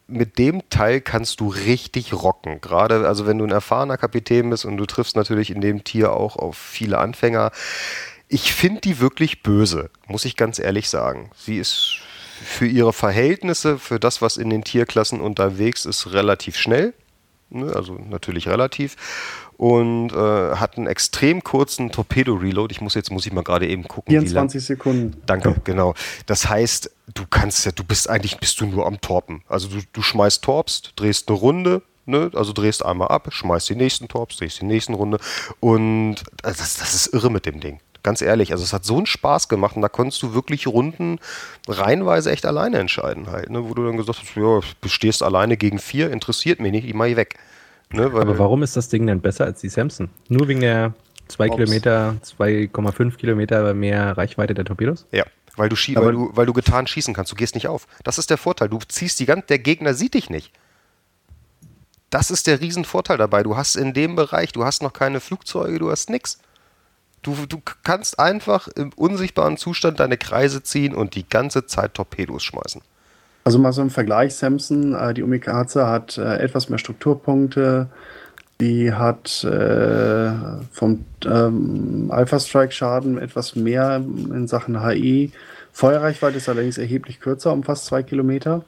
[0.08, 2.62] mit dem Teil kannst du richtig rocken.
[2.62, 6.14] Gerade, also wenn du ein erfahrener Kapitän bist und du triffst natürlich in dem Tier
[6.14, 7.52] auch auf viele Anfänger.
[8.28, 11.32] Ich finde die wirklich böse, muss ich ganz ehrlich sagen.
[11.36, 12.05] Sie ist
[12.44, 16.94] für ihre Verhältnisse, für das, was in den Tierklassen unterwegs ist, relativ schnell.
[17.49, 17.72] Ne?
[17.74, 18.95] Also natürlich relativ.
[19.57, 22.74] Und äh, hat einen extrem kurzen Torpedo-Reload.
[22.74, 24.12] Ich muss jetzt muss ich mal gerade eben gucken.
[24.12, 25.22] 24 Sekunden.
[25.26, 25.94] Danke, genau.
[26.26, 29.44] Das heißt, du kannst ja, du bist eigentlich bist du nur am Torpen.
[29.48, 32.30] Also du, du schmeißt Torps, drehst eine Runde, Ne?
[32.36, 35.18] Also drehst einmal ab, schmeißt die nächsten Torps, drehst die nächsten Runde
[35.60, 38.98] und also das, das ist irre mit dem Ding ganz ehrlich, also es hat so
[38.98, 41.19] einen Spaß gemacht und da konntest du wirklich Runden
[41.68, 43.68] reihenweise echt alleine entscheiden halt, ne?
[43.68, 46.94] wo du dann gesagt hast, ja, du stehst alleine gegen vier, interessiert mich nicht, ich
[46.94, 47.40] mach ich weg.
[47.91, 48.06] Ne?
[48.06, 50.10] Aber warum ist das Ding denn besser als die Samson?
[50.30, 50.94] Nur wegen der
[51.30, 55.07] 2 Kilometer, 2,5 Kilometer mehr Reichweite der Torpedos?
[55.11, 55.26] Ja.
[55.56, 57.88] Weil du, weil, du, weil du getan schießen kannst, du gehst nicht auf.
[58.03, 58.69] Das ist der Vorteil.
[58.69, 60.52] Du ziehst die ganze, der Gegner sieht dich nicht.
[62.11, 63.41] Das ist der Riesenvorteil dabei.
[63.41, 66.40] Du hast in dem Bereich, du hast noch keine Flugzeuge, du hast nichts.
[67.26, 72.43] Du, du kannst einfach im unsichtbaren Zustand deine Kreise ziehen und die ganze Zeit Torpedos
[72.43, 72.81] schmeißen.
[73.43, 77.88] Also mal so im Vergleich, Samson, äh, die Omikaze hat äh, etwas mehr Strukturpunkte,
[78.61, 80.34] die hat äh,
[80.72, 85.31] vom ähm, Alpha Strike Schaden etwas mehr in Sachen HE.
[85.72, 88.64] Feuerreichweite ist allerdings erheblich kürzer, um fast zwei Kilometer.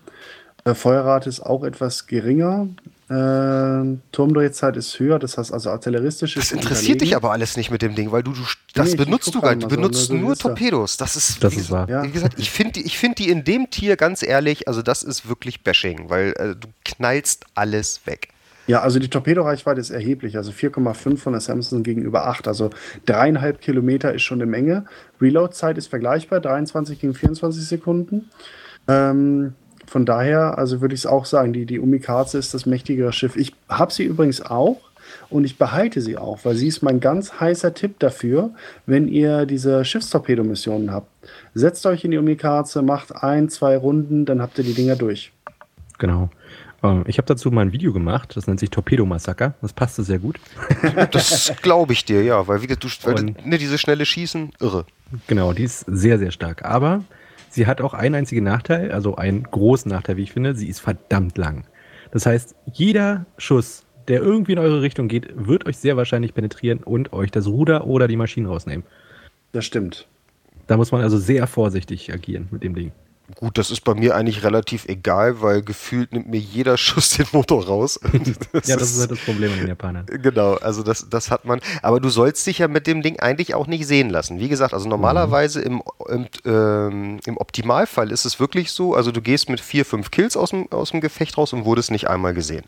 [0.66, 2.68] Äh, Feuerrate ist auch etwas geringer.
[3.10, 7.82] Äh, Turmdrehzeit ist höher, das heißt also artilleristisch Das interessiert dich aber alles nicht mit
[7.82, 8.42] dem Ding, weil du, du
[8.74, 9.64] das nee, benutzt du gar nicht.
[9.64, 10.98] Du benutzt so nur Torpedos.
[10.98, 11.88] Das ist, das wie, ist wahr.
[12.04, 15.30] Wie gesagt, ich finde ich find die in dem Tier ganz ehrlich, also das ist
[15.30, 18.30] wirklich Bashing, weil äh, du knallst alles weg.
[18.68, 20.36] Ja, also die Torpedoreichweite ist erheblich.
[20.36, 22.50] Also 4,5 von der Samsung gegenüber 8.
[22.50, 22.70] Also
[23.06, 24.86] dreieinhalb Kilometer ist schon eine Menge.
[25.22, 28.30] Reload-Zeit ist vergleichbar, 23 gegen 24 Sekunden.
[28.90, 29.54] Ähm,
[29.88, 33.36] von daher, also würde ich es auch sagen, die, die Umikaze ist das mächtigere Schiff.
[33.36, 34.78] Ich habe sie übrigens auch
[35.30, 38.52] und ich behalte sie auch, weil sie ist mein ganz heißer Tipp dafür,
[38.86, 41.08] wenn ihr diese Schiffstorpedomissionen habt.
[41.54, 45.32] Setzt euch in die Umikaze, macht ein, zwei Runden, dann habt ihr die Dinger durch.
[45.98, 46.30] Genau.
[46.84, 49.56] Ähm, ich habe dazu mal ein Video gemacht, das nennt sich Torpedo-Massaker.
[49.62, 50.40] Das passte sehr gut.
[51.12, 54.86] Das glaube ich dir, ja, weil, wie, du, weil du, ne, diese schnelle Schießen, irre.
[55.28, 56.66] Genau, die ist sehr, sehr stark.
[56.66, 57.04] Aber
[57.50, 60.56] sie hat auch einen einzigen Nachteil, also einen großen Nachteil, wie ich finde.
[60.56, 61.66] Sie ist verdammt lang.
[62.12, 66.80] Das heißt, jeder Schuss, der irgendwie in eure Richtung geht, wird euch sehr wahrscheinlich penetrieren
[66.80, 68.86] und euch das Ruder oder die Maschinen rausnehmen.
[69.52, 70.08] Das stimmt.
[70.68, 72.92] Da muss man also sehr vorsichtig agieren mit dem Ding.
[73.36, 77.26] Gut, das ist bei mir eigentlich relativ egal, weil gefühlt nimmt mir jeder Schuss den
[77.34, 78.00] Motor raus.
[78.54, 80.06] Das ja, das ist halt das Problem mit den Japanern.
[80.06, 81.60] Genau, also das, das hat man.
[81.82, 84.40] Aber du sollst dich ja mit dem Ding eigentlich auch nicht sehen lassen.
[84.40, 85.66] Wie gesagt, also normalerweise mhm.
[85.66, 90.10] im, im, ähm, im Optimalfall ist es wirklich so, also du gehst mit vier, fünf
[90.10, 92.66] Kills aus dem, aus dem Gefecht raus und wurdest nicht einmal gesehen.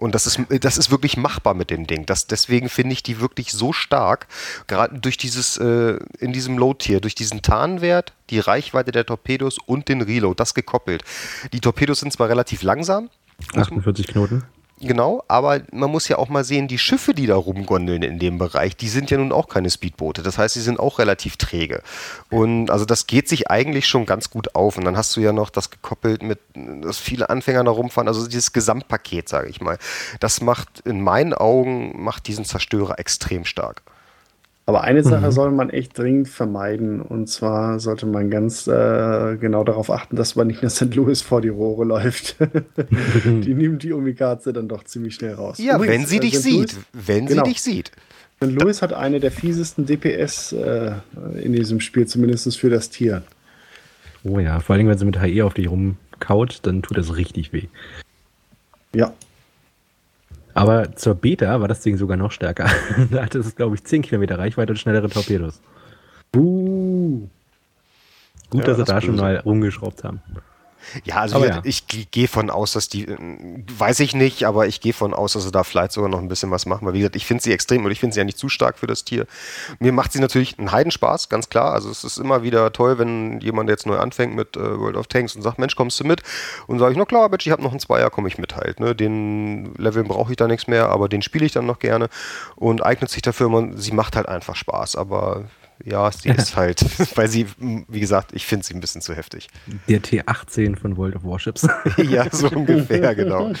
[0.00, 2.06] Und das ist, das ist wirklich machbar mit dem Ding.
[2.06, 4.26] Das, deswegen finde ich die wirklich so stark.
[4.66, 9.88] Gerade durch dieses, äh, in diesem Load-Tier, durch diesen Tarnwert, die Reichweite der Torpedos und
[9.88, 11.04] den Reload, das gekoppelt.
[11.52, 13.10] Die Torpedos sind zwar relativ langsam.
[13.54, 14.42] 48 Knoten.
[14.82, 18.38] Genau, aber man muss ja auch mal sehen, die Schiffe, die da rumgondeln in dem
[18.38, 20.22] Bereich, die sind ja nun auch keine Speedboote.
[20.22, 21.82] Das heißt, sie sind auch relativ träge.
[22.30, 24.78] Und also das geht sich eigentlich schon ganz gut auf.
[24.78, 28.08] Und dann hast du ja noch das gekoppelt mit, dass viele Anfänger da rumfahren.
[28.08, 29.76] Also dieses Gesamtpaket, sage ich mal.
[30.18, 33.82] Das macht in meinen Augen, macht diesen Zerstörer extrem stark.
[34.70, 35.32] Aber eine Sache mhm.
[35.32, 37.02] soll man echt dringend vermeiden.
[37.02, 40.94] Und zwar sollte man ganz äh, genau darauf achten, dass man nicht nach St.
[40.94, 42.36] Louis vor die Rohre läuft.
[43.24, 45.58] die nimmt die Omikaze dann doch ziemlich schnell raus.
[45.58, 46.42] Ja, Übrigens, wenn sie äh, dich St.
[46.44, 46.72] sieht.
[46.74, 47.44] Louis, wenn genau.
[47.44, 47.90] sie dich sieht.
[48.36, 48.52] St.
[48.52, 50.92] Louis hat eine der fiesesten DPS äh,
[51.42, 53.24] in diesem Spiel, zumindest für das Tier.
[54.22, 57.52] Oh ja, vor allem, wenn sie mit HE auf dich rumkaut, dann tut das richtig
[57.52, 57.64] weh.
[58.94, 59.14] Ja,
[60.54, 62.68] aber zur Beta war das Ding sogar noch stärker.
[63.10, 65.60] da hatte es, glaube ich, 10 Kilometer Reichweite und schnellere Torpedos.
[66.36, 67.28] Uh.
[68.50, 69.06] Gut, ja, dass sie da böse.
[69.06, 70.20] schon mal rumgeschraubt haben.
[71.04, 71.60] Ja, also aber ja.
[71.64, 75.44] ich gehe von aus, dass die, weiß ich nicht, aber ich gehe von aus, dass
[75.44, 76.86] sie da vielleicht sogar noch ein bisschen was machen.
[76.86, 78.78] Weil wie gesagt, ich finde sie extrem und ich finde sie ja nicht zu stark
[78.78, 79.26] für das Tier.
[79.78, 81.72] Mir macht sie natürlich einen Heidenspaß, ganz klar.
[81.72, 85.06] Also es ist immer wieder toll, wenn jemand jetzt neu anfängt mit äh, World of
[85.06, 86.22] Tanks und sagt, Mensch, kommst du mit?
[86.66, 88.80] Und sage ich, na klar, Bitch, ich habe noch einen Zweier, komme ich mit halt.
[88.80, 88.94] Ne?
[88.94, 92.08] Den Level brauche ich da nichts mehr, aber den spiele ich dann noch gerne
[92.56, 93.48] und eignet sich dafür.
[93.48, 95.44] Man, sie macht halt einfach Spaß, aber
[95.84, 96.84] ja, sie ist halt,
[97.16, 99.48] weil sie, wie gesagt, ich finde sie ein bisschen zu heftig.
[99.88, 101.66] Der T18 von World of Warships.
[101.96, 103.52] ja, so ungefähr, genau.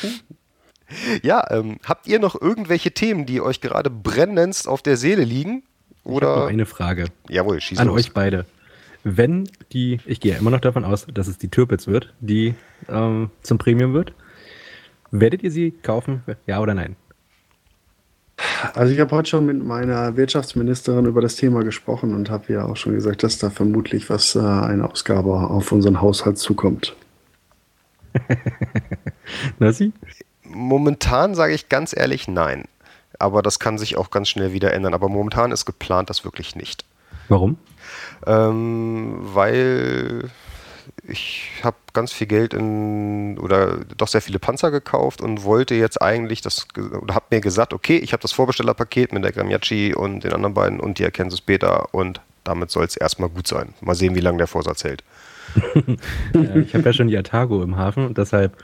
[1.22, 5.62] Ja, ähm, habt ihr noch irgendwelche Themen, die euch gerade brennendst auf der Seele liegen?
[6.02, 6.34] Oder?
[6.34, 7.06] Ich noch eine Frage.
[7.28, 7.96] Jawohl, schieß An los.
[7.96, 8.46] euch beide.
[9.04, 12.54] Wenn die, ich gehe ja immer noch davon aus, dass es die Türpitz wird, die
[12.88, 14.12] ähm, zum Premium wird,
[15.10, 16.22] werdet ihr sie kaufen?
[16.46, 16.96] Ja oder nein?
[18.74, 22.64] Also ich habe heute schon mit meiner Wirtschaftsministerin über das Thema gesprochen und habe ja
[22.64, 26.96] auch schon gesagt, dass da vermutlich was äh, eine Ausgabe auf unseren Haushalt zukommt.
[29.58, 29.92] Na sie?
[30.42, 32.64] Momentan sage ich ganz ehrlich nein.
[33.18, 34.94] Aber das kann sich auch ganz schnell wieder ändern.
[34.94, 36.84] Aber momentan ist geplant das wirklich nicht.
[37.28, 37.58] Warum?
[38.26, 40.30] Ähm, weil
[41.10, 46.00] ich habe ganz viel Geld in oder doch sehr viele Panzer gekauft und wollte jetzt
[46.00, 50.24] eigentlich das oder habe mir gesagt, okay, ich habe das Vorbestellerpaket mit der Gramiaci und
[50.24, 53.74] den anderen beiden und die Erkenntnis Beta und damit soll es erstmal gut sein.
[53.80, 55.04] Mal sehen, wie lange der Vorsatz hält.
[56.34, 58.56] ich habe ja schon die Atago im Hafen und deshalb,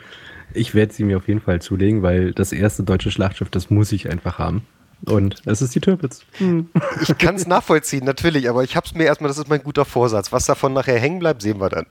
[0.55, 3.93] ich werde sie mir auf jeden Fall zulegen, weil das erste deutsche Schlachtschiff, das muss
[3.93, 4.67] ich einfach haben.
[5.07, 6.23] Und es ist die Türpitz.
[6.39, 6.69] Hm.
[7.01, 9.85] Ich kann es nachvollziehen, natürlich, aber ich habe es mir erstmal, das ist mein guter
[9.85, 10.33] Vorsatz.
[10.33, 11.87] Was davon nachher hängen bleibt, sehen wir dann.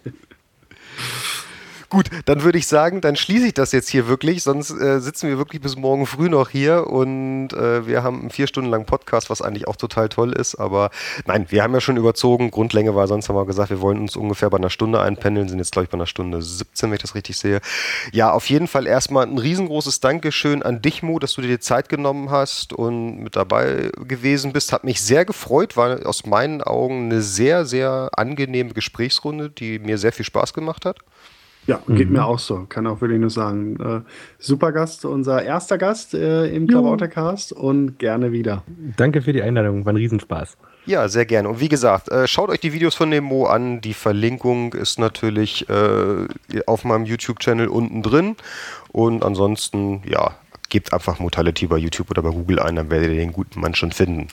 [1.89, 5.28] Gut, dann würde ich sagen, dann schließe ich das jetzt hier wirklich, sonst äh, sitzen
[5.28, 8.86] wir wirklich bis morgen früh noch hier und äh, wir haben einen vier Stunden langen
[8.86, 10.55] Podcast, was eigentlich auch total toll ist.
[10.56, 10.90] Aber
[11.27, 12.51] nein, wir haben ja schon überzogen.
[12.51, 15.59] Grundlänge war sonst haben wir gesagt, wir wollen uns ungefähr bei einer Stunde einpendeln, sind
[15.59, 17.61] jetzt glaube ich bei einer Stunde 17, wenn ich das richtig sehe.
[18.12, 21.59] Ja, auf jeden Fall erstmal ein riesengroßes Dankeschön an dich, Mo, dass du dir die
[21.59, 24.73] Zeit genommen hast und mit dabei gewesen bist.
[24.73, 29.98] Hat mich sehr gefreut, war aus meinen Augen eine sehr, sehr angenehme Gesprächsrunde, die mir
[29.98, 30.98] sehr viel Spaß gemacht hat.
[31.66, 32.16] Ja, geht mhm.
[32.16, 32.66] mir auch so.
[32.69, 33.81] Kann auch wirklich nur sagen.
[33.81, 34.01] Äh,
[34.39, 38.62] super Gast, unser erster Gast äh, im Klabautercast und gerne wieder.
[38.97, 40.57] Danke für die Einladung, war ein Riesenspaß.
[40.86, 41.49] Ja, sehr gerne.
[41.49, 43.81] Und wie gesagt, äh, schaut euch die Videos von dem Mo an.
[43.81, 46.27] Die Verlinkung ist natürlich äh,
[46.66, 48.36] auf meinem YouTube-Channel unten drin.
[48.93, 50.35] Und ansonsten, ja,
[50.69, 53.74] gebt einfach Mortality bei YouTube oder bei Google ein, dann werdet ihr den guten Mann
[53.74, 54.28] schon finden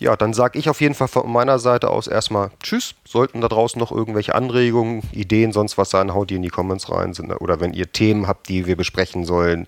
[0.00, 2.94] ja, dann sage ich auf jeden Fall von meiner Seite aus erstmal Tschüss.
[3.06, 6.90] Sollten da draußen noch irgendwelche Anregungen, Ideen, sonst was sein, haut die in die Comments
[6.90, 7.12] rein.
[7.40, 9.66] Oder wenn ihr Themen habt, die wir besprechen sollen,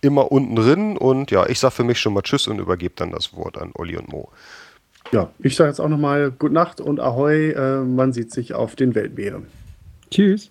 [0.00, 0.96] immer unten drin.
[0.96, 3.72] Und ja, ich sage für mich schon mal Tschüss und übergebe dann das Wort an
[3.74, 4.28] Olli und Mo.
[5.12, 7.50] Ja, ich sage jetzt auch nochmal Gute Nacht und Ahoi.
[7.50, 9.46] Äh, man sieht sich auf den Weltmeeren.
[10.10, 10.50] Tschüss.